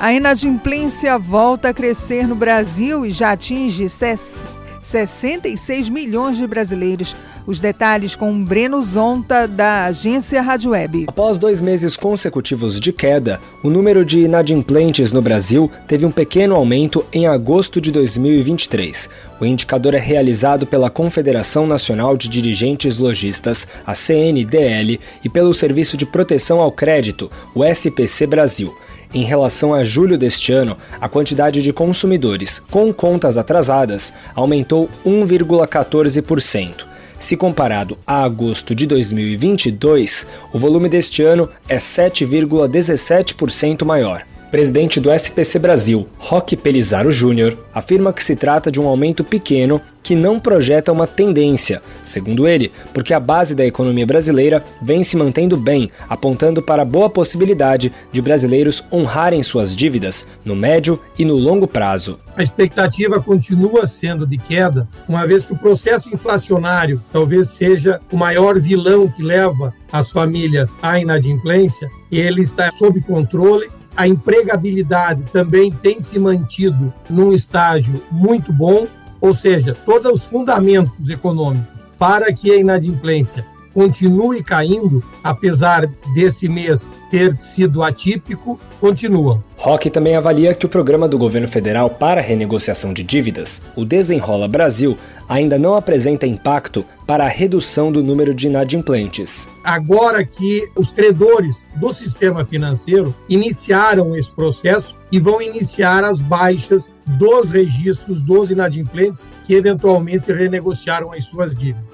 A 0.01 0.11
inadimplência 0.11 1.17
volta 1.19 1.69
a 1.69 1.73
crescer 1.75 2.27
no 2.27 2.33
Brasil 2.33 3.05
e 3.05 3.11
já 3.11 3.33
atinge 3.33 3.87
66 3.87 5.89
milhões 5.89 6.37
de 6.37 6.47
brasileiros. 6.47 7.15
Os 7.45 7.59
detalhes 7.59 8.15
com 8.15 8.43
Breno 8.43 8.81
Zonta, 8.81 9.47
da 9.47 9.85
agência 9.85 10.41
Rádio 10.41 10.71
Web. 10.71 11.05
Após 11.07 11.37
dois 11.37 11.61
meses 11.61 11.95
consecutivos 11.95 12.79
de 12.79 12.91
queda, 12.91 13.39
o 13.61 13.69
número 13.69 14.03
de 14.03 14.21
inadimplentes 14.21 15.11
no 15.11 15.21
Brasil 15.21 15.69
teve 15.87 16.03
um 16.03 16.11
pequeno 16.11 16.55
aumento 16.55 17.05
em 17.13 17.27
agosto 17.27 17.79
de 17.79 17.91
2023. 17.91 19.07
O 19.39 19.45
indicador 19.45 19.93
é 19.93 19.99
realizado 19.99 20.65
pela 20.65 20.89
Confederação 20.89 21.67
Nacional 21.67 22.17
de 22.17 22.27
Dirigentes 22.27 22.97
Logistas, 22.97 23.67
a 23.85 23.93
CNDL, 23.93 24.99
e 25.23 25.29
pelo 25.29 25.53
Serviço 25.53 25.95
de 25.95 26.07
Proteção 26.07 26.59
ao 26.59 26.71
Crédito, 26.71 27.29
o 27.53 27.63
SPC 27.63 28.25
Brasil. 28.25 28.75
Em 29.13 29.23
relação 29.23 29.73
a 29.73 29.83
julho 29.83 30.17
deste 30.17 30.53
ano, 30.53 30.77
a 30.99 31.07
quantidade 31.09 31.61
de 31.61 31.73
consumidores 31.73 32.59
com 32.71 32.93
contas 32.93 33.37
atrasadas 33.37 34.13
aumentou 34.33 34.89
1,14%. 35.05 36.85
Se 37.19 37.35
comparado 37.37 37.97
a 38.07 38.23
agosto 38.23 38.73
de 38.73 38.87
2022, 38.87 40.25
o 40.53 40.57
volume 40.57 40.87
deste 40.89 41.21
ano 41.21 41.47
é 41.67 41.77
7,17% 41.77 43.85
maior 43.85 44.25
presidente 44.51 44.99
do 44.99 45.09
SPC 45.09 45.57
Brasil, 45.57 46.05
Roque 46.19 46.57
Pelizaro 46.57 47.09
Júnior, 47.09 47.57
afirma 47.73 48.11
que 48.11 48.21
se 48.21 48.35
trata 48.35 48.69
de 48.69 48.81
um 48.81 48.87
aumento 48.87 49.23
pequeno 49.23 49.81
que 50.03 50.15
não 50.15 50.39
projeta 50.39 50.91
uma 50.91 51.07
tendência, 51.07 51.81
segundo 52.03 52.47
ele, 52.47 52.71
porque 52.93 53.13
a 53.13 53.19
base 53.19 53.55
da 53.55 53.65
economia 53.65 54.05
brasileira 54.05 54.63
vem 54.81 55.03
se 55.03 55.15
mantendo 55.15 55.55
bem, 55.55 55.89
apontando 56.09 56.61
para 56.61 56.81
a 56.81 56.85
boa 56.85 57.09
possibilidade 57.09 57.93
de 58.11 58.21
brasileiros 58.21 58.83
honrarem 58.91 59.41
suas 59.41 59.75
dívidas 59.75 60.25
no 60.43 60.55
médio 60.55 60.99
e 61.17 61.23
no 61.23 61.35
longo 61.35 61.67
prazo. 61.67 62.19
A 62.35 62.43
expectativa 62.43 63.21
continua 63.21 63.85
sendo 63.85 64.25
de 64.25 64.37
queda, 64.37 64.87
uma 65.07 65.25
vez 65.25 65.45
que 65.45 65.53
o 65.53 65.57
processo 65.57 66.13
inflacionário 66.13 67.01
talvez 67.13 67.49
seja 67.49 68.01
o 68.11 68.17
maior 68.17 68.59
vilão 68.59 69.07
que 69.07 69.23
leva 69.23 69.73
as 69.91 70.09
famílias 70.09 70.75
à 70.81 70.99
inadimplência, 70.99 71.89
ele 72.11 72.41
está 72.41 72.71
sob 72.71 72.99
controle 73.01 73.69
a 73.95 74.07
empregabilidade 74.07 75.23
também 75.31 75.71
tem 75.71 75.99
se 75.99 76.17
mantido 76.17 76.93
num 77.09 77.33
estágio 77.33 78.01
muito 78.11 78.51
bom, 78.53 78.87
ou 79.19 79.33
seja, 79.33 79.75
todos 79.85 80.11
os 80.11 80.25
fundamentos 80.25 81.07
econômicos 81.09 81.81
para 81.97 82.33
que 82.33 82.51
a 82.51 82.57
inadimplência 82.57 83.45
continue 83.73 84.43
caindo, 84.43 85.03
apesar 85.23 85.87
desse 86.13 86.47
mês 86.47 86.91
ter 87.09 87.35
sido 87.41 87.83
atípico, 87.83 88.59
continuam. 88.79 89.43
Roque 89.57 89.91
também 89.91 90.15
avalia 90.15 90.55
que 90.55 90.65
o 90.65 90.69
programa 90.69 91.07
do 91.07 91.17
governo 91.17 91.47
federal 91.47 91.89
para 91.89 92.19
renegociação 92.19 92.93
de 92.93 93.03
dívidas, 93.03 93.61
o 93.75 93.85
Desenrola 93.85 94.47
Brasil, 94.47 94.97
ainda 95.29 95.59
não 95.59 95.75
apresenta 95.75 96.25
impacto 96.25 96.83
para 97.05 97.25
a 97.25 97.29
redução 97.29 97.91
do 97.91 98.03
número 98.03 98.33
de 98.33 98.47
inadimplentes. 98.47 99.47
Agora 99.63 100.25
que 100.25 100.67
os 100.75 100.89
credores 100.89 101.67
do 101.75 101.93
sistema 101.93 102.43
financeiro 102.43 103.13
iniciaram 103.29 104.15
esse 104.15 104.31
processo 104.31 104.97
e 105.11 105.19
vão 105.19 105.41
iniciar 105.41 106.03
as 106.03 106.21
baixas 106.21 106.91
dos 107.05 107.51
registros 107.51 108.21
dos 108.21 108.49
inadimplentes 108.49 109.29
que 109.45 109.53
eventualmente 109.53 110.31
renegociaram 110.31 111.11
as 111.11 111.25
suas 111.25 111.55
dívidas. 111.55 111.90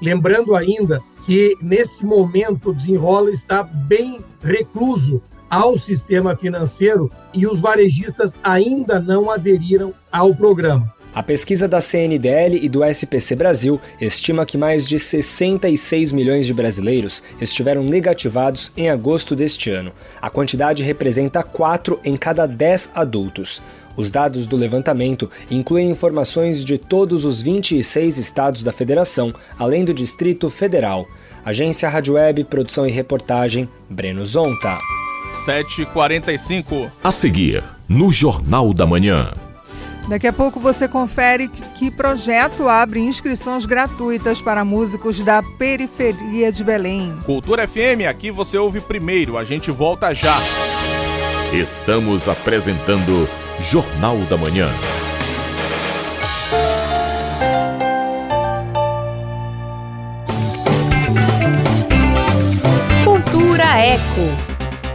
Lembrando 0.00 0.54
ainda 0.54 1.00
que 1.26 1.56
nesse 1.60 2.06
momento 2.06 2.70
o 2.70 2.74
desenrola 2.74 3.30
está 3.30 3.62
bem 3.62 4.20
recluso 4.42 5.22
ao 5.50 5.78
sistema 5.78 6.36
financeiro 6.36 7.10
e 7.32 7.46
os 7.46 7.60
varejistas 7.60 8.38
ainda 8.42 9.00
não 9.00 9.30
aderiram 9.30 9.92
ao 10.12 10.34
programa. 10.34 10.92
A 11.14 11.22
pesquisa 11.22 11.66
da 11.66 11.80
CNDL 11.80 12.58
e 12.62 12.68
do 12.68 12.84
SPC 12.84 13.34
Brasil 13.34 13.80
estima 14.00 14.46
que 14.46 14.58
mais 14.58 14.86
de 14.86 14.98
66 14.98 16.12
milhões 16.12 16.46
de 16.46 16.54
brasileiros 16.54 17.22
estiveram 17.40 17.82
negativados 17.82 18.70
em 18.76 18.90
agosto 18.90 19.34
deste 19.34 19.70
ano. 19.70 19.90
A 20.20 20.30
quantidade 20.30 20.82
representa 20.82 21.42
4 21.42 21.98
em 22.04 22.16
cada 22.16 22.46
10 22.46 22.90
adultos. 22.94 23.60
Os 23.98 24.12
dados 24.12 24.46
do 24.46 24.56
levantamento 24.56 25.28
incluem 25.50 25.90
informações 25.90 26.64
de 26.64 26.78
todos 26.78 27.24
os 27.24 27.42
26 27.42 28.16
estados 28.16 28.62
da 28.62 28.70
federação, 28.70 29.34
além 29.58 29.84
do 29.84 29.92
Distrito 29.92 30.48
Federal. 30.48 31.04
Agência 31.44 31.88
Rádio 31.88 32.14
Web, 32.14 32.44
produção 32.44 32.86
e 32.86 32.92
reportagem, 32.92 33.68
Breno 33.90 34.24
Zonta. 34.24 34.78
7h45. 35.44 36.88
A 37.02 37.10
seguir, 37.10 37.64
no 37.88 38.12
Jornal 38.12 38.72
da 38.72 38.86
Manhã. 38.86 39.32
Daqui 40.08 40.28
a 40.28 40.32
pouco 40.32 40.60
você 40.60 40.86
confere 40.86 41.48
que 41.76 41.90
projeto 41.90 42.68
abre 42.68 43.00
inscrições 43.00 43.66
gratuitas 43.66 44.40
para 44.40 44.64
músicos 44.64 45.20
da 45.20 45.42
periferia 45.58 46.52
de 46.52 46.62
Belém. 46.62 47.18
Cultura 47.26 47.66
FM, 47.66 48.06
aqui 48.08 48.30
você 48.30 48.56
ouve 48.56 48.80
primeiro, 48.80 49.36
a 49.36 49.42
gente 49.42 49.72
volta 49.72 50.14
já. 50.14 50.38
Estamos 51.52 52.28
apresentando 52.28 53.28
Jornal 53.60 54.16
da 54.30 54.36
Manhã. 54.36 54.70
Cultura 63.04 63.78
Eco. 63.80 64.47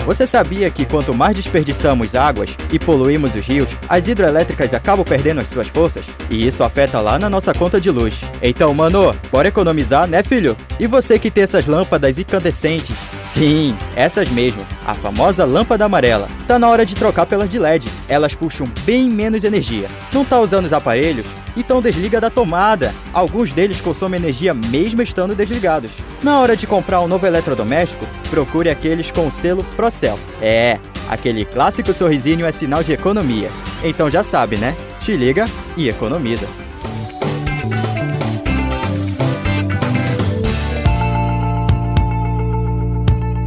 Você 0.05 0.27
sabia 0.27 0.69
que 0.69 0.85
quanto 0.85 1.13
mais 1.13 1.35
desperdiçamos 1.35 2.13
águas 2.13 2.57
e 2.71 2.77
poluímos 2.77 3.35
os 3.35 3.45
rios, 3.45 3.69
as 3.87 4.05
hidrelétricas 4.05 4.73
acabam 4.73 5.05
perdendo 5.05 5.39
as 5.39 5.47
suas 5.47 5.67
forças? 5.67 6.05
E 6.29 6.45
isso 6.45 6.61
afeta 6.61 6.99
lá 6.99 7.17
na 7.17 7.29
nossa 7.29 7.53
conta 7.53 7.79
de 7.79 7.89
luz. 7.89 8.19
Então, 8.41 8.73
mano, 8.73 9.15
bora 9.31 9.47
economizar, 9.47 10.05
né, 10.05 10.21
filho? 10.21 10.57
E 10.77 10.87
você 10.87 11.17
que 11.17 11.31
tem 11.31 11.45
essas 11.45 11.67
lâmpadas 11.67 12.19
incandescentes? 12.19 12.97
Sim, 13.21 13.77
essas 13.95 14.27
mesmo, 14.29 14.65
a 14.85 14.93
famosa 14.93 15.45
lâmpada 15.45 15.85
amarela. 15.85 16.27
Tá 16.47 16.59
na 16.59 16.67
hora 16.67 16.85
de 16.85 16.95
trocar 16.95 17.25
pelas 17.25 17.49
de 17.49 17.57
LED. 17.57 17.87
Elas 18.09 18.35
puxam 18.35 18.67
bem 18.85 19.09
menos 19.09 19.45
energia. 19.45 19.87
Não 20.13 20.25
tá 20.25 20.37
usando 20.37 20.65
os 20.65 20.73
aparelhos? 20.73 21.25
Então 21.55 21.81
desliga 21.81 22.19
da 22.19 22.29
tomada. 22.29 22.93
Alguns 23.13 23.53
deles 23.53 23.79
consomem 23.79 24.19
energia 24.19 24.53
mesmo 24.53 25.01
estando 25.01 25.35
desligados. 25.35 25.91
Na 26.21 26.39
hora 26.39 26.55
de 26.55 26.65
comprar 26.65 27.01
um 27.01 27.07
novo 27.07 27.25
eletrodoméstico, 27.25 28.05
procure 28.29 28.69
aqueles 28.69 29.11
com 29.11 29.27
o 29.27 29.31
selo 29.31 29.63
Procel. 29.75 30.19
É, 30.41 30.79
aquele 31.09 31.45
clássico 31.45 31.93
sorrisinho 31.93 32.45
é 32.45 32.51
sinal 32.51 32.83
de 32.83 32.93
economia. 32.93 33.51
Então 33.83 34.09
já 34.09 34.23
sabe, 34.23 34.57
né? 34.57 34.75
Te 34.99 35.15
liga 35.15 35.45
e 35.77 35.89
economiza. 35.89 36.47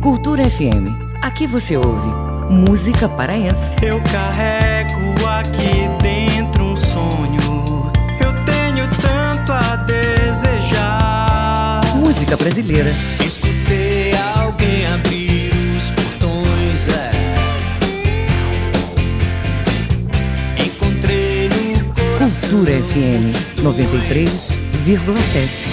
Cultura 0.02 0.48
FM. 0.48 0.94
Aqui 1.22 1.46
você 1.46 1.76
ouve 1.76 2.26
música 2.50 3.09
paraense. 3.09 3.76
Eu 3.84 4.00
carrego 4.02 5.26
aqui 5.26 5.88
dentro 6.00 6.66
Música 12.17 12.35
brasileira. 12.35 12.91
Escutei 13.23 14.14
alguém 14.35 14.87
abrir 14.87 15.53
os 15.77 15.91
portões. 15.91 16.89
É. 16.89 17.11
Encontrei 20.64 21.51
no 21.51 21.93
coração. 21.93 22.49
Cultura 22.49 22.83
FM 22.83 23.37
93,7. 23.59 25.69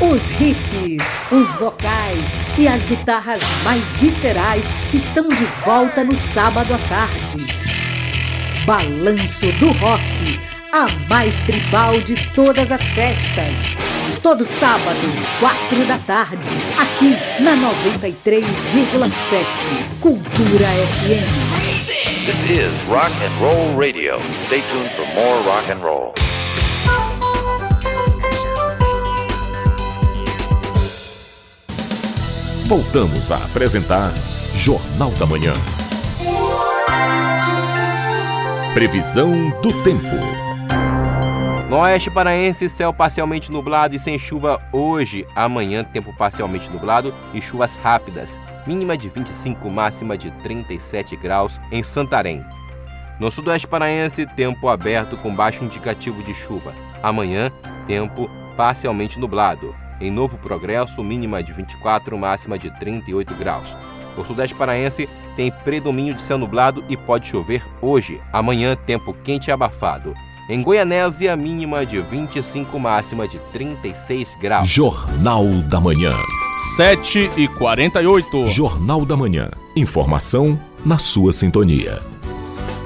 Os 0.00 0.28
riffs, 0.28 1.16
os 1.32 1.56
vocais 1.56 2.38
e 2.56 2.68
as 2.68 2.84
guitarras 2.84 3.42
mais 3.64 3.96
viscerais 3.96 4.72
estão 4.94 5.28
de 5.30 5.46
volta 5.64 6.04
no 6.04 6.16
sábado 6.16 6.72
à 6.72 6.78
tarde. 6.78 7.44
Balanço 8.64 9.50
do 9.58 9.72
Rock, 9.72 10.38
a 10.72 10.86
mais 11.08 11.42
tribal 11.42 12.00
de 12.00 12.14
todas 12.30 12.70
as 12.70 12.82
festas. 12.82 13.74
Todo 14.22 14.44
sábado, 14.44 15.00
quatro 15.40 15.84
da 15.86 15.98
tarde, 15.98 16.54
aqui 16.78 17.16
na 17.42 17.56
93,7 17.56 19.10
Cultura 20.00 20.66
FM. 20.92 21.26
This 22.26 22.50
is 22.50 22.72
Rock 22.88 23.10
and 23.24 23.32
Roll 23.40 23.76
Radio. 23.76 24.18
Stay 24.46 24.62
tuned 24.70 24.90
for 24.94 25.06
more 25.14 25.42
rock 25.44 25.70
and 25.70 25.82
roll. 25.82 26.14
Voltamos 32.66 33.32
a 33.32 33.38
apresentar 33.38 34.12
Jornal 34.54 35.10
da 35.12 35.26
Manhã. 35.26 35.54
Previsão 38.74 39.50
do 39.62 39.72
tempo. 39.82 40.49
No 41.70 41.78
oeste 41.78 42.10
paraense, 42.10 42.68
céu 42.68 42.92
parcialmente 42.92 43.52
nublado 43.52 43.94
e 43.94 43.98
sem 44.00 44.18
chuva 44.18 44.60
hoje. 44.72 45.24
Amanhã, 45.36 45.84
tempo 45.84 46.12
parcialmente 46.12 46.68
nublado 46.68 47.14
e 47.32 47.40
chuvas 47.40 47.76
rápidas. 47.76 48.36
Mínima 48.66 48.98
de 48.98 49.08
25, 49.08 49.70
máxima 49.70 50.18
de 50.18 50.32
37 50.42 51.14
graus 51.14 51.60
em 51.70 51.80
Santarém. 51.84 52.44
No 53.20 53.30
sudoeste 53.30 53.68
paraense, 53.68 54.26
tempo 54.26 54.68
aberto 54.68 55.16
com 55.16 55.32
baixo 55.32 55.62
indicativo 55.62 56.20
de 56.24 56.34
chuva. 56.34 56.74
Amanhã, 57.04 57.52
tempo 57.86 58.28
parcialmente 58.56 59.20
nublado. 59.20 59.72
Em 60.00 60.10
Novo 60.10 60.38
Progresso, 60.38 61.04
mínima 61.04 61.40
de 61.40 61.52
24, 61.52 62.18
máxima 62.18 62.58
de 62.58 62.68
38 62.80 63.32
graus. 63.34 63.76
O 64.16 64.24
sudeste 64.24 64.56
paraense 64.56 65.08
tem 65.36 65.52
predomínio 65.52 66.14
de 66.14 66.22
céu 66.22 66.36
nublado 66.36 66.84
e 66.88 66.96
pode 66.96 67.28
chover 67.28 67.64
hoje. 67.80 68.20
Amanhã, 68.32 68.74
tempo 68.74 69.14
quente 69.22 69.50
e 69.50 69.52
abafado. 69.52 70.16
Em 70.50 70.62
Goianésia, 70.62 71.36
mínima 71.36 71.86
de 71.86 72.00
25, 72.00 72.76
máxima 72.76 73.28
de 73.28 73.38
36 73.52 74.36
graus. 74.40 74.66
Jornal 74.66 75.44
da 75.68 75.80
Manhã. 75.80 76.10
7 76.76 77.30
e 77.36 77.46
48. 77.46 78.48
Jornal 78.48 79.04
da 79.04 79.16
Manhã. 79.16 79.48
Informação 79.76 80.60
na 80.84 80.98
sua 80.98 81.32
sintonia. 81.32 82.00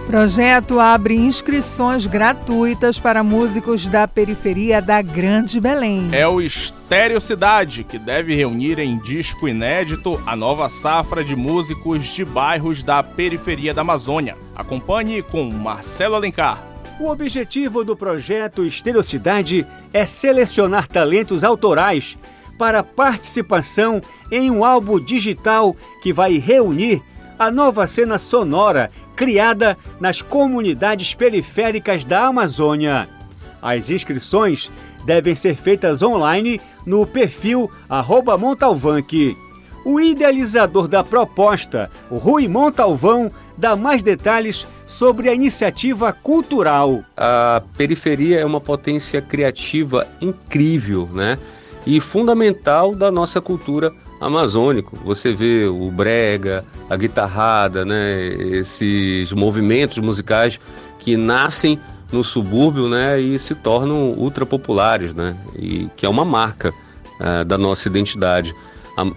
Projeto 0.07 0.79
abre 0.79 1.17
inscrições 1.17 2.05
gratuitas 2.05 2.99
para 2.99 3.25
músicos 3.25 3.89
da 3.89 4.07
periferia 4.07 4.83
da 4.83 5.01
Grande 5.01 5.59
Belém. 5.59 6.11
É 6.13 6.29
o 6.29 6.43
Estéreo 6.43 7.19
Cidade, 7.19 7.83
que 7.83 7.99
deve 7.99 8.35
reunir 8.35 8.79
em 8.79 8.99
disco 8.99 9.49
inédito 9.49 10.21
a 10.27 10.37
nova 10.37 10.69
safra 10.69 11.25
de 11.25 11.35
músicos 11.35 12.05
de 12.13 12.27
bairros 12.27 12.83
da 12.83 13.03
periferia 13.03 13.73
da 13.73 13.81
Amazônia. 13.81 14.37
Acompanhe 14.55 15.23
com 15.23 15.51
Marcelo 15.51 16.15
Alencar. 16.15 16.74
O 17.01 17.09
objetivo 17.09 17.85
do 17.85 17.97
projeto 17.97 18.65
Estereocidade 18.65 19.67
é 19.93 20.07
selecionar 20.07 20.87
talentos 20.87 21.43
autorais 21.43 22.17
para 22.57 22.83
participação 22.83 24.01
em 24.31 24.51
um 24.51 24.65
álbum 24.65 25.01
digital 25.01 25.77
que 26.03 26.13
vai 26.13 26.39
reunir 26.39 27.03
a 27.39 27.51
nova 27.51 27.87
cena 27.87 28.19
sonora 28.19 28.91
criada 29.17 29.77
nas 30.01 30.23
comunidades 30.23 31.15
periféricas 31.15 32.05
da 32.05 32.27
Amazônia. 32.27 33.09
As 33.61 33.91
inscrições 33.91 34.71
devem 35.05 35.35
ser 35.35 35.57
feitas 35.57 36.03
online 36.03 36.61
no 36.87 37.07
perfil 37.07 37.71
Montalvanque. 38.39 39.37
O 39.85 40.01
idealizador 40.01 40.89
da 40.89 41.05
proposta, 41.05 41.91
Rui 42.11 42.49
Montalvão, 42.49 43.31
dá 43.57 43.77
mais 43.77 44.03
detalhes 44.03 44.67
sobre 44.87 45.29
a 45.29 45.35
iniciativa 45.35 46.13
cultural. 46.13 47.05
A 47.17 47.63
periferia 47.77 48.41
é 48.41 48.45
uma 48.47 48.61
potência 48.61 49.21
criativa 49.21 50.07
incrível, 50.21 51.09
né? 51.13 51.39
E 51.87 52.01
fundamental 52.01 52.95
da 52.95 53.11
nossa 53.11 53.43
cultura 53.43 53.93
amazônico. 54.19 54.99
Você 55.05 55.35
vê 55.35 55.67
o 55.67 55.91
brega, 55.91 56.65
a 56.89 56.97
guitarrada, 56.97 57.85
né? 57.85 58.27
Esses 58.29 59.33
movimentos 59.33 59.99
musicais 59.99 60.59
que 60.99 61.15
nascem 61.15 61.79
no 62.11 62.25
subúrbio, 62.25 62.89
né? 62.89 63.21
E 63.21 63.39
se 63.39 63.55
tornam 63.55 64.13
ultra 64.13 64.47
populares, 64.47 65.13
né? 65.13 65.37
E 65.55 65.91
que 65.95 66.07
é 66.07 66.09
uma 66.09 66.25
marca 66.25 66.73
uh, 67.21 67.45
da 67.45 67.59
nossa 67.59 67.87
identidade 67.87 68.55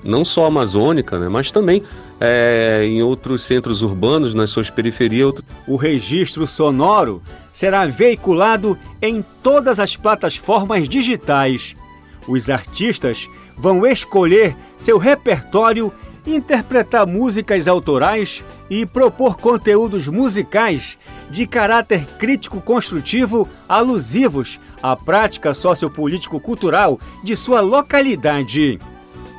não 0.03 0.25
só 0.25 0.45
amazônica, 0.45 1.19
né, 1.19 1.29
mas 1.29 1.51
também 1.51 1.83
é, 2.19 2.83
em 2.85 3.01
outros 3.01 3.43
centros 3.43 3.81
urbanos, 3.81 4.33
nas 4.33 4.49
suas 4.49 4.69
periferias. 4.69 5.33
O 5.67 5.75
registro 5.75 6.47
sonoro 6.47 7.21
será 7.51 7.85
veiculado 7.85 8.77
em 9.01 9.23
todas 9.43 9.79
as 9.79 9.95
plataformas 9.95 10.87
digitais. 10.87 11.75
Os 12.27 12.49
artistas 12.49 13.27
vão 13.57 13.85
escolher 13.85 14.55
seu 14.77 14.97
repertório, 14.97 15.91
interpretar 16.25 17.07
músicas 17.07 17.67
autorais 17.67 18.43
e 18.69 18.85
propor 18.85 19.37
conteúdos 19.37 20.07
musicais 20.07 20.97
de 21.29 21.47
caráter 21.47 22.05
crítico-construtivo 22.17 23.47
alusivos 23.67 24.59
à 24.81 24.95
prática 24.95 25.53
sociopolítico-cultural 25.53 26.99
de 27.23 27.35
sua 27.35 27.61
localidade. 27.61 28.79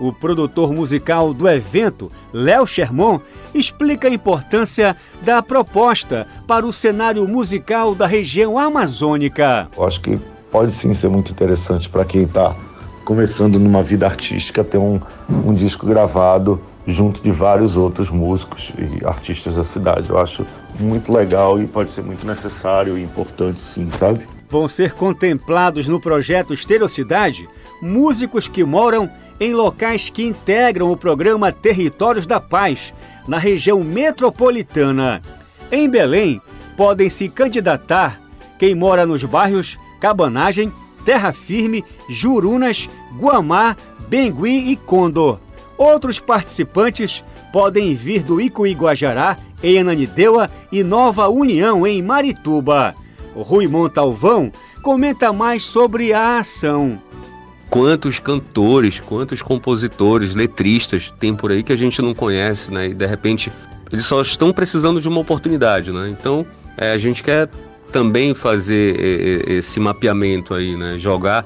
O 0.00 0.12
produtor 0.12 0.72
musical 0.72 1.34
do 1.34 1.48
evento, 1.48 2.10
Léo 2.32 2.66
Sherman, 2.66 3.20
explica 3.54 4.08
a 4.08 4.12
importância 4.12 4.96
da 5.22 5.42
proposta 5.42 6.26
para 6.46 6.66
o 6.66 6.72
cenário 6.72 7.26
musical 7.26 7.94
da 7.94 8.06
região 8.06 8.58
amazônica. 8.58 9.68
Eu 9.76 9.86
acho 9.86 10.00
que 10.00 10.18
pode 10.50 10.72
sim 10.72 10.92
ser 10.92 11.08
muito 11.08 11.32
interessante 11.32 11.88
para 11.88 12.04
quem 12.04 12.22
está 12.22 12.54
começando 13.04 13.58
numa 13.58 13.82
vida 13.82 14.06
artística 14.06 14.62
ter 14.62 14.76
um, 14.76 15.00
um 15.30 15.54
disco 15.54 15.86
gravado 15.86 16.60
junto 16.86 17.22
de 17.22 17.30
vários 17.30 17.76
outros 17.76 18.10
músicos 18.10 18.70
e 18.78 19.04
artistas 19.06 19.56
da 19.56 19.64
cidade. 19.64 20.10
Eu 20.10 20.18
acho 20.18 20.44
muito 20.78 21.12
legal 21.12 21.60
e 21.60 21.66
pode 21.66 21.90
ser 21.90 22.02
muito 22.02 22.26
necessário 22.26 22.98
e 22.98 23.02
importante 23.02 23.60
sim, 23.60 23.90
sabe? 23.98 24.26
Vão 24.50 24.68
ser 24.68 24.92
contemplados 24.92 25.86
no 25.86 26.00
projeto 26.00 26.54
Estereocidade 26.54 27.48
músicos 27.80 28.48
que 28.48 28.64
moram 28.64 29.10
em 29.40 29.54
locais 29.54 30.10
que 30.10 30.24
integram 30.24 30.90
o 30.90 30.96
programa 30.96 31.52
Territórios 31.52 32.26
da 32.26 32.40
Paz, 32.40 32.92
na 33.26 33.38
região 33.38 33.82
metropolitana. 33.84 35.22
Em 35.70 35.88
Belém, 35.88 36.40
podem 36.76 37.08
se 37.08 37.28
candidatar 37.28 38.18
quem 38.58 38.74
mora 38.74 39.06
nos 39.06 39.22
bairros 39.24 39.78
Cabanagem, 40.00 40.72
Terra 41.04 41.32
Firme, 41.32 41.84
Jurunas, 42.08 42.88
Guamá, 43.16 43.76
Bengui 44.08 44.70
e 44.70 44.76
Condor. 44.76 45.40
Outros 45.76 46.18
participantes 46.18 47.22
podem 47.52 47.94
vir 47.94 48.22
do 48.22 48.40
Icuí 48.40 48.72
Guajará, 48.72 49.36
em 49.62 49.78
Ananindeua 49.78 50.50
e 50.70 50.82
Nova 50.82 51.28
União, 51.28 51.86
em 51.86 52.02
Marituba. 52.02 52.94
Rui 53.34 53.66
Montalvão 53.68 54.50
comenta 54.82 55.32
mais 55.32 55.64
sobre 55.64 56.12
a 56.12 56.38
ação 56.38 56.98
quantos 57.70 58.18
cantores, 58.18 59.00
quantos 59.00 59.42
compositores, 59.42 60.34
letristas 60.34 61.12
tem 61.18 61.34
por 61.34 61.50
aí 61.50 61.62
que 61.62 61.72
a 61.72 61.76
gente 61.76 62.00
não 62.00 62.14
conhece, 62.14 62.72
né? 62.72 62.88
E 62.88 62.94
de 62.94 63.06
repente 63.06 63.52
eles 63.92 64.04
só 64.06 64.20
estão 64.20 64.52
precisando 64.52 65.00
de 65.00 65.08
uma 65.08 65.20
oportunidade, 65.20 65.90
né? 65.92 66.08
Então 66.08 66.46
é, 66.76 66.92
a 66.92 66.98
gente 66.98 67.22
quer 67.22 67.48
também 67.92 68.34
fazer 68.34 69.48
esse 69.48 69.80
mapeamento 69.80 70.54
aí, 70.54 70.76
né? 70.76 70.98
Jogar 70.98 71.44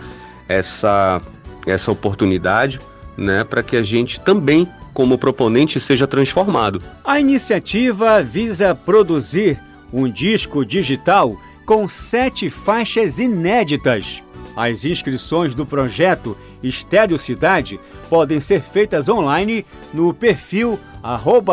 essa 0.49 1.21
essa 1.67 1.93
oportunidade, 1.93 2.81
né? 3.17 3.45
Para 3.45 3.63
que 3.63 3.77
a 3.77 3.83
gente 3.83 4.21
também 4.21 4.69
como 4.93 5.17
proponente 5.17 5.81
seja 5.81 6.07
transformado. 6.07 6.83
A 7.05 7.19
iniciativa 7.19 8.23
visa 8.23 8.75
produzir 8.75 9.59
um 9.93 10.11
disco 10.11 10.65
digital 10.65 11.35
com 11.65 11.89
sete 11.89 12.51
faixas 12.51 13.19
inéditas 13.19 14.23
as 14.57 14.85
inscrições 14.85 15.55
do 15.55 15.65
projeto 15.65 16.37
Estéreo 16.63 17.19
Cidade 17.19 17.81
podem 18.09 18.41
ser 18.41 18.63
feitas 18.63 19.09
online 19.09 19.65
no 19.93 20.13
perfil 20.13 20.79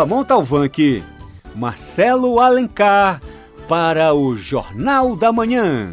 Montalvanque. 0.06 1.04
Marcelo 1.56 2.40
Alencar 2.40 3.22
para 3.68 4.14
o 4.14 4.36
Jornal 4.36 5.16
da 5.16 5.32
Manhã. 5.32 5.92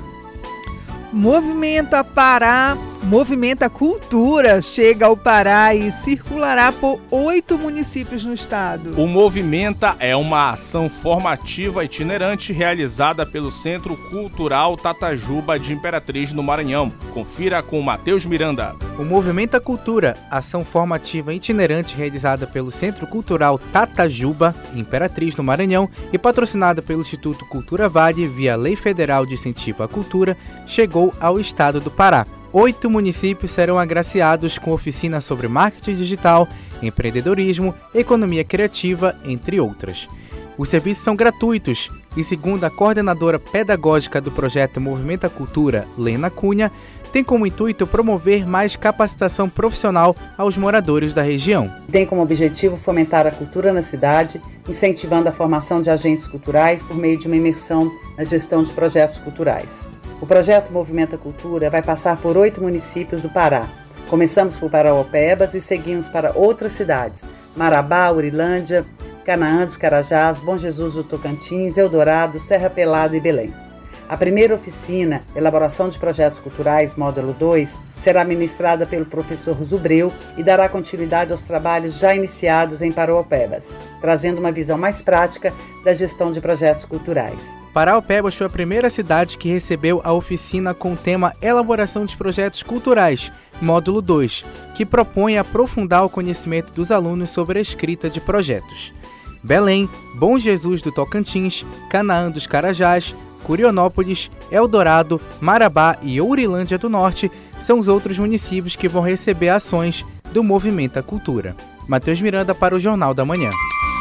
Movimenta 1.16 2.04
Pará 2.04 2.76
Movimenta 3.06 3.70
Cultura 3.70 4.60
chega 4.60 5.06
ao 5.06 5.16
Pará 5.16 5.72
e 5.72 5.92
circulará 5.92 6.72
por 6.72 7.00
oito 7.08 7.56
municípios 7.56 8.24
no 8.24 8.34
estado. 8.34 9.00
O 9.00 9.06
Movimenta 9.06 9.94
é 10.00 10.16
uma 10.16 10.50
ação 10.50 10.90
formativa 10.90 11.84
itinerante 11.84 12.52
realizada 12.52 13.24
pelo 13.24 13.52
Centro 13.52 13.96
Cultural 14.10 14.76
Tatajuba 14.76 15.56
de 15.56 15.72
Imperatriz 15.72 16.32
no 16.32 16.42
Maranhão. 16.42 16.90
Confira 17.14 17.62
com 17.62 17.80
Matheus 17.80 18.26
Miranda. 18.26 18.74
O 18.98 19.04
Movimenta 19.04 19.60
Cultura, 19.60 20.16
ação 20.28 20.64
formativa 20.64 21.32
itinerante 21.32 21.94
realizada 21.94 22.44
pelo 22.44 22.72
Centro 22.72 23.06
Cultural 23.06 23.56
Tatajuba, 23.56 24.52
Imperatriz 24.74 25.36
no 25.36 25.44
Maranhão 25.44 25.88
e 26.12 26.18
patrocinada 26.18 26.82
pelo 26.82 27.02
Instituto 27.02 27.46
Cultura 27.46 27.88
Vale 27.88 28.26
via 28.26 28.56
Lei 28.56 28.74
Federal 28.74 29.24
de 29.24 29.34
Incentivo 29.34 29.84
à 29.84 29.88
Cultura, 29.88 30.36
chegou 30.66 31.05
ao 31.20 31.40
estado 31.40 31.80
do 31.80 31.90
Pará 31.90 32.26
oito 32.52 32.88
municípios 32.88 33.52
serão 33.52 33.78
agraciados 33.78 34.56
com 34.56 34.70
oficinas 34.70 35.24
sobre 35.24 35.46
marketing 35.46 35.96
digital, 35.96 36.48
empreendedorismo, 36.82 37.74
economia 37.94 38.44
criativa, 38.44 39.14
entre 39.24 39.60
outras. 39.60 40.08
Os 40.56 40.70
serviços 40.70 41.04
são 41.04 41.14
gratuitos 41.14 41.90
e, 42.16 42.24
segundo 42.24 42.64
a 42.64 42.70
coordenadora 42.70 43.38
pedagógica 43.38 44.22
do 44.22 44.32
projeto 44.32 44.80
Movimenta 44.80 45.28
Cultura, 45.28 45.86
Lena 45.98 46.30
Cunha, 46.30 46.72
tem 47.12 47.22
como 47.22 47.46
intuito 47.46 47.86
promover 47.86 48.46
mais 48.46 48.74
capacitação 48.74 49.50
profissional 49.50 50.16
aos 50.36 50.56
moradores 50.56 51.12
da 51.12 51.20
região. 51.20 51.70
Tem 51.92 52.06
como 52.06 52.22
objetivo 52.22 52.78
fomentar 52.78 53.26
a 53.26 53.30
cultura 53.30 53.70
na 53.70 53.82
cidade, 53.82 54.40
incentivando 54.66 55.28
a 55.28 55.32
formação 55.32 55.82
de 55.82 55.90
agentes 55.90 56.26
culturais 56.26 56.82
por 56.82 56.96
meio 56.96 57.18
de 57.18 57.26
uma 57.26 57.36
imersão 57.36 57.92
na 58.16 58.24
gestão 58.24 58.62
de 58.62 58.72
projetos 58.72 59.18
culturais. 59.18 59.86
O 60.20 60.26
projeto 60.26 60.72
Movimenta 60.72 61.18
Cultura 61.18 61.68
vai 61.68 61.82
passar 61.82 62.16
por 62.16 62.36
oito 62.36 62.60
municípios 62.60 63.22
do 63.22 63.28
Pará. 63.28 63.68
Começamos 64.08 64.56
por 64.56 64.70
Parauapebas 64.70 65.54
e 65.54 65.60
seguimos 65.60 66.08
para 66.08 66.32
outras 66.34 66.72
cidades: 66.72 67.26
Marabá, 67.56 68.10
Urilândia, 68.10 68.84
Canaã 69.24 69.64
dos 69.64 69.76
Carajás, 69.76 70.40
Bom 70.40 70.56
Jesus 70.56 70.94
do 70.94 71.04
Tocantins, 71.04 71.76
Eldorado, 71.76 72.38
Serra 72.40 72.70
Pelada 72.70 73.16
e 73.16 73.20
Belém. 73.20 73.65
A 74.08 74.16
primeira 74.16 74.54
oficina, 74.54 75.22
Elaboração 75.34 75.88
de 75.88 75.98
Projetos 75.98 76.38
Culturais, 76.38 76.94
módulo 76.94 77.32
2, 77.32 77.76
será 77.96 78.24
ministrada 78.24 78.86
pelo 78.86 79.04
professor 79.04 79.56
Zubreu 79.64 80.12
e 80.36 80.44
dará 80.44 80.68
continuidade 80.68 81.32
aos 81.32 81.42
trabalhos 81.42 81.98
já 81.98 82.14
iniciados 82.14 82.82
em 82.82 82.92
Paraupebas, 82.92 83.76
trazendo 84.00 84.38
uma 84.38 84.52
visão 84.52 84.78
mais 84.78 85.02
prática 85.02 85.52
da 85.84 85.92
gestão 85.92 86.30
de 86.30 86.40
projetos 86.40 86.84
culturais. 86.84 87.56
Paraupebas 87.74 88.36
foi 88.36 88.46
a 88.46 88.50
primeira 88.50 88.88
cidade 88.88 89.36
que 89.36 89.52
recebeu 89.52 90.00
a 90.04 90.12
oficina 90.12 90.72
com 90.72 90.92
o 90.92 90.96
tema 90.96 91.32
Elaboração 91.42 92.06
de 92.06 92.16
Projetos 92.16 92.62
Culturais, 92.62 93.32
módulo 93.60 94.00
2, 94.00 94.44
que 94.76 94.86
propõe 94.86 95.36
aprofundar 95.36 96.04
o 96.04 96.10
conhecimento 96.10 96.72
dos 96.72 96.92
alunos 96.92 97.30
sobre 97.30 97.58
a 97.58 97.62
escrita 97.62 98.08
de 98.08 98.20
projetos. 98.20 98.94
Belém, 99.42 99.88
Bom 100.14 100.38
Jesus 100.38 100.80
do 100.80 100.92
Tocantins, 100.92 101.66
Canaã 101.90 102.30
dos 102.30 102.46
Carajás, 102.46 103.14
Curionópolis, 103.46 104.28
Eldorado, 104.50 105.20
Marabá 105.40 105.96
e 106.02 106.20
Ourilândia 106.20 106.76
do 106.76 106.90
Norte 106.90 107.30
são 107.60 107.78
os 107.78 107.86
outros 107.86 108.18
municípios 108.18 108.74
que 108.74 108.88
vão 108.88 109.00
receber 109.00 109.50
ações 109.50 110.04
do 110.32 110.42
Movimento 110.42 110.98
à 110.98 111.02
Cultura. 111.02 111.54
Matheus 111.86 112.20
Miranda 112.20 112.52
para 112.56 112.74
o 112.74 112.80
Jornal 112.80 113.14
da 113.14 113.24
Manhã. 113.24 113.48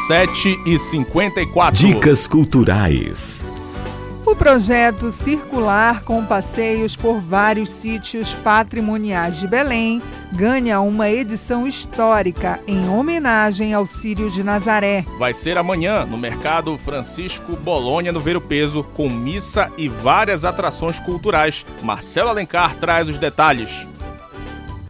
7 0.08 0.56
e 0.66 0.78
54. 0.80 1.78
Dicas 1.78 2.26
culturais. 2.26 3.44
O 4.26 4.34
projeto 4.34 5.12
Circular 5.12 6.02
com 6.02 6.26
passeios 6.26 6.96
por 6.96 7.20
vários 7.20 7.70
sítios 7.70 8.34
patrimoniais 8.34 9.38
de 9.38 9.46
Belém 9.46 10.02
ganha 10.32 10.80
uma 10.80 11.08
edição 11.08 11.64
histórica 11.64 12.58
em 12.66 12.88
homenagem 12.88 13.72
ao 13.72 13.86
Círio 13.86 14.28
de 14.28 14.42
Nazaré. 14.42 15.04
Vai 15.16 15.32
ser 15.32 15.56
amanhã 15.56 16.04
no 16.04 16.18
Mercado 16.18 16.76
Francisco 16.76 17.54
Bolonha, 17.54 18.10
no 18.10 18.20
Ver 18.20 18.36
o 18.36 18.40
Peso, 18.40 18.82
com 18.82 19.08
missa 19.08 19.70
e 19.78 19.88
várias 19.88 20.44
atrações 20.44 20.98
culturais. 20.98 21.64
Marcelo 21.80 22.28
Alencar 22.28 22.74
traz 22.80 23.08
os 23.08 23.18
detalhes. 23.18 23.86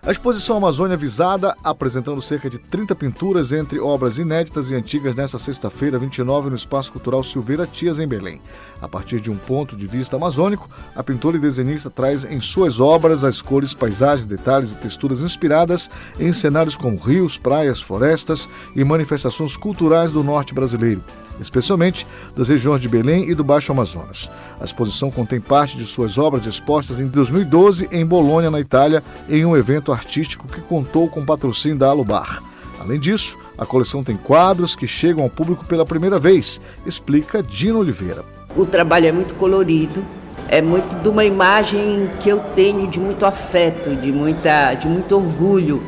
A 0.06 0.12
exposição 0.12 0.56
Amazônia 0.56 0.96
Visada, 0.96 1.56
apresentando 1.64 2.22
cerca 2.22 2.48
de 2.48 2.58
30 2.58 2.94
pinturas 2.94 3.50
entre 3.50 3.80
obras 3.80 4.18
inéditas 4.18 4.70
e 4.70 4.74
antigas 4.76 5.16
nesta 5.16 5.36
sexta-feira, 5.36 5.98
29, 5.98 6.48
no 6.48 6.54
Espaço 6.54 6.92
Cultural 6.92 7.24
Silveira 7.24 7.66
Tias, 7.66 7.98
em 7.98 8.06
Belém. 8.06 8.40
A 8.80 8.86
partir 8.86 9.18
de 9.18 9.32
um 9.32 9.36
ponto 9.36 9.76
de 9.76 9.84
vista 9.84 10.14
amazônico, 10.14 10.70
a 10.94 11.02
pintora 11.02 11.38
e 11.38 11.40
desenhista 11.40 11.90
traz 11.90 12.24
em 12.24 12.38
suas 12.38 12.78
obras 12.78 13.24
as 13.24 13.42
cores, 13.42 13.74
paisagens, 13.74 14.26
detalhes 14.26 14.74
e 14.74 14.76
texturas 14.76 15.22
inspiradas 15.22 15.90
em 16.20 16.32
cenários 16.32 16.76
como 16.76 16.96
rios, 16.98 17.36
praias, 17.36 17.80
florestas 17.80 18.48
e 18.76 18.84
manifestações 18.84 19.56
culturais 19.56 20.12
do 20.12 20.22
norte 20.22 20.54
brasileiro 20.54 21.02
especialmente 21.40 22.06
das 22.36 22.48
regiões 22.48 22.80
de 22.80 22.88
Belém 22.88 23.28
e 23.28 23.34
do 23.34 23.44
Baixo 23.44 23.72
Amazonas. 23.72 24.30
A 24.60 24.64
exposição 24.64 25.10
contém 25.10 25.40
parte 25.40 25.76
de 25.76 25.84
suas 25.84 26.18
obras 26.18 26.46
expostas 26.46 27.00
em 27.00 27.06
2012 27.06 27.88
em 27.90 28.04
Bolonha, 28.04 28.50
na 28.50 28.60
Itália, 28.60 29.02
em 29.28 29.44
um 29.44 29.56
evento 29.56 29.92
artístico 29.92 30.48
que 30.48 30.60
contou 30.60 31.08
com 31.08 31.24
patrocínio 31.24 31.78
da 31.78 31.88
Alubar. 31.88 32.42
Além 32.80 33.00
disso, 33.00 33.36
a 33.58 33.66
coleção 33.66 34.04
tem 34.04 34.16
quadros 34.16 34.76
que 34.76 34.86
chegam 34.86 35.24
ao 35.24 35.30
público 35.30 35.64
pela 35.64 35.84
primeira 35.84 36.18
vez, 36.18 36.60
explica 36.84 37.42
Dino 37.42 37.80
Oliveira. 37.80 38.24
O 38.56 38.64
trabalho 38.64 39.06
é 39.06 39.12
muito 39.12 39.34
colorido, 39.34 40.04
é 40.48 40.62
muito 40.62 40.96
de 40.98 41.08
uma 41.08 41.24
imagem 41.24 42.08
que 42.20 42.28
eu 42.28 42.38
tenho 42.54 42.86
de 42.86 43.00
muito 43.00 43.26
afeto, 43.26 43.94
de, 43.96 44.12
muita, 44.12 44.74
de 44.74 44.86
muito 44.86 45.16
orgulho 45.16 45.82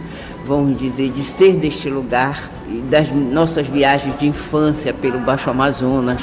vamos 0.48 0.78
dizer, 0.78 1.10
de 1.10 1.22
ser 1.22 1.56
deste 1.56 1.90
lugar 1.90 2.50
das 2.88 3.10
nossas 3.10 3.66
viagens 3.66 4.18
de 4.18 4.26
infância 4.26 4.94
pelo 4.94 5.18
Baixo 5.20 5.50
Amazonas. 5.50 6.22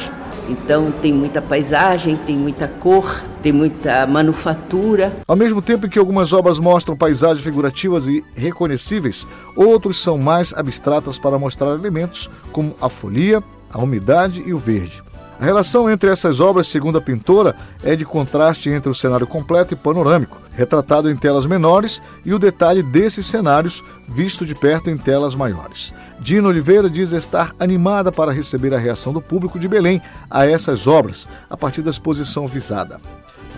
Então 0.50 0.92
tem 0.92 1.14
muita 1.14 1.42
paisagem, 1.42 2.16
tem 2.16 2.36
muita 2.36 2.68
cor, 2.68 3.24
tem 3.44 3.52
muita 3.52 4.08
manufatura. 4.08 5.16
Ao 5.28 5.36
mesmo 5.36 5.62
tempo 5.62 5.88
que 5.88 6.00
algumas 6.00 6.34
obras 6.34 6.58
mostram 6.58 6.98
paisagens 6.98 7.44
figurativas 7.44 8.08
e 8.08 8.24
reconhecíveis, 8.36 9.28
outros 9.56 10.02
são 10.02 10.18
mais 10.18 10.54
abstratas 10.54 11.20
para 11.20 11.38
mostrar 11.38 11.76
elementos 11.76 12.30
como 12.52 12.76
a 12.82 12.90
folia, 12.90 13.44
a 13.72 13.82
umidade 13.82 14.44
e 14.46 14.54
o 14.54 14.58
verde. 14.58 15.04
A 15.40 15.44
relação 15.44 15.90
entre 15.90 16.10
essas 16.10 16.40
obras, 16.40 16.68
segundo 16.68 16.98
a 16.98 17.02
pintora, 17.02 17.56
é 17.84 17.94
de 17.96 18.06
contraste 18.06 18.70
entre 18.70 18.90
o 18.90 18.96
cenário 18.96 19.28
completo 19.28 19.74
e 19.74 19.78
panorâmico, 19.78 20.40
retratado 20.54 21.12
em 21.12 21.16
telas 21.16 21.46
menores, 21.46 22.02
e 22.24 22.34
o 22.34 22.40
detalhe 22.40 22.82
desses 22.82 23.26
cenários 23.26 23.84
visto 24.08 24.46
de 24.46 24.56
perto 24.56 24.90
em 24.90 24.96
telas 24.96 25.36
maiores. 25.36 25.94
Dina 26.22 26.48
Oliveira 26.48 26.90
diz 26.90 27.12
estar 27.12 27.54
animada 27.60 28.14
para 28.14 28.32
receber 28.32 28.74
a 28.74 28.80
reação 28.80 29.12
do 29.12 29.22
público 29.22 29.60
de 29.60 29.68
Belém 29.68 30.02
a 30.32 30.46
essas 30.46 30.88
obras, 30.88 31.28
a 31.50 31.58
partir 31.58 31.82
da 31.82 31.92
exposição 31.92 32.48
visada. 32.48 33.02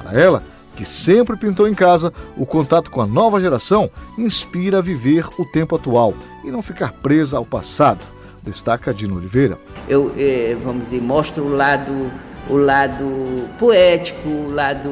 Para 0.01 0.19
ela, 0.19 0.43
que 0.75 0.83
sempre 0.83 1.37
pintou 1.37 1.67
em 1.67 1.75
casa, 1.75 2.11
o 2.35 2.45
contato 2.45 2.89
com 2.89 3.01
a 3.01 3.07
nova 3.07 3.39
geração 3.39 3.89
inspira 4.17 4.79
a 4.79 4.81
viver 4.81 5.27
o 5.37 5.45
tempo 5.45 5.75
atual 5.75 6.15
e 6.43 6.49
não 6.49 6.63
ficar 6.63 6.91
presa 6.93 7.37
ao 7.37 7.45
passado 7.45 8.16
destaca 8.49 8.93
Dino 8.93 9.17
Oliveira. 9.17 9.57
Eu, 9.87 10.13
eh, 10.17 10.55
vamos 10.63 10.83
dizer, 10.83 11.01
mostro 11.01 11.43
o 11.43 11.55
lado, 11.55 12.11
o 12.49 12.55
lado 12.55 13.47
poético, 13.59 14.29
o 14.29 14.51
lado 14.51 14.89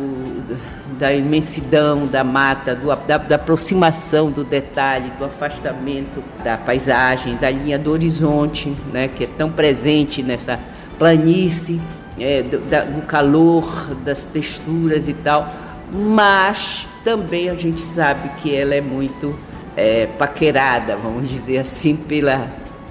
da 0.99 1.13
imensidão 1.13 2.05
da 2.05 2.23
mata, 2.23 2.75
do, 2.75 2.87
da, 3.07 3.17
da, 3.17 3.35
aproximação 3.35 4.31
do 4.31 4.43
detalhe, 4.43 5.11
do 5.17 5.25
afastamento 5.25 6.23
da 6.43 6.57
paisagem, 6.57 7.35
da 7.37 7.49
linha 7.49 7.77
do 7.77 7.91
horizonte, 7.91 8.75
né, 8.93 9.07
que 9.07 9.23
é 9.23 9.27
tão 9.37 9.51
presente 9.51 10.21
nessa 10.21 10.59
planície, 10.97 11.81
é, 12.19 12.43
do, 12.43 12.59
da, 12.69 12.81
do 12.81 13.01
calor, 13.01 13.89
das 14.05 14.23
texturas 14.23 15.07
e 15.07 15.13
tal, 15.13 15.49
mas 15.91 16.87
também 17.03 17.49
a 17.49 17.55
gente 17.55 17.81
sabe 17.81 18.29
que 18.41 18.55
ela 18.55 18.73
é 18.73 18.81
muito 18.81 19.37
é, 19.75 20.07
paquerada, 20.17 20.95
vamos 20.95 21.29
dizer 21.29 21.57
assim, 21.57 21.95
pela, 21.95 22.47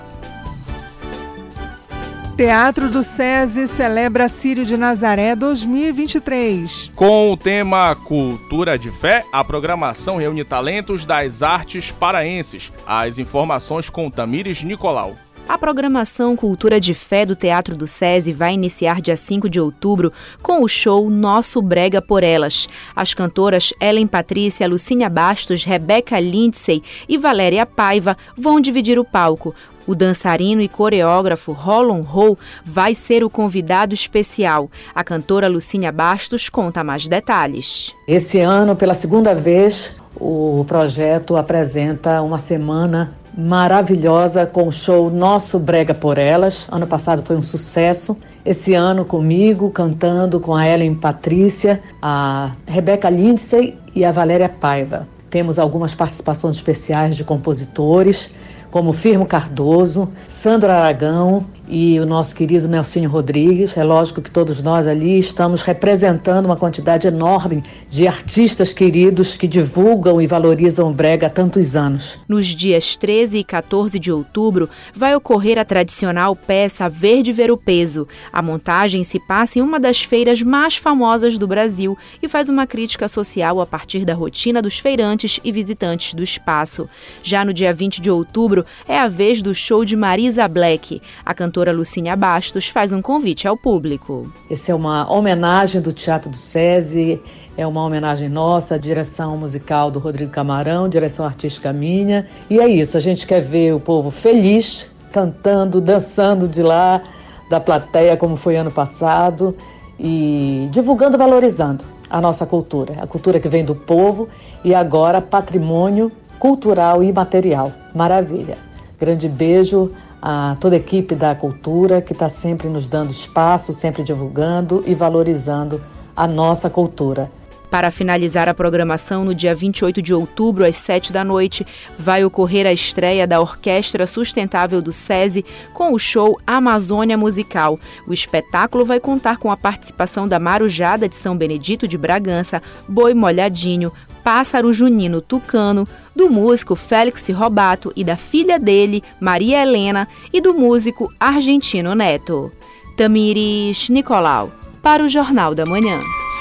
Teatro 2.38 2.89
do 2.89 3.04
SESI 3.04 3.68
celebra 3.68 4.30
Sírio 4.30 4.66
de 4.66 4.78
Nazaré 4.78 5.36
2023. 5.36 6.91
Com 6.95 7.32
o 7.32 7.36
tema 7.38 7.93
Cultura 7.93 8.80
de 8.80 8.89
Fé, 8.89 9.26
a 9.34 9.43
programação 9.43 10.16
reúne 10.16 10.45
talentos 10.45 11.04
das 11.04 11.43
artes 11.43 11.91
paraenses. 11.91 12.72
As 12.88 13.18
informações 13.18 13.89
com 13.89 14.10
Tamires 14.10 14.64
Nicolau. 14.64 15.18
A 15.47 15.57
programação 15.57 16.35
Cultura 16.35 16.79
de 16.79 16.93
Fé 16.93 17.25
do 17.25 17.35
Teatro 17.35 17.75
do 17.75 17.85
SESI 17.85 18.31
vai 18.31 18.53
iniciar 18.53 19.01
dia 19.01 19.17
5 19.17 19.49
de 19.49 19.59
outubro 19.59 20.13
com 20.41 20.63
o 20.63 20.67
show 20.67 21.09
Nosso 21.09 21.61
Brega 21.61 22.01
por 22.01 22.23
Elas. 22.23 22.69
As 22.95 23.13
cantoras 23.13 23.73
Ellen 23.81 24.07
Patrícia, 24.07 24.67
Lucinha 24.67 25.09
Bastos, 25.09 25.63
Rebeca 25.63 26.19
Lindsay 26.19 26.81
e 27.07 27.17
Valéria 27.17 27.65
Paiva 27.65 28.17
vão 28.37 28.61
dividir 28.61 28.97
o 28.97 29.03
palco. 29.03 29.53
O 29.85 29.95
dançarino 29.95 30.61
e 30.61 30.69
coreógrafo 30.69 31.51
Roland 31.51 32.05
Ho 32.13 32.37
vai 32.63 32.93
ser 32.93 33.23
o 33.23 33.29
convidado 33.29 33.93
especial. 33.93 34.69
A 34.93 35.03
cantora 35.03 35.47
Lucinha 35.47 35.91
Bastos 35.91 36.49
conta 36.49 36.83
mais 36.83 37.07
detalhes. 37.07 37.93
Esse 38.07 38.39
ano, 38.39 38.75
pela 38.75 38.93
segunda 38.93 39.33
vez, 39.33 39.95
o 40.16 40.64
projeto 40.68 41.38
apresenta 41.38 42.22
uma 42.22 42.38
semana 42.38 43.14
maravilhosa 43.38 44.45
com 44.45 44.68
o 44.68 44.72
show 44.72 45.09
Nosso 45.09 45.57
Brega 45.57 45.93
por 45.93 46.18
Elas. 46.18 46.68
Ano 46.72 46.86
passado 46.86 47.24
foi 47.24 47.36
um 47.36 47.43
sucesso. 47.43 48.18
Esse 48.43 48.74
ano 48.74 49.05
comigo, 49.05 49.70
cantando 49.70 50.39
com 50.39 50.55
a 50.55 50.68
Ellen 50.68 50.95
Patrícia, 50.95 51.82
a 52.01 52.51
Rebeca 52.68 53.09
Lindsay 53.09 53.78
e 53.95 54.03
a 54.03 54.12
Valéria 54.12 54.49
Paiva. 54.49 55.07
Temos 55.30 55.57
algumas 55.57 55.95
participações 55.95 56.55
especiais 56.55 57.16
de 57.16 57.24
compositores, 57.24 58.30
como 58.70 58.93
Firmo 58.93 59.26
Cardoso, 59.26 60.09
Sandro 60.30 60.72
Aragão 60.72 61.45
e 61.68 61.99
o 61.99 62.05
nosso 62.05 62.36
querido 62.36 62.68
Nelsinho 62.68 63.09
Rodrigues. 63.09 63.78
É 63.78 63.84
lógico 63.84 64.22
que 64.22 64.30
todos 64.32 64.62
nós 64.62 64.88
ali 64.88 65.18
estamos 65.18 65.62
representando 65.62 66.45
uma 66.45 66.55
quantidade 66.55 67.07
enorme 67.07 67.64
de 67.89 68.07
artistas 68.07 68.74
queridos 68.74 69.38
que 69.38 69.47
divulgam 69.47 70.22
e 70.22 70.28
valorizam 70.28 70.89
o 70.89 70.93
brega 70.93 71.28
há 71.28 71.30
tantos 71.30 71.76
anos. 71.76 72.18
Nos 72.28 72.47
dias 72.47 72.95
13 72.95 73.39
e 73.39 73.43
14 73.43 73.99
de 73.99 74.12
outubro 74.12 74.70
vai 74.93 75.16
ocorrer 75.16 75.57
a 75.57 75.66
tradicional 75.66 76.36
peça 76.36 76.89
Verde 76.89 77.32
Ver 77.32 77.51
o 77.51 77.57
Peso. 77.57 78.07
A 78.32 78.41
montagem 78.41 79.03
se 79.03 79.20
passa 79.20 79.59
em 79.59 79.62
uma 79.62 79.80
das 79.80 80.01
feiras 80.01 80.41
mais 80.41 80.76
famosas 80.76 81.38
do 81.38 81.47
Brasil 81.47 81.97
e 82.22 82.28
faz 82.28 82.49
uma 82.49 82.68
crítica 82.68 83.07
social 83.07 83.62
a 83.62 83.66
partir 83.66 84.05
da 84.05 84.14
rotina 84.14 84.62
dos 84.62 84.80
feirantes 84.80 85.39
e 85.43 85.51
visitantes 85.51 86.14
do 86.14 86.24
espaço. 86.24 86.89
Já 87.24 87.45
no 87.45 87.53
dia 87.53 87.74
20 87.74 88.01
de 88.01 88.09
outubro 88.09 88.66
é 88.88 88.99
a 88.99 89.07
vez 89.07 89.41
do 89.41 89.53
show 89.53 89.86
de 89.86 89.95
Marisa 89.95 90.47
Black. 90.47 91.01
A 91.26 91.34
cantora 91.52 91.74
Lucínia 91.74 92.16
Bastos 92.16 92.70
faz 92.70 92.93
um 92.93 93.02
convite 93.02 93.45
ao 93.45 93.58
público. 93.58 94.32
Essa 94.49 94.72
é 94.72 94.76
uma 94.76 95.12
homenagem 95.12 95.82
do 95.82 95.91
Teatro 95.91 96.32
do 96.32 96.38
SESI, 96.38 97.22
é 97.58 97.68
uma 97.68 97.84
homenagem 97.84 98.30
nossa, 98.30 98.80
direção 98.80 99.36
musical 99.36 99.91
do 99.91 99.99
Rodrigo 99.99 100.32
Camarão, 100.32 100.88
direção 100.88 101.26
artística 101.26 101.74
minha. 101.74 102.26
E 102.49 102.58
é 102.58 102.70
isso, 102.70 102.95
a 102.95 103.02
gente 103.02 103.28
quer 103.28 103.41
ver 103.41 103.74
o 103.74 103.82
povo 103.82 104.10
feliz, 104.12 104.88
cantando, 105.12 105.82
dançando 105.82 106.47
de 106.47 106.64
lá, 106.64 107.02
da 107.49 107.60
plateia, 107.60 108.16
como 108.16 108.38
foi 108.38 108.56
ano 108.56 108.72
passado, 108.72 109.54
e 109.99 110.70
divulgando, 110.72 111.18
valorizando 111.18 111.84
a 112.10 112.22
nossa 112.22 112.45
cultura, 112.45 112.95
a 113.02 113.06
cultura 113.06 113.41
que 113.41 113.49
vem 113.49 113.66
do 113.66 113.76
povo 113.76 114.30
e 114.64 114.74
agora 114.74 115.20
patrimônio 115.20 116.14
cultural 116.39 117.04
e 117.04 117.12
material. 117.12 117.74
Maravilha. 117.93 118.58
Grande 118.97 119.28
beijo 119.28 119.91
a 120.22 120.55
toda 120.59 120.76
a 120.76 120.80
equipe 120.80 121.15
da 121.15 121.34
cultura 121.34 122.01
que 122.01 122.13
está 122.13 122.30
sempre 122.30 122.67
nos 122.67 122.88
dando 122.88 123.11
espaço, 123.11 123.74
sempre 123.74 124.03
divulgando 124.03 124.84
e 124.86 124.93
valorizando 124.93 125.82
a 126.15 126.28
nossa 126.28 126.69
cultura. 126.69 127.30
Para 127.72 127.89
finalizar 127.89 128.49
a 128.49 128.53
programação, 128.53 129.24
no 129.24 129.34
dia 129.34 129.55
28 129.55 130.01
de 130.01 130.13
outubro, 130.13 130.65
às 130.65 130.76
7 130.76 131.13
da 131.13 131.24
noite, 131.24 131.65
vai 131.97 132.22
ocorrer 132.26 132.67
a 132.67 132.74
estreia 132.74 133.26
da 133.26 133.39
Orquestra 133.39 134.05
Sustentável 134.05 134.82
do 134.82 134.91
SESI 134.91 135.45
com 135.74 135.93
o 135.93 135.97
show 135.97 136.38
Amazônia 136.45 137.17
Musical. 137.17 137.80
O 138.05 138.11
espetáculo 138.11 138.84
vai 138.84 138.99
contar 138.99 139.38
com 139.38 139.49
a 139.49 139.55
participação 139.55 140.28
da 140.28 140.38
Marujada 140.38 141.07
de 141.07 141.15
São 141.15 141.38
Benedito 141.38 141.88
de 141.88 141.97
Bragança, 141.97 142.61
Boi 142.89 143.13
Molhadinho, 143.13 143.89
Pássaro 144.24 144.72
Junino 144.72 145.22
Tucano, 145.22 145.88
do 146.15 146.30
músico 146.30 146.76
Félix 146.76 147.28
Robato 147.30 147.91
e 147.95 148.03
da 148.03 148.15
filha 148.15 148.59
dele, 148.59 149.03
Maria 149.19 149.61
Helena, 149.61 150.07
e 150.32 150.39
do 150.39 150.53
músico 150.53 151.13
argentino 151.19 151.95
Neto. 151.95 152.51
Tamiris 152.95 153.89
Nicolau, 153.89 154.51
para 154.82 155.03
o 155.03 155.09
Jornal 155.09 155.55
da 155.55 155.63
Manhã. 155.65 155.97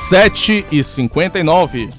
7 0.08 0.66
e 0.70 0.82
59 0.82 1.90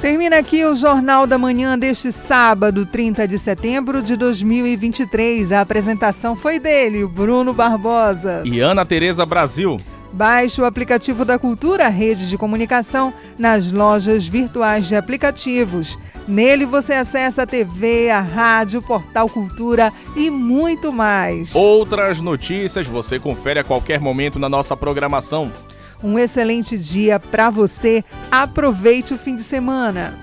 Termina 0.00 0.38
aqui 0.38 0.64
o 0.64 0.76
Jornal 0.76 1.26
da 1.26 1.36
Manhã 1.36 1.76
deste 1.76 2.12
sábado, 2.12 2.86
30 2.86 3.26
de 3.26 3.36
setembro 3.36 4.00
de 4.00 4.16
2023. 4.16 5.50
A 5.50 5.60
apresentação 5.60 6.36
foi 6.36 6.60
dele, 6.60 7.04
Bruno 7.04 7.52
Barbosa. 7.52 8.42
E 8.44 8.60
Ana 8.60 8.86
Tereza 8.86 9.26
Brasil. 9.26 9.80
Baixe 10.12 10.60
o 10.60 10.64
aplicativo 10.64 11.24
da 11.24 11.38
Cultura 11.38 11.88
Rede 11.88 12.28
de 12.28 12.38
Comunicação 12.38 13.12
nas 13.38 13.70
lojas 13.70 14.26
virtuais 14.26 14.86
de 14.86 14.96
aplicativos. 14.96 15.98
Nele 16.26 16.64
você 16.64 16.94
acessa 16.94 17.42
a 17.42 17.46
TV, 17.46 18.10
a 18.10 18.20
rádio, 18.20 18.82
portal 18.82 19.28
Cultura 19.28 19.92
e 20.16 20.30
muito 20.30 20.92
mais. 20.92 21.54
Outras 21.54 22.20
notícias 22.20 22.86
você 22.86 23.18
confere 23.18 23.60
a 23.60 23.64
qualquer 23.64 24.00
momento 24.00 24.38
na 24.38 24.48
nossa 24.48 24.76
programação. 24.76 25.52
Um 26.02 26.18
excelente 26.18 26.78
dia 26.78 27.18
para 27.18 27.50
você. 27.50 28.04
Aproveite 28.30 29.14
o 29.14 29.18
fim 29.18 29.36
de 29.36 29.42
semana. 29.42 30.18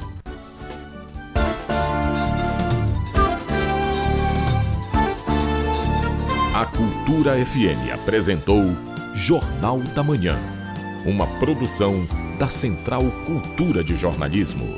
A 6.53 6.65
Cultura 6.65 7.33
FM 7.45 7.91
apresentou 7.93 8.63
Jornal 9.18 9.80
da 9.95 10.03
Manhã, 10.03 10.38
uma 11.05 11.26
produção 11.39 12.05
da 12.38 12.49
Central 12.49 13.01
Cultura 13.26 13.82
de 13.82 13.95
Jornalismo. 13.95 14.76